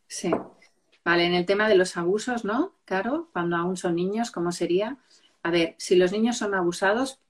Sí. 0.07 0.31
Vale, 1.03 1.25
en 1.25 1.33
el 1.33 1.45
tema 1.45 1.69
de 1.69 1.75
los 1.75 1.95
abusos, 1.97 2.43
¿no? 2.45 2.73
Claro, 2.85 3.29
cuando 3.31 3.55
aún 3.55 3.77
son 3.77 3.95
niños, 3.95 4.31
¿cómo 4.31 4.51
sería? 4.51 4.97
a 5.47 5.49
ver, 5.49 5.75
si 5.77 5.95
los 5.95 6.11
niños 6.11 6.37
son 6.37 6.53
abusados, 6.53 7.21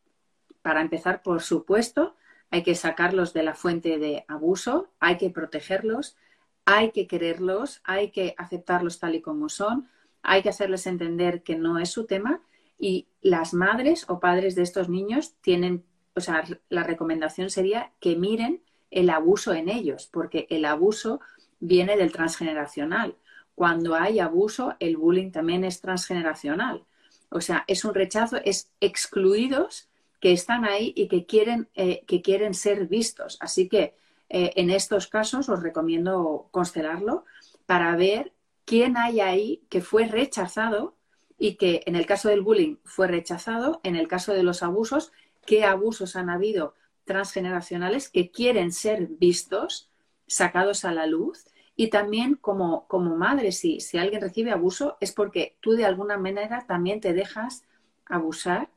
para 0.63 0.82
empezar, 0.82 1.21
por 1.21 1.43
supuesto, 1.43 2.15
hay 2.49 2.63
que 2.63 2.73
sacarlos 2.73 3.32
de 3.32 3.43
la 3.43 3.53
fuente 3.53 3.99
de 3.99 4.25
abuso, 4.28 4.89
hay 4.99 5.17
que 5.17 5.30
protegerlos, 5.30 6.17
hay 6.65 6.91
que 6.91 7.05
quererlos, 7.05 7.80
hay 7.84 8.09
que 8.09 8.34
aceptarlos 8.39 8.97
tal 8.97 9.13
y 9.13 9.21
como 9.21 9.49
son, 9.49 9.88
hay 10.23 10.41
que 10.41 10.49
hacerles 10.49 10.88
entender 10.88 11.43
que 11.43 11.55
no 11.55 11.78
es 11.78 11.91
su 11.91 12.07
tema 12.07 12.41
y 12.80 13.07
las 13.21 13.53
madres 13.53 14.05
o 14.07 14.19
padres 14.19 14.55
de 14.55 14.63
estos 14.63 14.89
niños 14.89 15.36
tienen, 15.41 15.84
o 16.15 16.21
sea, 16.21 16.43
la 16.69 16.84
recomendación 16.84 17.49
sería 17.49 17.91
que 17.99 18.15
miren 18.15 18.61
el 18.91 19.09
abuso 19.09 19.53
en 19.53 19.69
ellos, 19.69 20.09
porque 20.11 20.47
el 20.49 20.65
abuso 20.65 21.19
viene 21.59 21.97
del 21.97 22.11
transgeneracional. 22.11 23.15
Cuando 23.55 23.95
hay 23.95 24.19
abuso, 24.19 24.75
el 24.80 24.97
bullying 24.97 25.32
también 25.32 25.63
es 25.63 25.82
transgeneracional. 25.82 26.84
O 27.30 27.41
sea, 27.41 27.65
es 27.67 27.84
un 27.84 27.93
rechazo, 27.93 28.38
es 28.38 28.71
excluidos 28.80 29.89
que 30.19 30.32
están 30.32 30.65
ahí 30.65 30.93
y 30.95 31.07
que 31.07 31.25
quieren, 31.25 31.67
eh, 31.73 32.03
que 32.05 32.21
quieren 32.21 32.53
ser 32.53 32.88
vistos. 32.88 33.38
Así 33.39 33.67
que 33.67 33.95
eh, 34.30 34.53
en 34.55 34.69
estos 34.69 35.07
casos 35.07 35.49
os 35.49 35.61
recomiendo 35.61 36.47
constelarlo 36.51 37.25
para 37.65 37.95
ver 37.95 38.34
quién 38.65 38.97
hay 38.97 39.21
ahí 39.21 39.63
que 39.69 39.82
fue 39.82 40.07
rechazado 40.07 40.96
y 41.38 41.55
que 41.55 41.83
en 41.85 41.95
el 41.95 42.05
caso 42.05 42.29
del 42.29 42.41
bullying 42.41 42.77
fue 42.83 43.07
rechazado, 43.07 43.79
en 43.83 43.95
el 43.95 44.07
caso 44.07 44.33
de 44.33 44.43
los 44.43 44.63
abusos, 44.63 45.11
qué 45.45 45.63
abusos 45.63 46.15
han 46.15 46.29
habido 46.29 46.75
transgeneracionales 47.05 48.09
que 48.09 48.31
quieren 48.31 48.71
ser 48.71 49.07
vistos, 49.07 49.89
sacados 50.27 50.83
a 50.85 50.91
la 50.91 51.05
luz. 51.05 51.45
Y 51.75 51.89
también 51.89 52.35
como, 52.35 52.88
como 52.88 53.15
madre, 53.15 53.51
si, 53.51 53.79
si 53.79 53.97
alguien 53.97 54.21
recibe 54.21 54.51
abuso, 54.51 54.97
es 54.99 55.11
porque 55.11 55.55
tú 55.61 55.71
de 55.73 55.85
alguna 55.85 56.17
manera 56.17 56.65
también 56.67 56.99
te 56.99 57.13
dejas 57.13 57.63
abusar 58.05 58.69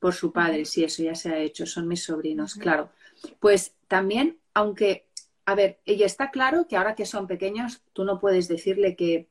por 0.00 0.12
su 0.14 0.32
padre, 0.32 0.66
si 0.66 0.84
eso 0.84 1.02
ya 1.02 1.14
se 1.14 1.30
ha 1.30 1.38
hecho, 1.38 1.64
son 1.64 1.88
mis 1.88 2.04
sobrinos, 2.04 2.56
claro. 2.56 2.90
Pues 3.40 3.74
también, 3.88 4.38
aunque, 4.52 5.06
a 5.46 5.54
ver, 5.54 5.80
ella 5.86 6.04
está 6.04 6.30
claro 6.30 6.66
que 6.68 6.76
ahora 6.76 6.94
que 6.94 7.06
son 7.06 7.26
pequeños, 7.26 7.82
tú 7.94 8.04
no 8.04 8.20
puedes 8.20 8.46
decirle 8.46 8.96
que, 8.96 9.28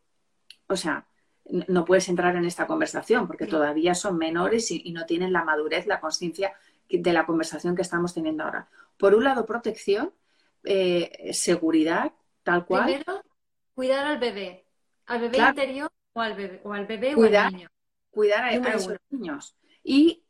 o 0.67 0.75
sea, 0.75 1.05
no 1.45 1.85
puedes 1.85 2.07
entrar 2.09 2.35
en 2.35 2.45
esta 2.45 2.67
conversación 2.67 3.27
porque 3.27 3.45
todavía 3.45 3.95
son 3.95 4.17
menores 4.17 4.71
y, 4.71 4.91
no 4.91 5.05
tienen 5.05 5.33
la 5.33 5.43
madurez, 5.43 5.87
la 5.87 5.99
conciencia 5.99 6.53
de 6.89 7.13
la 7.13 7.25
conversación 7.25 7.75
que 7.75 7.81
estamos 7.81 8.13
teniendo 8.13 8.43
ahora. 8.43 8.69
Por 8.97 9.15
un 9.15 9.23
lado, 9.23 9.45
protección, 9.45 10.13
eh, 10.63 11.31
seguridad, 11.33 12.13
tal 12.43 12.65
cual. 12.65 12.85
Primero, 12.85 13.23
cuidar 13.73 14.05
al 14.05 14.19
bebé, 14.19 14.65
al 15.05 15.21
bebé 15.21 15.37
interior 15.37 15.91
o 16.13 16.21
al 16.21 16.35
bebé 16.35 16.61
o 16.63 16.73
al, 16.73 16.85
bebé 16.85 17.13
cuidar, 17.13 17.45
o 17.45 17.47
al 17.47 17.53
niño. 17.53 17.69
Cuidar 18.09 18.43
a, 18.43 18.47
a 18.47 18.53
esos 18.53 18.97
niños. 19.09 19.55
Y 19.83 20.23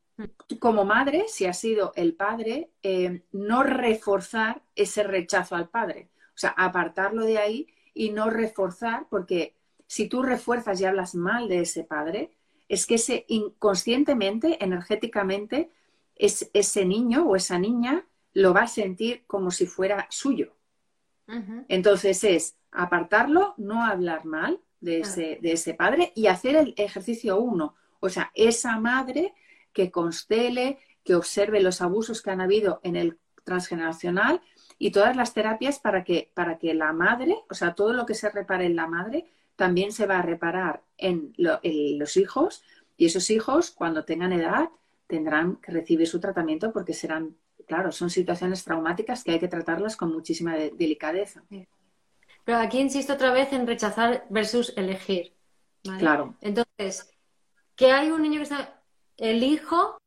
como 0.60 0.86
madre, 0.86 1.26
si 1.28 1.46
ha 1.46 1.54
sido 1.54 1.92
el 1.96 2.16
padre, 2.16 2.72
eh, 2.84 3.24
no 3.32 3.64
reforzar 3.64 4.62
ese 4.76 5.04
rechazo 5.04 5.56
al 5.56 5.70
padre. 5.70 6.10
O 6.30 6.38
sea, 6.38 6.52
apartarlo 6.52 7.26
de 7.26 7.38
ahí 7.38 7.68
y 7.94 8.12
no 8.12 8.30
reforzar, 8.30 9.08
porque 9.10 9.56
si 9.94 10.08
tú 10.08 10.24
refuerzas 10.24 10.82
y 10.82 10.86
hablas 10.86 11.14
mal 11.14 11.48
de 11.48 11.60
ese 11.60 11.84
padre, 11.84 12.32
es 12.68 12.88
que 12.88 12.96
ese 12.96 13.26
inconscientemente, 13.28 14.58
energéticamente, 14.64 15.70
es, 16.16 16.50
ese 16.56 16.84
niño 16.84 17.28
o 17.28 17.36
esa 17.36 17.60
niña 17.60 18.04
lo 18.34 18.56
va 18.56 18.62
a 18.62 18.68
sentir 18.68 19.24
como 19.28 19.52
si 19.52 19.68
fuera 19.68 20.08
suyo. 20.10 20.56
Entonces 21.68 22.24
es 22.24 22.56
apartarlo, 22.72 23.54
no 23.58 23.86
hablar 23.86 24.26
mal 24.26 24.60
de 24.82 25.02
ese, 25.02 25.38
de 25.44 25.52
ese 25.52 25.76
padre 25.76 26.12
y 26.16 26.26
hacer 26.26 26.56
el 26.56 26.74
ejercicio 26.76 27.38
uno. 27.38 27.76
O 28.00 28.10
sea, 28.10 28.32
esa 28.34 28.80
madre 28.80 29.36
que 29.74 29.92
constele, 29.92 30.80
que 31.04 31.14
observe 31.14 31.62
los 31.62 31.82
abusos 31.82 32.24
que 32.24 32.32
han 32.32 32.42
habido 32.42 32.80
en 32.82 32.96
el 32.96 33.20
transgeneracional 33.44 34.42
y 34.80 34.90
todas 34.90 35.16
las 35.16 35.36
terapias 35.36 35.78
para 35.78 36.04
que, 36.04 36.32
para 36.34 36.58
que 36.58 36.74
la 36.74 36.94
madre, 36.94 37.38
o 37.48 37.54
sea, 37.54 37.76
todo 37.76 37.94
lo 37.94 38.08
que 38.08 38.16
se 38.16 38.32
repare 38.32 38.66
en 38.66 38.76
la 38.76 38.88
madre, 38.88 39.28
también 39.56 39.92
se 39.92 40.06
va 40.06 40.20
a 40.20 40.22
reparar 40.22 40.84
en, 40.98 41.34
los 41.38 42.18
hijos 42.18 42.64
y 42.98 43.06
esos 43.06 43.30
hijos, 43.30 43.72
cuando 43.72 44.06
tengan 44.06 44.34
edad, 44.34 44.70
tendrán 45.08 45.58
que 45.58 45.72
recibir 45.72 46.08
su 46.08 46.20
tratamiento 46.20 46.72
porque 46.72 46.94
serán, 46.94 47.36
claro, 47.68 47.92
son 47.92 48.10
situaciones 48.10 48.64
traumáticas 48.64 49.24
que 49.24 49.32
hay 49.32 49.40
que 49.40 49.48
tratarlas 49.48 49.96
con 49.96 50.12
muchísima 50.12 50.56
delicadeza. 50.56 51.44
Pero 52.44 52.58
aquí 52.58 52.80
insisto 52.80 53.14
otra 53.14 53.32
vez 53.32 53.54
en 53.54 53.68
rechazar 53.68 54.26
versus 54.30 54.74
elegir. 54.76 55.34
Claro. 56.00 56.36
Entonces, 56.42 57.10
que 57.76 57.92
hay 57.92 58.12
un 58.12 58.22
niño 58.22 58.38
que 58.38 58.44
está 58.44 58.82
elijo 59.18 59.98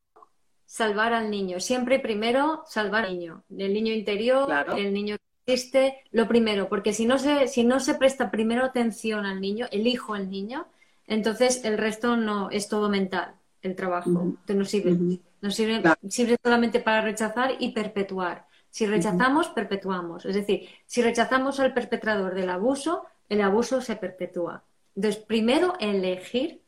salvar 0.65 1.13
al 1.13 1.29
niño. 1.29 1.59
Siempre 1.59 1.99
primero 1.99 2.63
salvar 2.65 3.05
al 3.05 3.17
niño. 3.17 3.43
El 3.49 3.73
niño 3.73 3.93
interior, 3.93 4.49
el 4.75 4.93
niño 4.93 5.17
existe, 5.47 6.03
lo 6.11 6.27
primero. 6.27 6.67
Porque 6.67 6.93
si 6.93 7.05
no, 7.05 7.17
se, 7.17 7.47
si 7.47 7.63
no 7.63 7.79
se 7.79 7.95
presta 7.95 8.29
primero 8.29 8.65
atención 8.65 9.25
al 9.25 9.39
niño, 9.39 9.67
elijo 9.71 10.13
al 10.13 10.29
niño, 10.29 10.67
entonces 11.07 11.63
el 11.63 11.77
resto 11.77 12.17
no 12.17 12.49
es 12.51 12.67
todo 12.67 12.89
mental, 12.89 13.35
el 13.61 13.75
trabajo. 13.75 14.35
no 14.47 14.65
sirve. 14.65 15.19
no 15.41 15.51
sirve, 15.51 15.81
sirve 16.09 16.37
solamente 16.43 16.79
para 16.81 17.01
rechazar 17.01 17.55
y 17.59 17.71
perpetuar. 17.71 18.45
Si 18.69 18.85
rechazamos, 18.85 19.47
perpetuamos. 19.49 20.25
Es 20.25 20.35
decir, 20.35 20.67
si 20.85 21.01
rechazamos 21.01 21.59
al 21.59 21.73
perpetrador 21.73 22.35
del 22.35 22.49
abuso, 22.49 23.05
el 23.29 23.41
abuso 23.41 23.81
se 23.81 23.95
perpetúa. 23.95 24.63
Entonces, 24.95 25.23
primero 25.23 25.75
elegir 25.79 26.61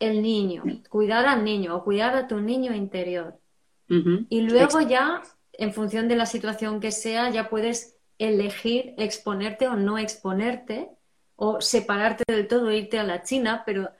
el 0.00 0.22
niño, 0.22 0.64
cuidar 0.88 1.26
al 1.26 1.44
niño 1.44 1.76
o 1.76 1.84
cuidar 1.84 2.16
a 2.16 2.26
tu 2.26 2.40
niño 2.40 2.74
interior. 2.74 3.38
Y 3.88 4.42
luego 4.42 4.80
ya, 4.80 5.22
en 5.58 5.74
función 5.74 6.08
de 6.08 6.16
la 6.16 6.24
situación 6.24 6.80
que 6.80 6.92
sea, 6.92 7.28
ya 7.30 7.50
puedes 7.50 7.96
elegir 8.18 8.94
exponerte 8.96 9.68
o 9.68 9.76
no 9.76 9.98
exponerte 9.98 10.88
o 11.36 11.60
separarte 11.60 12.24
del 12.26 12.48
todo 12.48 12.70
e 12.70 12.78
irte 12.78 12.98
a 12.98 13.04
la 13.04 13.22
China, 13.22 13.64
pero 13.66 13.90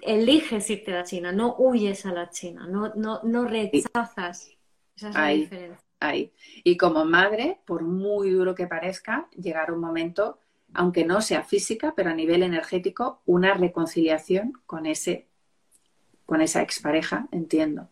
eliges 0.00 0.68
irte 0.70 0.92
a 0.92 0.98
la 0.98 1.04
China, 1.04 1.32
no 1.32 1.54
huyes 1.56 2.04
a 2.04 2.12
la 2.12 2.30
China, 2.30 2.66
no, 2.66 2.92
no, 2.94 3.20
no 3.22 3.46
rechazas. 3.46 4.50
Esa 4.96 5.08
es 5.08 5.14
la 5.14 5.28
diferencia. 5.28 5.84
Ahí. 6.00 6.32
Y 6.64 6.76
como 6.76 7.04
madre, 7.04 7.60
por 7.64 7.82
muy 7.82 8.30
duro 8.30 8.54
que 8.54 8.66
parezca, 8.66 9.28
llegar 9.30 9.72
un 9.72 9.80
momento, 9.80 10.38
aunque 10.74 11.04
no 11.04 11.22
sea 11.22 11.42
física, 11.44 11.94
pero 11.96 12.10
a 12.10 12.14
nivel 12.14 12.42
energético, 12.42 13.22
una 13.24 13.54
reconciliación 13.54 14.52
con 14.66 14.86
ese 14.86 15.28
con 16.26 16.40
esa 16.40 16.62
expareja, 16.62 17.28
entiendo. 17.32 17.90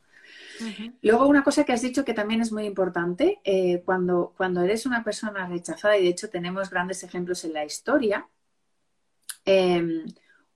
Luego, 1.03 1.27
una 1.27 1.43
cosa 1.43 1.65
que 1.65 1.73
has 1.73 1.83
dicho 1.83 2.05
que 2.05 2.15
también 2.15 2.41
es 2.41 2.53
muy 2.53 2.65
importante, 2.65 3.41
eh, 3.45 3.83
cuando, 3.85 4.35
cuando 4.37 4.63
eres 4.63 4.87
una 4.87 5.05
persona 5.05 5.47
rechazada, 5.47 5.97
y 5.97 6.05
de 6.05 6.11
hecho 6.11 6.31
tenemos 6.31 6.71
grandes 6.71 7.03
ejemplos 7.03 7.45
en 7.45 7.53
la 7.53 7.65
historia, 7.65 8.29
em, 9.45 10.07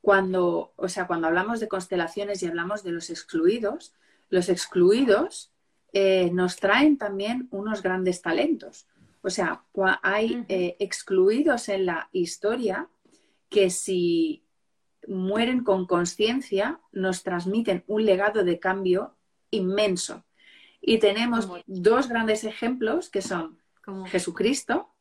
cuando, 0.01 0.73
o 0.77 0.89
sea, 0.89 1.07
cuando 1.07 1.27
hablamos 1.27 1.61
de 1.61 1.69
constelaciones 1.69 2.43
y 2.43 2.47
hablamos 2.47 2.83
de 2.85 2.93
los 2.93 3.11
excluidos, 3.11 3.95
los 4.29 4.49
excluidos 4.49 5.53
eh, 5.93 6.31
nos 6.33 6.57
traen 6.57 6.99
también 6.99 7.49
unos 7.51 7.83
grandes 7.83 8.23
talentos. 8.23 8.87
O 9.23 9.31
sea, 9.31 9.65
hay 10.03 10.45
eh, 10.49 10.77
excluidos 10.79 11.69
en 11.69 11.87
la 11.87 12.09
historia 12.13 12.89
que 13.49 13.71
si 13.71 14.45
mueren 15.09 15.65
con 15.65 15.87
conciencia, 15.87 16.81
nos 16.93 17.23
transmiten 17.23 17.83
un 17.89 18.05
legado 18.05 18.45
de 18.45 18.61
cambio 18.61 19.16
inmenso. 19.51 20.25
Y 20.81 20.99
tenemos 20.99 21.49
dos 21.67 22.09
grandes 22.09 22.45
ejemplos 22.45 23.09
que 23.09 23.23
son 23.23 23.61
Jesucristo 24.07 24.95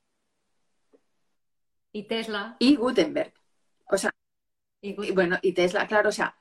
y 1.92 2.04
Tesla 2.04 2.56
y 2.60 2.76
Gutenberg. 2.76 3.34
O 3.90 3.98
sea, 3.98 4.12
y 4.82 5.12
bueno, 5.12 5.38
y 5.42 5.54
Tesla, 5.54 5.88
claro, 5.88 6.10
o 6.10 6.12
sea, 6.12 6.36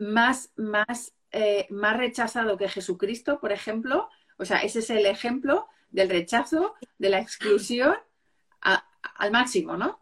más, 0.00 0.52
más, 0.56 1.14
eh, 1.32 1.66
más 1.70 1.96
rechazado 1.96 2.56
que 2.56 2.68
Jesucristo, 2.68 3.40
por 3.40 3.52
ejemplo, 3.52 4.08
o 4.38 4.44
sea, 4.44 4.58
ese 4.58 4.80
es 4.80 4.90
el 4.90 5.06
ejemplo 5.06 5.68
del 5.90 6.08
rechazo, 6.08 6.74
de 6.98 7.10
la 7.10 7.20
exclusión 7.20 7.96
al 8.60 9.30
máximo, 9.30 9.76
¿no? 9.76 9.99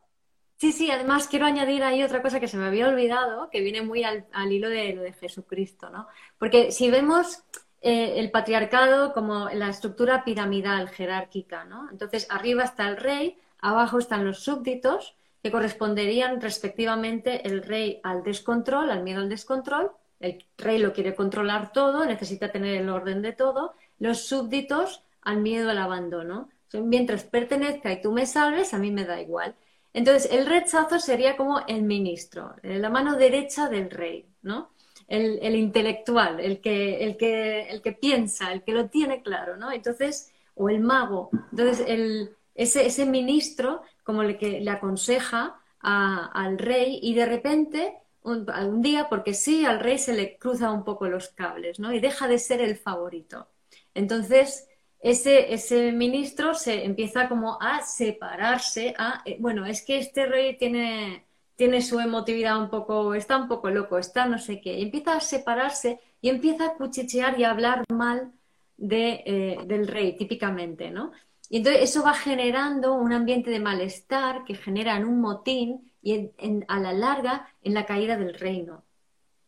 Sí, 0.58 0.72
sí, 0.72 0.90
además 0.90 1.28
quiero 1.28 1.46
añadir 1.46 1.84
ahí 1.84 2.02
otra 2.02 2.20
cosa 2.20 2.40
que 2.40 2.48
se 2.48 2.56
me 2.56 2.66
había 2.66 2.88
olvidado, 2.88 3.48
que 3.48 3.60
viene 3.60 3.80
muy 3.80 4.02
al, 4.02 4.26
hilo 4.50 4.68
de 4.68 4.92
lo 4.92 5.02
de 5.02 5.12
Jesucristo, 5.12 5.88
¿no? 5.88 6.08
Porque 6.36 6.72
si 6.72 6.90
vemos 6.90 7.44
eh, 7.80 8.14
el 8.18 8.32
patriarcado 8.32 9.12
como 9.12 9.48
la 9.50 9.68
estructura 9.68 10.24
piramidal 10.24 10.88
jerárquica, 10.88 11.64
¿no? 11.64 11.88
Entonces, 11.92 12.26
arriba 12.28 12.64
está 12.64 12.88
el 12.88 12.96
rey, 12.96 13.38
abajo 13.60 14.00
están 14.00 14.24
los 14.24 14.40
súbditos, 14.42 15.14
que 15.44 15.52
corresponderían 15.52 16.40
respectivamente 16.40 17.46
el 17.46 17.62
rey 17.62 18.00
al 18.02 18.24
descontrol, 18.24 18.90
al 18.90 19.04
miedo 19.04 19.20
al 19.20 19.28
descontrol, 19.28 19.92
el 20.18 20.44
rey 20.56 20.78
lo 20.78 20.92
quiere 20.92 21.14
controlar 21.14 21.72
todo, 21.72 22.04
necesita 22.04 22.50
tener 22.50 22.74
el 22.74 22.88
orden 22.88 23.22
de 23.22 23.32
todo, 23.32 23.74
los 24.00 24.26
súbditos 24.26 25.04
al 25.22 25.38
miedo 25.38 25.70
al 25.70 25.78
abandono. 25.78 26.48
Mientras 26.72 27.22
pertenezca 27.22 27.92
y 27.92 28.00
tú 28.02 28.10
me 28.10 28.26
salves, 28.26 28.74
a 28.74 28.78
mí 28.78 28.90
me 28.90 29.04
da 29.04 29.20
igual. 29.20 29.54
Entonces, 29.92 30.30
el 30.30 30.46
rechazo 30.46 30.98
sería 30.98 31.36
como 31.36 31.60
el 31.66 31.82
ministro, 31.82 32.54
la 32.62 32.90
mano 32.90 33.16
derecha 33.16 33.68
del 33.68 33.90
rey, 33.90 34.26
¿no? 34.42 34.70
el, 35.08 35.56
intelectual, 35.56 36.38
el 36.40 36.60
que, 36.60 37.04
el, 37.04 37.16
que, 37.16 37.62
el 37.70 37.82
que 37.82 37.92
piensa, 37.92 38.52
el 38.52 38.62
que 38.62 38.72
lo 38.72 38.88
tiene 38.88 39.22
claro, 39.22 39.56
¿no? 39.56 39.72
Entonces, 39.72 40.32
o 40.54 40.68
el 40.68 40.80
mago. 40.80 41.30
Entonces, 41.50 41.84
el, 41.88 42.36
ese, 42.54 42.86
ese 42.86 43.06
ministro 43.06 43.82
como 44.04 44.22
le, 44.22 44.36
que 44.36 44.60
le 44.60 44.70
aconseja 44.70 45.60
al 45.80 46.58
rey 46.58 46.98
y 47.02 47.14
de 47.14 47.26
repente 47.26 47.98
un, 48.22 48.82
día, 48.82 49.08
porque 49.08 49.32
sí, 49.32 49.64
al 49.64 49.80
rey 49.80 49.96
se 49.96 50.12
le 50.12 50.36
cruza 50.36 50.70
un 50.70 50.84
poco 50.84 51.08
los 51.08 51.28
cables, 51.28 51.78
¿no? 51.78 51.92
Y 51.92 52.00
deja 52.00 52.28
de 52.28 52.38
ser 52.38 52.60
el 52.60 52.76
favorito. 52.76 53.48
Entonces, 53.94 54.67
ese, 55.00 55.52
ese 55.52 55.92
ministro 55.92 56.54
se 56.54 56.84
empieza 56.84 57.28
como 57.28 57.60
a 57.60 57.82
separarse, 57.82 58.94
a, 58.98 59.22
eh, 59.24 59.36
bueno, 59.40 59.64
es 59.66 59.82
que 59.82 59.98
este 59.98 60.26
rey 60.26 60.56
tiene, 60.58 61.26
tiene 61.56 61.82
su 61.82 62.00
emotividad 62.00 62.60
un 62.60 62.70
poco, 62.70 63.14
está 63.14 63.36
un 63.38 63.48
poco 63.48 63.70
loco, 63.70 63.98
está 63.98 64.26
no 64.26 64.38
sé 64.38 64.60
qué, 64.60 64.80
empieza 64.82 65.16
a 65.16 65.20
separarse 65.20 66.00
y 66.20 66.28
empieza 66.30 66.66
a 66.66 66.74
cuchichear 66.74 67.38
y 67.38 67.44
a 67.44 67.50
hablar 67.50 67.84
mal 67.92 68.32
de, 68.76 69.22
eh, 69.26 69.58
del 69.66 69.86
rey, 69.88 70.16
típicamente, 70.16 70.90
¿no? 70.90 71.12
Y 71.50 71.58
entonces 71.58 71.82
eso 71.82 72.02
va 72.04 72.14
generando 72.14 72.94
un 72.94 73.12
ambiente 73.12 73.50
de 73.50 73.60
malestar 73.60 74.44
que 74.44 74.54
generan 74.54 75.04
un 75.06 75.20
motín 75.20 75.92
y 76.02 76.30
a 76.68 76.78
la 76.78 76.92
larga 76.92 77.48
en 77.62 77.74
la 77.74 77.86
caída 77.86 78.16
del 78.16 78.34
reino. 78.34 78.84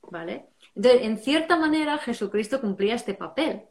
¿Vale? 0.03 0.47
Entonces, 0.75 1.03
en 1.03 1.19
cierta 1.19 1.57
manera, 1.57 1.99
Jesucristo 1.99 2.61
cumplía 2.61 2.95
este 2.95 3.15
papel. 3.15 3.63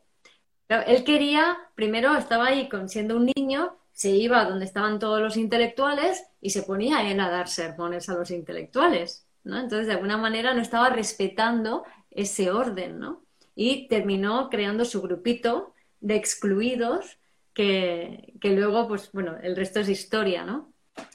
Él 0.69 1.03
quería, 1.03 1.57
primero 1.75 2.15
estaba 2.15 2.47
ahí 2.47 2.69
con, 2.69 2.89
siendo 2.89 3.17
un 3.17 3.31
niño, 3.35 3.75
se 3.91 4.09
iba 4.09 4.45
donde 4.45 4.65
estaban 4.65 4.99
todos 4.99 5.21
los 5.21 5.35
intelectuales 5.35 6.23
y 6.41 6.51
se 6.51 6.63
ponía 6.63 7.09
él 7.09 7.19
a 7.19 7.29
dar 7.29 7.47
sermones 7.47 8.07
a 8.09 8.13
los 8.13 8.31
intelectuales. 8.31 9.25
¿no? 9.43 9.59
Entonces, 9.59 9.87
de 9.87 9.93
alguna 9.93 10.17
manera 10.17 10.53
no 10.53 10.61
estaba 10.61 10.89
respetando 10.89 11.83
ese 12.11 12.51
orden, 12.51 12.99
¿no? 12.99 13.23
Y 13.55 13.87
terminó 13.87 14.49
creando 14.49 14.85
su 14.85 15.01
grupito 15.01 15.73
de 15.99 16.15
excluidos 16.15 17.17
que, 17.53 18.33
luego, 18.41 18.87
pues 18.87 19.11
bueno, 19.11 19.35
el 19.41 19.55
resto 19.55 19.81
es 19.81 19.89
historia, 19.89 20.45
¿no? 20.45 20.71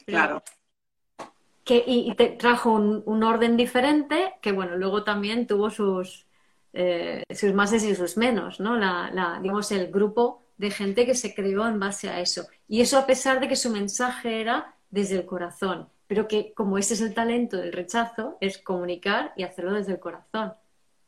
claro 0.07 0.43
que, 1.65 1.83
y, 1.87 2.15
te 2.15 2.29
trajo 2.29 2.73
un, 2.73 3.23
orden 3.23 3.57
diferente 3.57 4.35
que, 4.43 4.53
bueno, 4.53 4.77
luego 4.77 5.03
también 5.03 5.47
tuvo 5.47 5.71
sus, 5.71 6.27
eh, 6.75 7.23
sus 7.33 7.55
máses 7.55 7.85
y 7.85 7.95
sus 7.95 8.17
menos, 8.17 8.59
¿no? 8.59 8.77
La, 8.77 9.39
digamos, 9.41 9.71
el 9.71 9.93
grupo 9.93 10.43
de 10.59 10.71
gente 10.71 11.07
que 11.07 11.15
se 11.15 11.35
creó 11.35 11.67
en 11.67 11.79
base 11.79 12.09
a 12.09 12.21
eso. 12.21 12.47
Y 12.69 12.81
eso 12.81 12.99
a 12.99 13.07
pesar 13.07 13.41
de 13.41 13.49
que 13.49 13.57
su 13.57 13.71
mensaje 13.71 14.41
era 14.41 14.75
desde 14.91 15.17
el 15.17 15.27
corazón, 15.27 15.89
pero 16.07 16.29
que 16.29 16.53
como 16.53 16.77
ese 16.77 16.95
es 16.95 17.01
el 17.01 17.15
talento 17.15 17.57
del 17.57 17.73
rechazo, 17.73 18.37
es 18.41 18.59
comunicar 18.59 19.33
y 19.37 19.45
hacerlo 19.45 19.73
desde 19.73 19.93
el 19.93 20.01
corazón. 20.01 20.55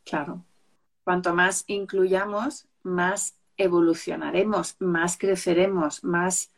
Claro. 0.05 0.45
Cuanto 1.05 1.35
más 1.35 1.65
incluyamos, 1.67 2.67
más 2.83 3.37
evolucionaremos, 3.57 4.77
más 4.79 5.19
creceremos, 5.19 6.05
más 6.05 6.51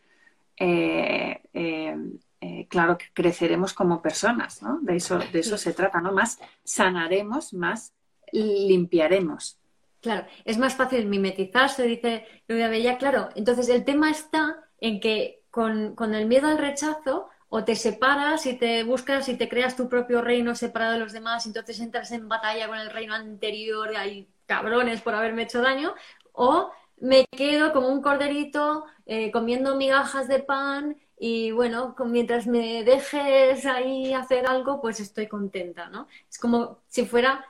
eh, 0.57 1.41
eh, 1.55 1.97
eh, 2.41 2.67
claro 2.69 2.99
creceremos 3.15 3.73
como 3.73 4.03
personas, 4.03 4.63
¿no? 4.63 4.81
De 4.81 4.97
eso, 4.97 5.19
de 5.19 5.41
eso 5.41 5.57
se 5.57 5.73
trata, 5.73 6.01
¿no? 6.01 6.13
Más 6.13 6.39
sanaremos, 6.65 7.53
más 7.55 7.93
limpiaremos. 8.33 9.59
Claro, 10.01 10.26
es 10.45 10.59
más 10.59 10.74
fácil 10.76 11.07
mimetizarse, 11.07 11.83
dice 11.83 12.26
Luisa 12.47 12.68
Bella. 12.68 12.99
Claro, 12.99 13.29
entonces 13.35 13.68
el 13.68 13.85
tema 13.85 14.11
está 14.11 14.64
en 14.81 15.01
que 15.01 15.43
con, 15.51 16.14
el 16.14 16.26
miedo 16.26 16.49
al 16.49 16.59
rechazo 16.59 17.29
o 17.49 17.64
te 17.64 17.74
separas 17.74 18.47
y 18.47 18.59
te 18.59 18.85
buscas 18.85 19.29
y 19.29 19.37
te 19.37 19.49
creas 19.49 19.76
tu 19.76 19.89
propio 19.89 20.22
reino 20.22 20.55
separado 20.55 20.93
de 20.93 21.01
los 21.01 21.12
demás, 21.12 21.47
entonces 21.47 21.81
entras 21.81 22.12
en 22.12 22.29
batalla 22.29 22.68
con 22.68 22.79
el 22.79 22.91
reino 22.91 23.14
anterior, 23.14 23.91
y 23.93 23.97
hay 23.97 24.29
cabrones 24.47 25.01
por 25.01 25.14
haberme 25.14 25.43
hecho 25.43 25.62
daño, 25.62 25.95
o 26.33 26.70
me 26.99 27.24
quedo 27.26 27.72
como 27.72 27.89
un 27.89 28.03
corderito 28.03 28.85
eh, 29.07 29.31
comiendo 29.33 29.76
migajas 29.76 30.29
de 30.29 30.41
pan 30.41 30.97
y 31.19 31.51
bueno, 31.51 31.95
mientras 32.07 32.47
me 32.47 32.85
dejes 32.85 33.66
ahí 33.66 34.12
hacer 34.14 34.47
algo, 34.47 34.81
pues 34.81 35.01
estoy 35.01 35.27
contenta, 35.27 35.89
¿no? 35.89 36.07
Es 36.31 36.39
como 36.39 36.81
si 36.87 37.05
fuera 37.07 37.45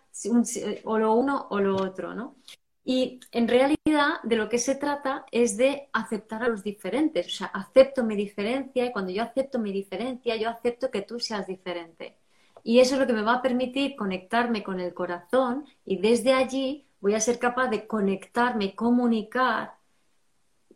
o 0.85 0.99
lo 0.99 1.13
uno 1.15 1.47
o 1.51 1.61
lo 1.61 1.77
otro, 1.77 2.15
¿no? 2.15 2.37
Y 2.85 3.21
en 3.33 3.47
realidad 3.49 4.23
de 4.23 4.37
lo 4.37 4.49
que 4.49 4.59
se 4.59 4.75
trata 4.75 5.27
es 5.31 5.59
de 5.59 5.91
aceptar 5.93 6.43
a 6.43 6.49
los 6.49 6.63
diferentes, 6.65 7.27
o 7.27 7.31
sea, 7.31 7.49
acepto 7.49 8.03
mi 8.03 8.17
diferencia 8.17 8.87
y 8.87 8.93
cuando 8.93 9.13
yo 9.13 9.23
acepto 9.23 9.59
mi 9.59 9.73
diferencia, 9.73 10.37
yo 10.37 10.49
acepto 10.49 10.91
que 10.91 11.03
tú 11.03 11.21
seas 11.21 11.47
diferente. 11.47 12.17
Y 12.65 12.81
eso 12.81 12.95
es 12.95 13.01
lo 13.01 13.07
que 13.07 13.13
me 13.13 13.23
va 13.23 13.35
a 13.35 13.43
permitir 13.43 13.95
conectarme 13.97 14.63
con 14.63 14.81
el 14.81 14.95
corazón 14.95 15.67
y 15.85 15.99
desde 15.99 16.33
allí 16.33 16.87
voy 17.01 17.15
a 17.15 17.21
ser 17.21 17.39
capaz 17.39 17.69
de 17.69 17.87
conectarme, 17.87 18.75
comunicar 18.75 19.78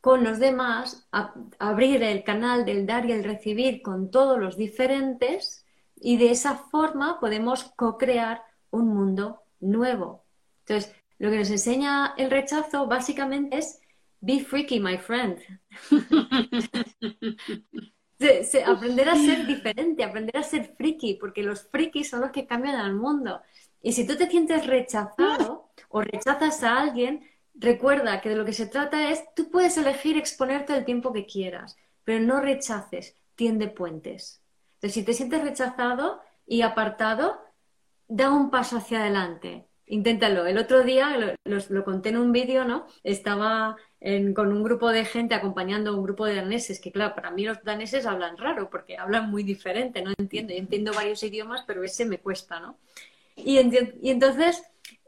con 0.03 0.25
los 0.25 0.41
demás, 0.41 1.09
abrir 1.61 2.03
el 2.03 2.25
canal 2.25 2.65
del 2.65 2.87
dar 2.87 3.07
y 3.07 3.13
el 3.13 3.23
recibir 3.23 3.83
con 3.83 4.11
todos 4.11 4.37
los 4.37 4.57
diferentes 4.57 5.65
y 5.95 6.17
de 6.17 6.33
esa 6.33 6.57
forma 6.57 7.21
podemos 7.21 7.73
co-crear 7.77 8.43
un 8.71 8.89
mundo 8.89 9.43
nuevo. 9.61 10.25
Entonces, 10.67 10.93
lo 11.19 11.31
que 11.31 11.39
nos 11.39 11.51
enseña 11.51 12.15
el 12.19 12.33
rechazo 12.33 12.89
básicamente 12.89 13.59
es 13.59 13.81
be 14.21 14.41
freaky, 14.41 14.81
my 14.81 14.99
friend. 14.99 15.39
aprender 18.67 19.09
a 19.09 19.15
ser 19.15 19.47
diferente, 19.47 20.03
aprender 20.03 20.37
a 20.37 20.43
ser 20.43 20.75
friki, 20.77 21.15
porque 21.15 21.45
los 21.45 21.69
frikis 21.69 22.11
son 22.11 22.23
los 22.23 22.33
que 22.33 22.45
cambian 22.45 22.75
al 22.75 22.95
mundo. 22.95 23.41
Y 23.81 23.93
si 23.93 24.05
tú 24.05 24.17
te 24.17 24.29
sientes 24.29 24.67
rechazado 24.67 25.71
o 25.91 26.03
rechazas 26.03 26.65
a 26.65 26.81
alguien, 26.81 27.23
Recuerda 27.55 28.21
que 28.21 28.31
de 28.31 28.37
lo 28.37 28.45
que 28.45 28.53
se 28.53 28.67
trata 28.67 29.11
es, 29.11 29.23
tú 29.35 29.51
puedes 29.51 29.77
elegir 29.77 30.17
exponerte 30.17 30.75
el 30.77 30.85
tiempo 30.85 31.13
que 31.13 31.27
quieras, 31.27 31.77
pero 32.05 32.25
no 32.25 32.41
rechaces, 32.41 33.17
tiende 33.35 33.69
puentes. 33.69 34.43
Entonces, 34.75 34.95
si 34.95 35.05
te 35.05 35.15
sientes 35.15 35.43
rechazado 35.43 36.21
y 36.47 36.63
apartado, 36.63 37.41
da 38.09 38.31
un 38.31 38.51
paso 38.51 38.79
hacia 38.79 39.01
adelante. 39.01 39.67
Inténtalo. 39.87 40.47
El 40.47 40.59
otro 40.59 40.83
día, 40.83 41.37
lo, 41.45 41.85
conté 41.85 42.09
en 42.09 42.17
un 42.17 42.33
vídeo, 42.33 42.65
¿no? 42.65 42.87
Estaba 43.05 43.77
con 44.35 44.53
un 44.53 44.63
grupo 44.63 44.91
de 44.91 45.05
gente 45.05 45.35
acompañando 45.35 45.91
a 45.91 45.95
un 45.95 46.03
grupo 46.03 46.25
de 46.25 46.37
daneses, 46.37 46.81
que 46.81 46.91
claro, 46.91 47.15
para 47.15 47.31
mí 47.31 47.45
los 47.45 47.63
daneses 47.63 48.07
hablan 48.07 48.39
raro, 48.39 48.71
porque 48.71 48.97
hablan 48.97 49.31
muy 49.31 49.43
diferente, 49.43 50.03
no 50.03 50.13
entiendo. 50.19 50.53
Yo 50.53 50.59
entiendo 50.59 50.93
varios 50.95 51.23
idiomas, 51.23 51.63
pero 51.67 51.85
ese 51.85 52.07
me 52.07 52.19
cuesta, 52.19 52.59
¿no? 52.59 52.79
Y 53.37 53.59
entonces 53.59 54.63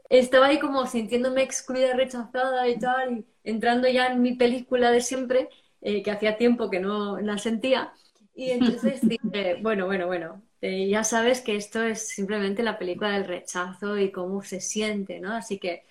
estaba 0.09 0.47
ahí 0.47 0.59
como 0.59 0.85
sintiéndome 0.87 1.43
excluida, 1.43 1.93
rechazada 1.93 2.67
y 2.67 2.79
tal, 2.79 3.11
y 3.19 3.25
entrando 3.43 3.87
ya 3.87 4.07
en 4.07 4.21
mi 4.21 4.33
película 4.35 4.91
de 4.91 5.01
siempre, 5.01 5.49
eh, 5.81 6.03
que 6.03 6.11
hacía 6.11 6.37
tiempo 6.37 6.69
que 6.69 6.79
no 6.79 7.19
la 7.19 7.37
sentía. 7.37 7.93
Y 8.35 8.49
entonces 8.51 9.01
dije, 9.01 9.57
bueno, 9.61 9.85
bueno, 9.85 10.07
bueno, 10.07 10.41
eh, 10.61 10.87
ya 10.89 11.03
sabes 11.03 11.41
que 11.41 11.55
esto 11.55 11.83
es 11.83 12.07
simplemente 12.07 12.63
la 12.63 12.77
película 12.77 13.11
del 13.11 13.25
rechazo 13.25 13.97
y 13.97 14.11
cómo 14.11 14.41
se 14.43 14.61
siente, 14.61 15.19
¿no? 15.19 15.33
Así 15.33 15.59
que 15.59 15.83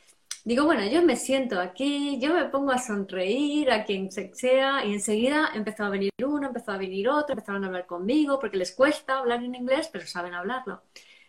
digo, 0.45 0.65
bueno, 0.65 0.87
yo 0.87 1.03
me 1.03 1.17
siento 1.17 1.61
aquí, 1.61 2.19
yo 2.21 2.35
me 2.35 2.47
pongo 2.47 2.73
a 2.73 2.79
sonreír 2.79 3.71
a 3.71 3.85
quien 3.85 4.11
sea, 4.13 4.85
y 4.85 4.93
enseguida 4.93 5.51
empezó 5.55 5.85
a 5.85 5.91
venir 5.91 6.13
uno, 6.25 6.49
empezó 6.49 6.73
a 6.73 6.79
venir 6.79 7.09
otro, 7.09 7.35
empezaron 7.35 7.65
a 7.65 7.69
hablar 7.69 7.87
conmigo, 7.87 8.39
porque 8.39 8.57
les 8.59 8.73
cuesta 8.73 9.19
hablar 9.19 9.43
en 9.43 9.55
inglés, 9.55 9.89
pero 9.93 10.07
saben 10.07 10.35
hablarlo. 10.35 10.83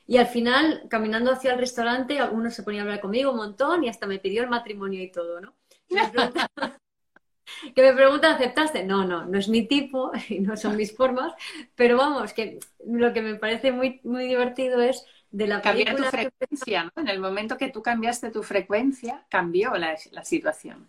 Y 0.08 0.18
al 0.18 0.28
final, 0.28 0.84
caminando 0.90 1.32
hacia 1.32 1.54
el 1.54 1.60
restaurante, 1.60 2.20
algunos 2.20 2.54
se 2.54 2.64
ponía 2.64 2.82
a 2.82 2.84
hablar 2.84 3.02
conmigo 3.02 3.32
un 3.32 3.38
montón 3.38 3.84
y 3.84 3.90
hasta 3.90 4.06
me 4.06 4.20
pidió 4.20 4.44
el 4.44 4.50
matrimonio 4.50 5.02
y 5.02 5.12
todo, 5.12 5.42
¿no? 5.42 5.54
que 7.76 7.82
me 7.82 7.94
pregunta, 7.94 8.34
¿aceptaste? 8.34 8.84
No, 8.84 9.06
no, 9.06 9.26
no 9.26 9.38
es 9.38 9.50
mi 9.50 9.68
tipo 9.68 10.12
y 10.30 10.40
no 10.40 10.58
son 10.58 10.76
mis 10.76 10.96
formas, 10.96 11.34
pero 11.76 11.98
vamos, 11.98 12.34
que 12.34 12.60
lo 12.86 13.14
que 13.14 13.22
me 13.22 13.36
parece 13.36 13.72
muy, 13.72 14.00
muy 14.04 14.28
divertido 14.28 14.82
es 14.82 15.06
de 15.32 15.48
la 15.48 15.62
Cambiar 15.62 15.96
tu 15.96 16.04
frecuencia, 16.04 16.84
¿no? 16.86 16.92
En 17.02 17.10
el 17.10 17.20
momento 17.20 17.58
que 17.58 17.70
tú 17.70 17.82
cambiaste 17.82 18.32
tu 18.32 18.44
frecuencia, 18.44 19.26
cambió 19.30 19.76
la, 19.76 19.98
la 20.12 20.24
situación. 20.24 20.88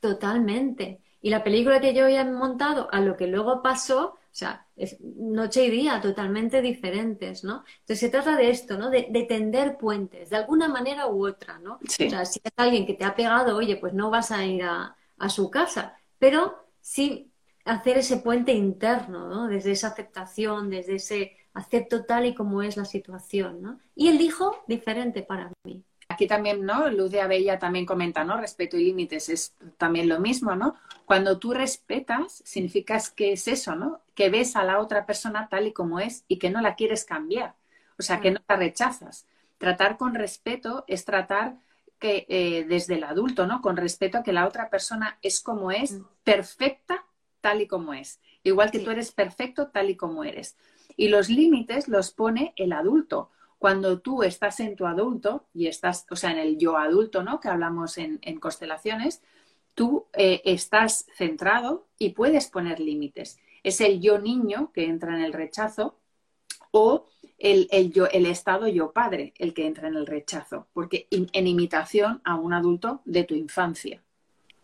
Totalmente. 0.00 1.00
Y 1.22 1.30
la 1.30 1.42
película 1.42 1.80
que 1.80 1.94
yo 1.94 2.04
había 2.04 2.24
montado 2.24 2.88
a 2.92 3.00
lo 3.00 3.16
que 3.16 3.26
luego 3.26 3.62
pasó, 3.62 4.16
o 4.36 4.38
sea, 4.38 4.66
es 4.76 5.00
noche 5.00 5.64
y 5.64 5.70
día 5.70 5.98
totalmente 5.98 6.60
diferentes, 6.60 7.42
¿no? 7.42 7.64
Entonces 7.80 8.00
se 8.00 8.10
trata 8.10 8.36
de 8.36 8.50
esto, 8.50 8.76
¿no? 8.76 8.90
De, 8.90 9.04
tender 9.26 9.78
puentes, 9.78 10.28
de 10.28 10.36
alguna 10.36 10.68
manera 10.68 11.06
u 11.06 11.26
otra, 11.26 11.58
¿no? 11.58 11.76
O 11.76 11.78
sea, 11.88 12.26
si 12.26 12.42
es 12.44 12.52
alguien 12.54 12.84
que 12.84 12.92
te 12.92 13.06
ha 13.06 13.14
pegado, 13.14 13.56
oye, 13.56 13.78
pues 13.78 13.94
no 13.94 14.10
vas 14.10 14.30
a 14.32 14.44
ir 14.44 14.62
a, 14.62 14.94
su 15.30 15.50
casa, 15.50 15.96
pero 16.18 16.68
sí 16.82 17.32
hacer 17.64 17.96
ese 17.96 18.18
puente 18.18 18.52
interno, 18.52 19.26
¿no? 19.26 19.48
Desde 19.48 19.72
esa 19.72 19.88
aceptación, 19.88 20.68
desde 20.68 20.96
ese 20.96 21.38
acepto 21.54 22.04
tal 22.04 22.26
y 22.26 22.34
como 22.34 22.60
es 22.60 22.76
la 22.76 22.84
situación, 22.84 23.62
¿no? 23.62 23.80
Y 23.94 24.08
elijo 24.08 24.62
diferente 24.68 25.22
para 25.22 25.50
mí. 25.64 25.82
Aquí 26.10 26.26
también, 26.26 26.66
¿no? 26.66 26.90
Luz 26.90 27.10
de 27.10 27.22
Abella 27.22 27.58
también 27.58 27.86
comenta, 27.86 28.22
¿no? 28.22 28.36
Respeto 28.36 28.76
y 28.76 28.84
límites 28.84 29.30
es 29.30 29.54
también 29.78 30.10
lo 30.10 30.20
mismo, 30.20 30.54
¿no? 30.54 30.74
Cuando 31.06 31.38
tú 31.38 31.54
respetas, 31.54 32.42
significa 32.44 33.00
que 33.14 33.32
es 33.32 33.48
eso, 33.48 33.76
¿no? 33.76 34.02
Que 34.14 34.28
ves 34.28 34.56
a 34.56 34.64
la 34.64 34.80
otra 34.80 35.06
persona 35.06 35.48
tal 35.48 35.68
y 35.68 35.72
como 35.72 36.00
es 36.00 36.24
y 36.28 36.38
que 36.38 36.50
no 36.50 36.60
la 36.60 36.74
quieres 36.74 37.04
cambiar, 37.04 37.54
o 37.98 38.02
sea, 38.02 38.20
que 38.20 38.32
no 38.32 38.40
la 38.46 38.56
rechazas. 38.56 39.26
tratar 39.56 39.96
con 39.96 40.14
respeto 40.14 40.84
es 40.86 41.06
tratar 41.06 41.56
que 41.98 42.26
eh, 42.28 42.66
desde 42.68 42.96
el 42.96 43.04
adulto, 43.04 43.46
¿no? 43.46 43.62
Con 43.62 43.76
respeto 43.76 44.18
a 44.18 44.22
que 44.22 44.32
la 44.32 44.46
otra 44.46 44.68
persona 44.68 45.18
es 45.22 45.40
como 45.40 45.70
es, 45.70 45.92
mm. 45.92 46.04
perfecta 46.24 47.06
tal 47.40 47.62
y 47.62 47.66
como 47.66 47.94
es. 47.94 48.20
Igual 48.42 48.70
que 48.70 48.80
tú 48.80 48.90
eres 48.90 49.12
perfecto 49.12 49.68
tal 49.68 49.88
y 49.90 49.96
como 49.96 50.24
eres. 50.24 50.56
Y 50.96 51.08
los 51.08 51.28
límites 51.28 51.88
los 51.88 52.10
pone 52.10 52.52
el 52.56 52.72
adulto. 52.72 53.30
Cuando 53.58 54.00
tú 54.00 54.22
estás 54.22 54.60
en 54.60 54.76
tu 54.76 54.86
adulto 54.86 55.46
y 55.54 55.66
estás, 55.66 56.06
o 56.10 56.16
sea, 56.16 56.30
en 56.32 56.38
el 56.38 56.58
yo 56.58 56.76
adulto, 56.76 57.22
¿no? 57.22 57.40
Que 57.40 57.48
hablamos 57.48 57.96
en, 57.98 58.18
constelaciones, 58.38 59.22
tú 59.76 60.06
eh, 60.14 60.42
estás 60.44 61.06
centrado 61.14 61.86
y 61.98 62.10
puedes 62.10 62.48
poner 62.48 62.80
límites. 62.80 63.38
Es 63.62 63.80
el 63.80 64.00
yo 64.00 64.18
niño 64.18 64.72
que 64.72 64.86
entra 64.86 65.14
en 65.14 65.22
el 65.22 65.32
rechazo 65.32 66.00
o 66.72 67.06
el, 67.38 67.68
yo, 67.92 68.06
el 68.06 68.26
estado 68.26 68.66
yo 68.66 68.92
padre 68.92 69.34
el 69.38 69.52
que 69.54 69.66
entra 69.66 69.86
en 69.86 69.94
el 69.94 70.06
rechazo, 70.06 70.66
porque 70.72 71.06
en 71.10 71.46
imitación 71.46 72.22
a 72.24 72.34
un 72.36 72.54
adulto 72.54 73.02
de 73.04 73.24
tu 73.24 73.34
infancia. 73.34 74.02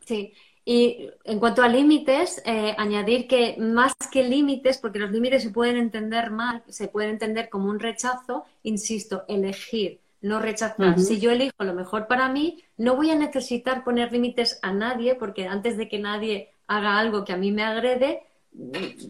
Sí, 0.01 0.33
y 0.65 1.11
en 1.25 1.41
cuanto 1.41 1.63
a 1.63 1.69
límites, 1.69 2.41
eh, 2.47 2.75
añadir 2.79 3.27
que 3.27 3.57
más 3.59 3.95
que 4.13 4.23
límites, 4.23 4.79
porque 4.79 5.01
los 5.01 5.11
límites 5.11 5.43
se 5.43 5.51
pueden 5.51 5.77
entender 5.77 6.31
mal, 6.31 6.63
se 6.69 6.87
pueden 6.87 7.11
entender 7.11 7.49
como 7.49 7.69
un 7.69 7.81
rechazo, 7.81 8.45
insisto, 8.63 9.25
elegir, 9.27 10.01
no 10.23 10.39
rechazar. 10.39 10.99
Si 10.99 11.21
yo 11.21 11.31
elijo 11.31 11.65
lo 11.65 11.75
mejor 11.75 12.07
para 12.07 12.29
mí, 12.29 12.63
no 12.77 12.97
voy 12.97 13.11
a 13.11 13.17
necesitar 13.17 13.85
poner 13.85 14.13
límites 14.13 14.59
a 14.63 14.73
nadie, 14.73 15.15
porque 15.15 15.47
antes 15.47 15.77
de 15.77 15.89
que 15.89 15.99
nadie 15.99 16.53
haga 16.67 16.99
algo 16.99 17.25
que 17.25 17.33
a 17.33 17.37
mí 17.37 17.53
me 17.53 17.65
agrede, 17.65 18.23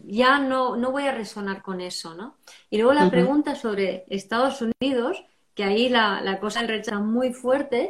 ya 0.05 0.39
no, 0.39 0.75
no 0.75 0.91
voy 0.91 1.03
a 1.03 1.13
resonar 1.13 1.61
con 1.61 1.81
eso, 1.81 2.15
¿no? 2.15 2.37
Y 2.69 2.77
luego 2.77 2.93
la 2.93 3.09
pregunta 3.09 3.55
sobre 3.55 4.05
Estados 4.09 4.61
Unidos, 4.61 5.23
que 5.53 5.63
ahí 5.63 5.89
la, 5.89 6.21
la 6.21 6.39
cosa 6.39 6.59
del 6.59 6.69
rechazo 6.69 6.99
es 6.99 7.05
muy 7.05 7.33
fuerte, 7.33 7.89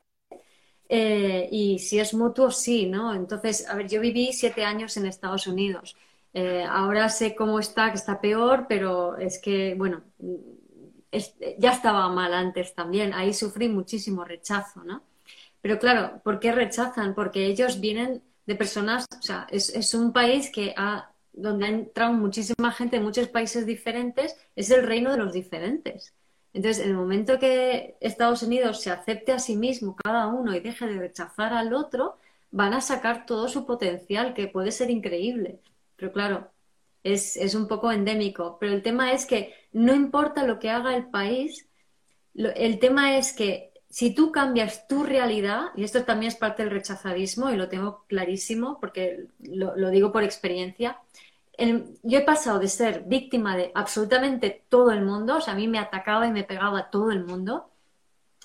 eh, 0.89 1.47
y 1.51 1.79
si 1.79 1.99
es 1.99 2.13
mutuo, 2.13 2.51
sí, 2.51 2.85
¿no? 2.87 3.13
Entonces, 3.13 3.67
a 3.67 3.75
ver, 3.75 3.87
yo 3.87 4.01
viví 4.01 4.33
siete 4.33 4.63
años 4.63 4.97
en 4.97 5.05
Estados 5.05 5.47
Unidos. 5.47 5.95
Eh, 6.33 6.65
ahora 6.67 7.09
sé 7.09 7.35
cómo 7.35 7.59
está, 7.59 7.89
que 7.91 7.97
está 7.97 8.19
peor, 8.19 8.65
pero 8.67 9.17
es 9.17 9.39
que, 9.39 9.75
bueno, 9.75 10.01
ya 11.57 11.71
estaba 11.71 12.09
mal 12.09 12.33
antes 12.33 12.73
también. 12.73 13.13
Ahí 13.13 13.33
sufrí 13.33 13.69
muchísimo 13.69 14.23
rechazo, 14.25 14.83
¿no? 14.83 15.03
Pero 15.61 15.79
claro, 15.79 16.21
¿por 16.23 16.39
qué 16.39 16.51
rechazan? 16.51 17.15
Porque 17.15 17.45
ellos 17.45 17.79
vienen 17.79 18.21
de 18.45 18.55
personas, 18.55 19.05
o 19.17 19.21
sea, 19.21 19.47
es, 19.49 19.69
es 19.69 19.93
un 19.93 20.11
país 20.13 20.51
que 20.51 20.73
ha, 20.77 21.11
donde 21.31 21.65
ha 21.65 21.69
entrado 21.69 22.13
muchísima 22.13 22.71
gente 22.71 22.97
de 22.97 23.03
muchos 23.03 23.27
países 23.29 23.65
diferentes, 23.65 24.35
es 24.55 24.71
el 24.71 24.85
reino 24.85 25.11
de 25.11 25.17
los 25.17 25.33
diferentes. 25.33 26.13
Entonces, 26.53 26.83
en 26.83 26.91
el 26.91 26.97
momento 26.97 27.39
que 27.39 27.97
Estados 27.99 28.43
Unidos 28.43 28.81
se 28.81 28.91
acepte 28.91 29.31
a 29.31 29.39
sí 29.39 29.55
mismo 29.55 29.95
cada 29.95 30.27
uno 30.27 30.55
y 30.55 30.59
deje 30.59 30.85
de 30.85 30.99
rechazar 30.99 31.53
al 31.53 31.73
otro, 31.73 32.17
van 32.51 32.73
a 32.73 32.81
sacar 32.81 33.25
todo 33.25 33.47
su 33.47 33.65
potencial, 33.65 34.33
que 34.35 34.47
puede 34.47 34.71
ser 34.71 34.91
increíble. 34.91 35.59
Pero 35.95 36.11
claro, 36.11 36.51
es, 37.03 37.55
un 37.55 37.67
poco 37.67 37.91
endémico. 37.91 38.57
Pero 38.59 38.73
el 38.73 38.81
tema 38.81 39.11
es 39.11 39.25
que 39.25 39.53
no 39.71 39.93
importa 39.93 40.45
lo 40.45 40.59
que 40.59 40.69
haga 40.69 40.95
el 40.95 41.07
país, 41.07 41.67
el 42.35 42.79
tema 42.79 43.17
es 43.17 43.33
que 43.33 43.71
si 43.89 44.15
tú 44.15 44.31
cambias 44.31 44.87
tu 44.87 45.03
realidad, 45.03 45.67
y 45.75 45.83
esto 45.83 46.03
también 46.03 46.31
es 46.31 46.37
parte 46.37 46.63
del 46.63 46.71
rechazadismo, 46.71 47.51
y 47.51 47.57
lo 47.57 47.69
tengo 47.69 48.05
clarísimo 48.07 48.79
porque 48.79 49.27
lo 49.39 49.89
digo 49.91 50.11
por 50.11 50.23
experiencia, 50.23 50.99
yo 51.57 52.17
he 52.17 52.23
pasado 52.23 52.59
de 52.59 52.67
ser 52.67 53.03
víctima 53.05 53.55
de 53.55 53.71
absolutamente 53.75 54.65
todo 54.69 54.91
el 54.91 55.03
mundo, 55.03 55.37
o 55.37 55.41
sea, 55.41 55.53
a 55.53 55.57
mí 55.57 55.67
me 55.67 55.79
atacaba 55.79 56.27
y 56.27 56.31
me 56.31 56.43
pegaba 56.43 56.89
todo 56.89 57.11
el 57.11 57.25
mundo, 57.25 57.69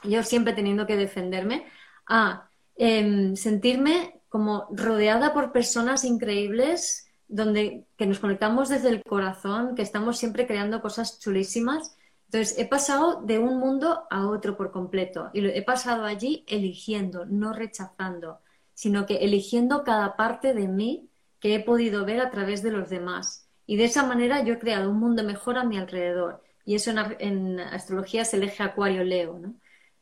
yo 0.05 0.23
siempre 0.23 0.53
teniendo 0.53 0.87
que 0.87 0.97
defenderme, 0.97 1.67
a 2.07 2.51
em, 2.77 3.35
sentirme 3.37 4.21
como 4.29 4.69
rodeada 4.71 5.33
por 5.33 5.53
personas 5.53 6.05
increíbles, 6.05 7.08
donde 7.29 7.87
que 7.97 8.07
nos 8.07 8.19
conectamos 8.19 8.69
desde 8.69 8.89
el 8.89 9.03
corazón, 9.03 9.75
que 9.75 9.83
estamos 9.83 10.19
siempre 10.19 10.47
creando 10.47 10.81
cosas 10.81 11.21
chulísimas. 11.21 11.97
Entonces, 12.27 12.59
he 12.59 12.67
pasado 12.67 13.23
de 13.23 13.39
un 13.39 13.59
mundo 13.59 14.05
a 14.11 14.29
otro 14.29 14.57
por 14.57 14.73
completo 14.73 15.31
y 15.33 15.41
lo 15.41 15.49
he 15.49 15.63
pasado 15.63 16.05
allí 16.05 16.45
eligiendo, 16.49 17.25
no 17.27 17.53
rechazando, 17.53 18.41
sino 18.75 19.07
que 19.07 19.17
eligiendo 19.17 19.85
cada 19.85 20.17
parte 20.17 20.55
de 20.55 20.69
mí 20.69 21.09
que 21.41 21.55
he 21.55 21.61
podido 21.61 22.05
ver 22.05 22.21
a 22.21 22.31
través 22.31 22.63
de 22.63 22.71
los 22.71 22.91
demás. 22.91 23.49
Y 23.67 23.77
de 23.77 23.85
esa 23.85 24.05
manera 24.05 24.43
yo 24.43 24.55
he 24.55 24.59
creado 24.59 24.91
un 24.91 24.99
mundo 24.99 25.23
mejor 25.23 25.59
a 25.59 25.65
mi 25.65 25.79
alrededor. 25.79 26.43
Y 26.65 26.75
eso 26.75 26.93
en, 27.19 27.61
astrología 27.61 28.23
es 28.23 28.35
el 28.35 28.43
eje 28.43 28.63
acuario-leo. 28.63 29.39
¿no? 29.39 29.55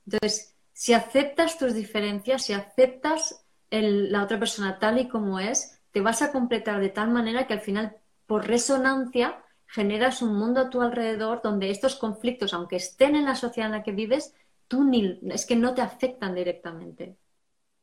Entonces, 0.07 0.55
si 0.73 0.93
aceptas 0.95 1.59
tus 1.59 1.75
diferencias, 1.75 2.45
si 2.45 2.53
aceptas 2.53 3.45
la 3.71 4.23
otra 4.23 4.39
persona 4.39 4.79
tal 4.79 4.99
y 4.99 5.09
como 5.09 5.41
es, 5.41 5.76
te 5.97 6.03
vas 6.03 6.21
a 6.21 6.31
completar 6.31 6.79
de 6.79 6.91
tal 6.91 7.09
manera 7.09 7.47
que 7.47 7.55
al 7.55 7.63
final, 7.63 7.97
por 8.27 8.47
resonancia, 8.47 9.43
generas 9.67 10.21
un 10.21 10.39
mundo 10.39 10.61
a 10.61 10.69
tu 10.69 10.83
alrededor 10.83 11.41
donde 11.43 11.71
estos 11.71 11.97
conflictos, 11.97 12.53
aunque 12.53 12.77
estén 12.77 13.17
en 13.17 13.25
la 13.25 13.35
sociedad 13.35 13.71
en 13.71 13.79
la 13.79 13.83
que 13.83 13.93
vives, 13.93 14.35
tú 14.69 14.85
ni, 14.85 15.19
es 15.31 15.47
que 15.47 15.57
no 15.57 15.73
te 15.73 15.81
afectan 15.81 16.35
directamente. 16.35 17.17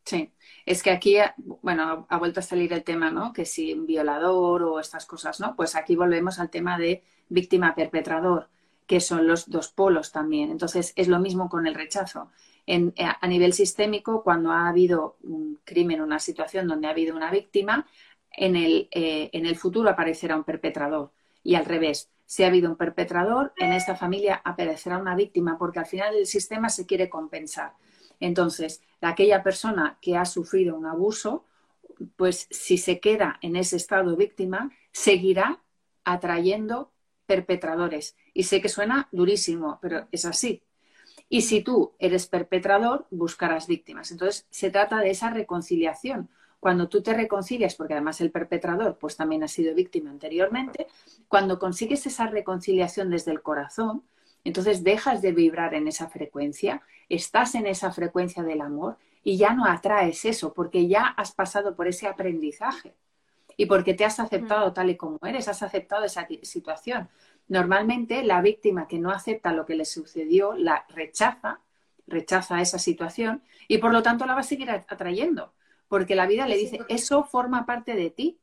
Sí, 0.05 0.31
es 0.63 0.83
que 0.83 0.91
aquí, 0.91 1.15
bueno, 1.63 2.05
ha 2.07 2.17
vuelto 2.19 2.39
a 2.39 2.43
salir 2.43 2.71
el 2.71 2.83
tema, 2.83 3.09
¿no? 3.09 3.33
Que 3.33 3.45
si 3.45 3.73
un 3.73 3.87
violador 3.87 4.61
o 4.61 4.79
estas 4.79 5.07
cosas, 5.07 5.39
¿no? 5.39 5.55
Pues 5.55 5.75
aquí 5.75 5.95
volvemos 5.95 6.37
al 6.37 6.51
tema 6.51 6.77
de 6.77 7.01
víctima-perpetrador, 7.29 8.47
que 8.87 8.99
son 8.99 9.27
los 9.27 9.49
dos 9.49 9.69
polos 9.69 10.11
también. 10.11 10.51
Entonces, 10.51 10.93
es 10.95 11.07
lo 11.07 11.19
mismo 11.19 11.49
con 11.49 11.67
el 11.67 11.75
rechazo. 11.75 12.29
En, 12.65 12.93
eh, 12.95 13.05
a 13.19 13.27
nivel 13.27 13.53
sistémico, 13.53 14.23
cuando 14.23 14.51
ha 14.51 14.69
habido 14.69 15.17
un 15.23 15.59
crimen, 15.63 16.01
una 16.01 16.19
situación 16.19 16.67
donde 16.67 16.87
ha 16.87 16.91
habido 16.91 17.15
una 17.15 17.31
víctima, 17.31 17.85
en 18.31 18.55
el, 18.55 18.87
eh, 18.91 19.29
en 19.33 19.45
el 19.45 19.55
futuro 19.55 19.89
aparecerá 19.89 20.35
un 20.35 20.43
perpetrador. 20.43 21.11
Y 21.43 21.55
al 21.55 21.65
revés, 21.65 22.09
si 22.25 22.43
ha 22.43 22.47
habido 22.47 22.69
un 22.69 22.77
perpetrador, 22.77 23.53
en 23.57 23.73
esta 23.73 23.95
familia 23.95 24.41
aparecerá 24.43 24.97
una 24.97 25.15
víctima, 25.15 25.57
porque 25.57 25.79
al 25.79 25.85
final 25.85 26.15
el 26.15 26.25
sistema 26.25 26.69
se 26.69 26.85
quiere 26.85 27.09
compensar. 27.09 27.73
Entonces, 28.19 28.81
aquella 29.01 29.43
persona 29.43 29.97
que 30.01 30.15
ha 30.15 30.25
sufrido 30.25 30.75
un 30.75 30.85
abuso, 30.85 31.45
pues 32.15 32.47
si 32.49 32.77
se 32.77 32.99
queda 32.99 33.37
en 33.41 33.55
ese 33.55 33.75
estado 33.75 34.15
víctima, 34.15 34.71
seguirá 34.91 35.61
atrayendo 36.05 36.92
perpetradores. 37.33 38.15
Y 38.33 38.43
sé 38.43 38.61
que 38.61 38.69
suena 38.69 39.07
durísimo, 39.11 39.79
pero 39.81 40.07
es 40.11 40.25
así. 40.25 40.61
Y 41.29 41.41
si 41.41 41.63
tú 41.63 41.93
eres 41.97 42.27
perpetrador, 42.27 43.07
buscarás 43.09 43.65
víctimas. 43.65 44.11
Entonces, 44.11 44.45
se 44.51 44.69
trata 44.69 44.99
de 44.99 45.09
esa 45.09 45.31
reconciliación. 45.31 46.29
Cuando 46.59 46.87
tú 46.89 47.01
te 47.01 47.13
reconcilias, 47.13 47.73
porque 47.73 47.93
además 47.93 48.21
el 48.21 48.29
perpetrador 48.29 48.97
pues 48.99 49.17
también 49.17 49.43
ha 49.43 49.47
sido 49.47 49.73
víctima 49.73 50.11
anteriormente, 50.11 50.87
cuando 51.27 51.57
consigues 51.57 52.05
esa 52.05 52.27
reconciliación 52.27 53.09
desde 53.09 53.31
el 53.31 53.41
corazón, 53.41 54.03
entonces 54.43 54.83
dejas 54.83 55.21
de 55.21 55.31
vibrar 55.31 55.73
en 55.73 55.87
esa 55.87 56.07
frecuencia, 56.09 56.83
estás 57.09 57.55
en 57.55 57.65
esa 57.65 57.91
frecuencia 57.91 58.43
del 58.43 58.61
amor 58.61 58.97
y 59.23 59.37
ya 59.37 59.53
no 59.53 59.65
atraes 59.65 60.23
eso, 60.23 60.53
porque 60.53 60.87
ya 60.87 61.07
has 61.07 61.31
pasado 61.31 61.75
por 61.75 61.87
ese 61.87 62.07
aprendizaje 62.07 62.93
y 63.57 63.65
porque 63.65 63.93
te 63.93 64.05
has 64.05 64.19
aceptado 64.19 64.73
tal 64.73 64.89
y 64.89 64.97
como 64.97 65.19
eres, 65.23 65.47
has 65.47 65.63
aceptado 65.63 66.03
esa 66.03 66.27
situación. 66.41 67.09
Normalmente 67.47 68.23
la 68.23 68.41
víctima 68.41 68.87
que 68.87 68.99
no 68.99 69.11
acepta 69.11 69.53
lo 69.53 69.65
que 69.65 69.75
le 69.75 69.85
sucedió 69.85 70.53
la 70.53 70.85
rechaza, 70.89 71.59
rechaza 72.07 72.61
esa 72.61 72.79
situación 72.79 73.43
y 73.67 73.77
por 73.77 73.91
lo 73.91 74.01
tanto 74.03 74.25
la 74.25 74.33
va 74.33 74.41
a 74.41 74.43
seguir 74.43 74.69
atrayendo, 74.71 75.53
porque 75.87 76.15
la 76.15 76.27
vida 76.27 76.47
le 76.47 76.57
dice, 76.57 76.79
eso 76.89 77.23
forma 77.23 77.65
parte 77.65 77.95
de 77.95 78.09
ti. 78.09 78.39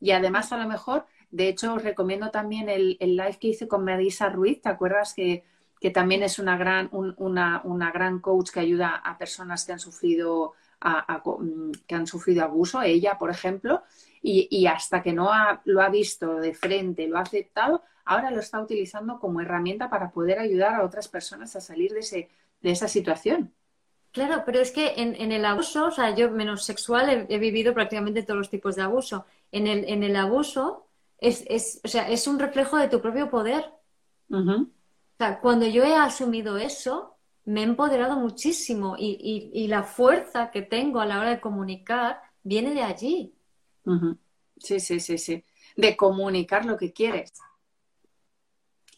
Y 0.00 0.12
además 0.12 0.52
a 0.52 0.58
lo 0.58 0.68
mejor 0.68 1.06
de 1.30 1.48
hecho, 1.48 1.74
os 1.74 1.82
recomiendo 1.82 2.30
también 2.30 2.68
el, 2.68 2.96
live 3.00 3.38
que 3.38 3.48
hice 3.48 3.68
con 3.68 3.84
Melissa 3.84 4.28
Ruiz. 4.30 4.62
¿Te 4.62 4.68
acuerdas 4.68 5.14
que, 5.14 5.44
también 5.92 6.22
es 6.22 6.38
una 6.38 6.56
gran, 6.56 6.88
una, 6.92 7.60
una, 7.64 7.90
gran 7.92 8.20
coach 8.20 8.50
que 8.50 8.60
ayuda 8.60 8.96
a 8.96 9.16
personas 9.18 9.64
que 9.64 9.72
han 9.72 9.78
sufrido, 9.78 10.54
mm, 10.82 11.70
que 11.86 11.94
han 11.94 12.06
sufrido 12.06 12.44
abuso? 12.44 12.82
Ella, 12.82 13.18
por 13.18 13.30
ejemplo. 13.30 13.82
Y, 14.22 14.66
hasta 14.66 15.02
que 15.02 15.12
no 15.12 15.30
lo 15.64 15.80
ha 15.80 15.88
visto 15.88 16.36
de 16.36 16.54
frente, 16.54 17.06
lo 17.06 17.18
ha 17.18 17.22
aceptado, 17.22 17.82
ahora 18.04 18.30
lo 18.30 18.40
está 18.40 18.60
utilizando 18.60 19.18
como 19.18 19.40
herramienta 19.40 19.88
para 19.88 20.10
poder 20.10 20.38
ayudar 20.38 20.74
a 20.74 20.84
otras 20.84 21.08
personas 21.08 21.54
a 21.56 21.60
salir 21.60 21.92
de, 21.92 22.00
ese, 22.00 22.28
de 22.60 22.70
esa 22.70 22.88
situación. 22.88 23.52
Claro, 24.12 24.42
pero 24.44 24.60
es 24.60 24.72
que 24.72 24.94
en, 24.96 25.32
el 25.32 25.44
abuso, 25.44 25.86
o 25.86 25.90
sea, 25.90 26.14
yo 26.14 26.30
menos 26.30 26.64
sexual 26.64 27.26
he, 27.28 27.38
vivido 27.38 27.74
prácticamente 27.74 28.22
todos 28.22 28.38
los 28.38 28.50
tipos 28.50 28.74
de 28.74 28.82
abuso. 28.82 29.26
En 29.52 29.66
el, 29.66 29.84
en 29.84 30.02
el 30.02 30.16
abuso, 30.16 30.86
es, 31.18 31.44
es, 31.48 31.80
o 31.84 31.88
sea, 31.88 32.08
es 32.08 32.26
un 32.26 32.38
reflejo 32.38 32.76
de 32.78 32.88
tu 32.88 33.00
propio 33.00 33.30
poder. 33.30 33.70
O 34.30 34.66
sea, 35.18 35.40
cuando 35.40 35.66
yo 35.66 35.84
he 35.84 35.94
asumido 35.94 36.56
eso, 36.56 37.16
me 37.44 37.60
he 37.60 37.64
empoderado 37.64 38.16
muchísimo 38.16 38.96
y, 38.98 39.50
y, 39.52 39.66
la 39.68 39.82
fuerza 39.82 40.50
que 40.50 40.62
tengo 40.62 41.00
a 41.00 41.06
la 41.06 41.18
hora 41.18 41.30
de 41.30 41.40
comunicar 41.40 42.20
viene 42.42 42.74
de 42.74 42.82
allí. 42.82 43.34
Sí, 44.58 44.80
sí, 44.80 45.00
sí, 45.00 45.18
sí. 45.18 45.44
De 45.76 45.96
comunicar 45.96 46.64
lo 46.64 46.76
que 46.76 46.92
quieres. 46.92 47.32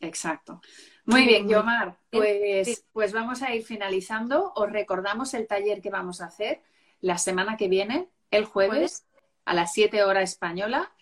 Exacto. 0.01 0.61
Muy 1.05 1.27
bien, 1.27 1.49
Yomar. 1.49 1.99
Pues, 2.11 2.85
pues 2.93 3.13
vamos 3.13 3.43
a 3.43 3.55
ir 3.55 3.65
finalizando. 3.65 4.53
Os 4.55 4.71
recordamos 4.71 5.35
el 5.35 5.47
taller 5.47 5.81
que 5.81 5.91
vamos 5.91 6.21
a 6.21 6.27
hacer 6.27 6.63
la 7.01 7.19
semana 7.19 7.57
que 7.57 7.69
viene, 7.69 8.09
el 8.31 8.45
jueves, 8.45 9.07
a 9.45 9.55
las 9.55 9.73
7 9.73 10.05
horas 10.05 10.31
española. 10.31 10.93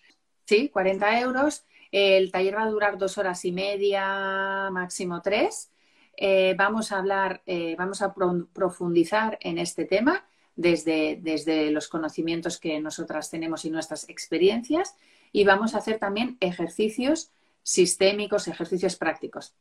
Sí, 0.45 0.69
40 0.69 1.19
euros. 1.19 1.63
El 1.91 2.31
taller 2.31 2.55
va 2.55 2.63
a 2.63 2.69
durar 2.69 2.97
dos 2.97 3.17
horas 3.17 3.43
y 3.45 3.51
media, 3.51 4.69
máximo 4.71 5.21
tres. 5.21 5.71
Eh, 6.15 6.53
vamos 6.57 6.91
a 6.91 6.99
hablar, 6.99 7.41
eh, 7.45 7.75
vamos 7.77 8.01
a 8.01 8.13
profundizar 8.53 9.37
en 9.41 9.57
este 9.57 9.85
tema 9.85 10.28
desde, 10.59 11.17
desde 11.21 11.71
los 11.71 11.87
conocimientos 11.87 12.59
que 12.59 12.81
nosotras 12.81 13.31
tenemos 13.31 13.63
y 13.63 13.69
nuestras 13.69 14.09
experiencias 14.09 14.93
y 15.31 15.45
vamos 15.45 15.73
a 15.73 15.77
hacer 15.77 15.99
también 15.99 16.35
ejercicios 16.41 17.31
sistémicos, 17.63 18.49
ejercicios 18.49 18.97
prácticos. 18.97 19.53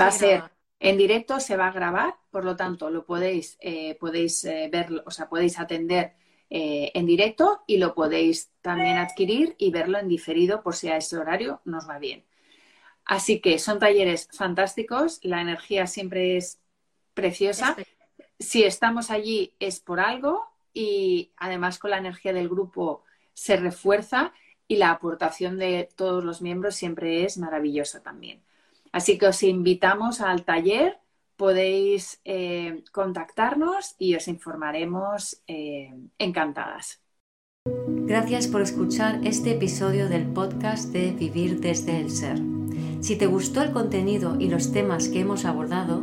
Va 0.00 0.06
a 0.06 0.12
ser 0.12 0.44
en 0.78 0.96
directo, 0.96 1.40
se 1.40 1.56
va 1.56 1.66
a 1.66 1.72
grabar, 1.72 2.14
por 2.30 2.44
lo 2.44 2.54
tanto 2.54 2.90
lo 2.90 3.04
podéis, 3.04 3.58
eh, 3.60 3.96
podéis 3.96 4.44
ver, 4.44 5.02
o 5.04 5.10
sea, 5.10 5.28
podéis 5.28 5.58
atender 5.58 6.12
en 6.52 7.06
directo 7.06 7.62
y 7.66 7.76
lo 7.76 7.94
podéis 7.94 8.50
también 8.60 8.98
adquirir 8.98 9.54
y 9.56 9.70
verlo 9.70 9.98
en 9.98 10.08
diferido 10.08 10.62
por 10.62 10.74
si 10.74 10.88
a 10.88 10.96
ese 10.96 11.16
horario 11.16 11.60
nos 11.64 11.88
va 11.88 11.98
bien. 11.98 12.24
Así 13.04 13.40
que 13.40 13.58
son 13.58 13.80
talleres 13.80 14.28
fantásticos, 14.32 15.18
la 15.22 15.40
energía 15.40 15.86
siempre 15.88 16.36
es 16.36 16.60
preciosa. 17.14 17.76
Si 18.40 18.64
estamos 18.64 19.10
allí 19.10 19.52
es 19.60 19.80
por 19.80 20.00
algo 20.00 20.46
y 20.72 21.30
además 21.36 21.78
con 21.78 21.90
la 21.90 21.98
energía 21.98 22.32
del 22.32 22.48
grupo 22.48 23.04
se 23.34 23.56
refuerza 23.56 24.32
y 24.66 24.76
la 24.76 24.90
aportación 24.90 25.58
de 25.58 25.90
todos 25.94 26.24
los 26.24 26.40
miembros 26.40 26.74
siempre 26.74 27.24
es 27.24 27.36
maravillosa 27.36 28.02
también. 28.02 28.40
Así 28.92 29.18
que 29.18 29.26
os 29.26 29.42
invitamos 29.42 30.22
al 30.22 30.44
taller, 30.44 30.98
podéis 31.36 32.20
eh, 32.24 32.82
contactarnos 32.92 33.94
y 33.98 34.14
os 34.14 34.26
informaremos 34.26 35.42
eh, 35.46 35.92
encantadas. 36.18 37.02
Gracias 37.66 38.48
por 38.48 38.62
escuchar 38.62 39.20
este 39.22 39.52
episodio 39.52 40.08
del 40.08 40.26
podcast 40.32 40.92
de 40.92 41.12
Vivir 41.12 41.60
desde 41.60 42.00
el 42.00 42.10
Ser. 42.10 42.38
Si 43.00 43.16
te 43.16 43.26
gustó 43.26 43.62
el 43.62 43.72
contenido 43.72 44.36
y 44.40 44.48
los 44.48 44.72
temas 44.72 45.08
que 45.08 45.20
hemos 45.20 45.44
abordado, 45.44 46.02